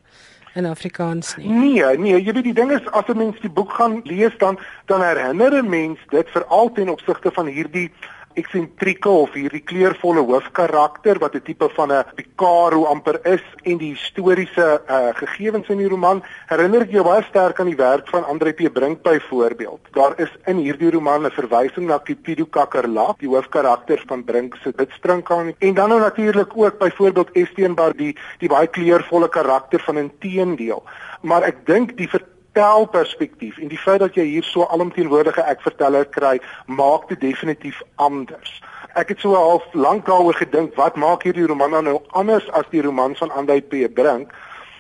in 0.54 0.66
Afrikaans 0.66 1.36
nie. 1.36 1.50
Nee, 1.50 1.98
nee, 1.98 2.18
jy 2.22 2.34
weet 2.34 2.44
die 2.44 2.54
ding 2.54 2.72
is 2.72 2.86
as 2.92 3.08
'n 3.08 3.18
mens 3.18 3.40
die 3.42 3.50
boek 3.50 3.72
gaan 3.72 4.02
lees 4.04 4.36
dan 4.38 4.60
dan 4.86 5.02
herinner 5.02 5.54
'n 5.58 5.70
mens 5.70 6.00
dit 6.10 6.30
veral 6.30 6.72
ten 6.72 6.90
opsigte 6.90 7.32
van 7.32 7.46
hierdie 7.46 7.92
eksentrieke 8.40 9.10
of 9.10 9.34
hierdie 9.38 9.62
kleurvolle 9.62 10.24
hoofkarakter 10.26 11.20
wat 11.20 11.36
'n 11.36 11.44
tipe 11.44 11.70
van 11.76 11.92
'n 11.92 12.04
Picaro 12.16 12.86
amper 12.86 13.20
is 13.26 13.44
en 13.64 13.78
die 13.78 13.94
historiese 13.94 14.82
uh, 14.90 15.14
gegevens 15.14 15.70
in 15.70 15.78
die 15.78 15.88
roman 15.88 16.24
herinner 16.48 16.86
jou 16.86 17.04
baie 17.04 17.24
sterk 17.24 17.60
aan 17.60 17.72
die 17.72 17.76
werk 17.76 18.08
van 18.10 18.26
Andre 18.26 18.54
P 18.54 18.74
Brink 18.74 19.02
byvoorbeeld. 19.02 19.80
Daar 19.92 20.14
is 20.18 20.32
in 20.46 20.58
hierdie 20.58 20.92
roman 20.92 21.26
'n 21.26 21.32
verwysing 21.32 21.88
na 21.88 22.00
Cupido 22.00 22.46
Kakerlak, 22.46 23.20
die 23.20 23.30
hoofkarakter 23.30 24.04
van 24.08 24.24
Brink 24.24 24.56
se 24.64 24.74
Witspringkaan 24.76 25.54
en 25.60 25.74
dan 25.74 25.90
nou 25.90 26.00
natuurlik 26.00 26.52
ook 26.56 26.78
byvoorbeeld 26.78 27.32
Esteenbar 27.34 27.94
die 27.96 28.18
die 28.40 28.50
baie 28.50 28.68
kleurvolle 28.68 29.30
karakter 29.30 29.80
van 29.80 29.98
'n 29.98 30.12
teendeel. 30.20 30.84
Maar 31.22 31.44
ek 31.44 31.66
dink 31.66 31.98
die 31.98 32.10
vertelperspektief 32.54 33.58
en 33.58 33.68
die 33.68 33.78
feit 33.78 34.00
dat 34.00 34.16
jy 34.16 34.24
hier 34.26 34.44
so 34.46 34.66
alomteenwoordige 34.70 35.42
ek 35.42 35.62
verteller 35.62 36.06
kry, 36.06 36.40
maak 36.68 37.10
dit 37.10 37.20
definitief 37.22 37.82
anders. 37.96 38.62
Ek 38.96 39.10
het 39.10 39.20
so 39.20 39.34
half 39.34 39.64
lank 39.74 40.06
daaroor 40.06 40.38
gedink, 40.38 40.76
wat 40.76 40.96
maak 40.96 41.24
hierdie 41.24 41.48
roman 41.48 41.84
nou 41.84 42.02
anders 42.14 42.46
as 42.54 42.66
die 42.70 42.82
romans 42.82 43.18
van 43.18 43.32
Andrei 43.32 43.62
P. 43.62 43.88
Brink? 43.90 44.32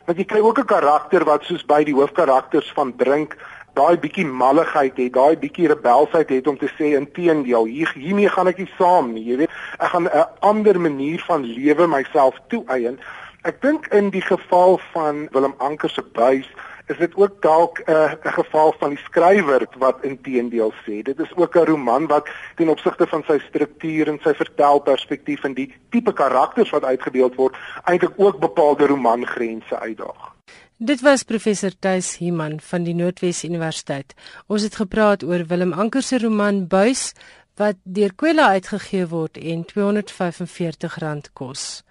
Want 0.05 0.17
jy 0.17 0.25
kry 0.25 0.39
ook 0.39 0.59
'n 0.59 0.65
karakter 0.65 1.25
wat 1.25 1.43
soos 1.43 1.65
by 1.65 1.83
die 1.83 1.95
hoofkarakters 1.95 2.71
van 2.75 2.93
Brink 2.95 3.37
daai 3.73 3.97
bietjie 3.97 4.25
malligheid 4.25 4.97
het, 4.97 5.13
daai 5.13 5.35
bietjie 5.35 5.67
rebelsheid 5.67 6.29
het 6.29 6.47
om 6.47 6.57
te 6.57 6.69
sê 6.77 6.93
inteendeel, 6.93 7.65
hier 7.65 7.91
hiermee 7.95 8.29
gaan 8.29 8.47
ek 8.47 8.57
nie 8.57 8.69
saam 8.77 9.13
nie, 9.13 9.23
jy 9.23 9.37
weet. 9.37 9.49
Ek 9.79 9.89
gaan 9.89 10.05
'n 10.05 10.25
ander 10.41 10.79
manier 10.79 11.19
van 11.25 11.41
lewe 11.43 11.87
myself 11.87 12.37
toeëien. 12.49 12.99
Ek 13.43 13.61
dink 13.61 13.87
in 13.87 14.09
die 14.09 14.21
geval 14.21 14.79
van 14.93 15.27
Willem 15.31 15.55
Anker 15.57 15.89
se 15.89 16.01
buis 16.01 16.47
is 16.87 16.97
dit 16.97 17.15
ook 17.15 17.41
dalk 17.41 17.79
'n 17.79 17.91
uh, 17.91 18.11
'n 18.23 18.33
geval 18.39 18.75
van 18.79 18.89
die 18.89 19.03
skrywer 19.05 19.67
wat 19.77 20.03
inteendeel 20.03 20.73
sê. 20.85 21.01
Dit 21.01 21.19
is 21.19 21.35
ook 21.35 21.55
'n 21.55 21.65
roman 21.65 22.07
wat 22.07 22.29
ten 22.55 22.69
opsigte 22.69 23.07
van 23.07 23.23
sy 23.27 23.39
struktuur 23.39 24.07
en 24.07 24.19
sy 24.23 24.33
vertelperspektief 24.33 25.43
en 25.43 25.53
die 25.53 25.73
tipe 25.89 26.13
karakters 26.13 26.69
wat 26.69 26.83
uitgebeeld 26.83 27.35
word, 27.35 27.55
eintlik 27.83 28.13
ook 28.15 28.39
bepaalde 28.39 28.85
romangrense 28.85 29.79
uitdaag. 29.79 30.33
Dit 30.77 31.01
was 31.01 31.23
professor 31.23 31.71
Tuis 31.79 32.17
Himan 32.17 32.59
van 32.59 32.83
die 32.83 32.93
Noordwes 32.93 33.43
Universiteit. 33.43 34.13
Ons 34.47 34.61
het 34.61 34.75
gepraat 34.75 35.23
oor 35.23 35.45
Willem 35.47 35.73
Anker 35.73 36.01
se 36.01 36.17
roman 36.17 36.67
Buis 36.67 37.13
wat 37.55 37.75
deur 37.83 38.13
Kwela 38.15 38.47
uitgegee 38.47 39.07
word 39.07 39.37
en 39.37 39.65
R245 39.65 41.31
kos. 41.33 41.83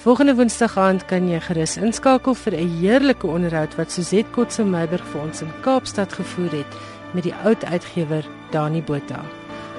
Volgende 0.00 0.34
Woensdag 0.34 0.78
aand 0.80 1.04
kan 1.10 1.28
jy 1.28 1.40
gerus 1.44 1.76
inskakel 1.76 2.34
vir 2.34 2.56
'n 2.56 2.80
heerlike 2.80 3.26
onderhoud 3.26 3.76
wat 3.76 3.92
Suzette 3.92 4.30
Kotse 4.30 4.64
Meiberg 4.64 5.04
vir 5.12 5.20
ons 5.20 5.42
in 5.42 5.52
Kaapstad 5.60 6.12
gevoer 6.12 6.50
het 6.50 6.76
met 7.12 7.22
die 7.22 7.34
oud 7.44 7.64
uitgewer 7.64 8.24
Dani 8.50 8.82
Botha. 8.82 9.24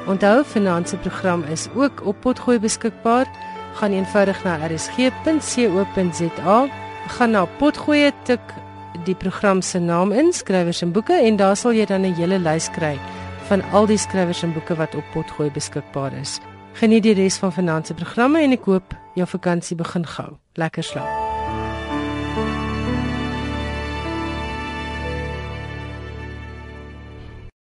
Onthou, 0.08 0.46
vanaand 0.46 0.90
se 0.90 0.98
program 0.98 1.44
is 1.44 1.68
ook 1.76 2.06
op 2.06 2.22
potgooi 2.22 2.60
beskikbaar. 2.60 3.26
Gaan 3.74 3.92
eenvoudig 3.92 4.44
na 4.44 4.68
rsg.co.za, 4.68 6.68
gaan 7.08 7.32
na 7.32 7.46
potgooi 7.46 8.12
tik 8.24 8.65
die 9.06 9.16
program 9.16 9.62
se 9.62 9.80
naam 9.80 10.12
in 10.12 10.34
skrywers 10.34 10.82
en 10.82 10.92
boeke 10.92 11.14
en 11.14 11.38
daar 11.38 11.56
sal 11.56 11.74
jy 11.74 11.86
dan 11.86 12.06
'n 12.06 12.14
hele 12.14 12.40
lys 12.40 12.70
kry 12.70 13.00
van 13.48 13.62
al 13.72 13.86
die 13.86 13.98
skrywers 13.98 14.44
en 14.44 14.54
boeke 14.54 14.76
wat 14.76 14.96
op 14.96 15.04
Potgooi 15.14 15.52
beskikbaar 15.52 16.14
is. 16.14 16.40
Geniet 16.74 17.04
die 17.04 17.14
res 17.14 17.38
van 17.38 17.54
vanaand 17.54 17.88
se 17.88 17.94
programme 17.94 18.42
en 18.42 18.52
ek 18.52 18.66
hoop 18.66 18.94
jou 19.16 19.28
vakansie 19.28 19.78
begin 19.78 20.06
gou. 20.06 20.38
Lekker 20.54 20.84
slaap. 20.84 21.45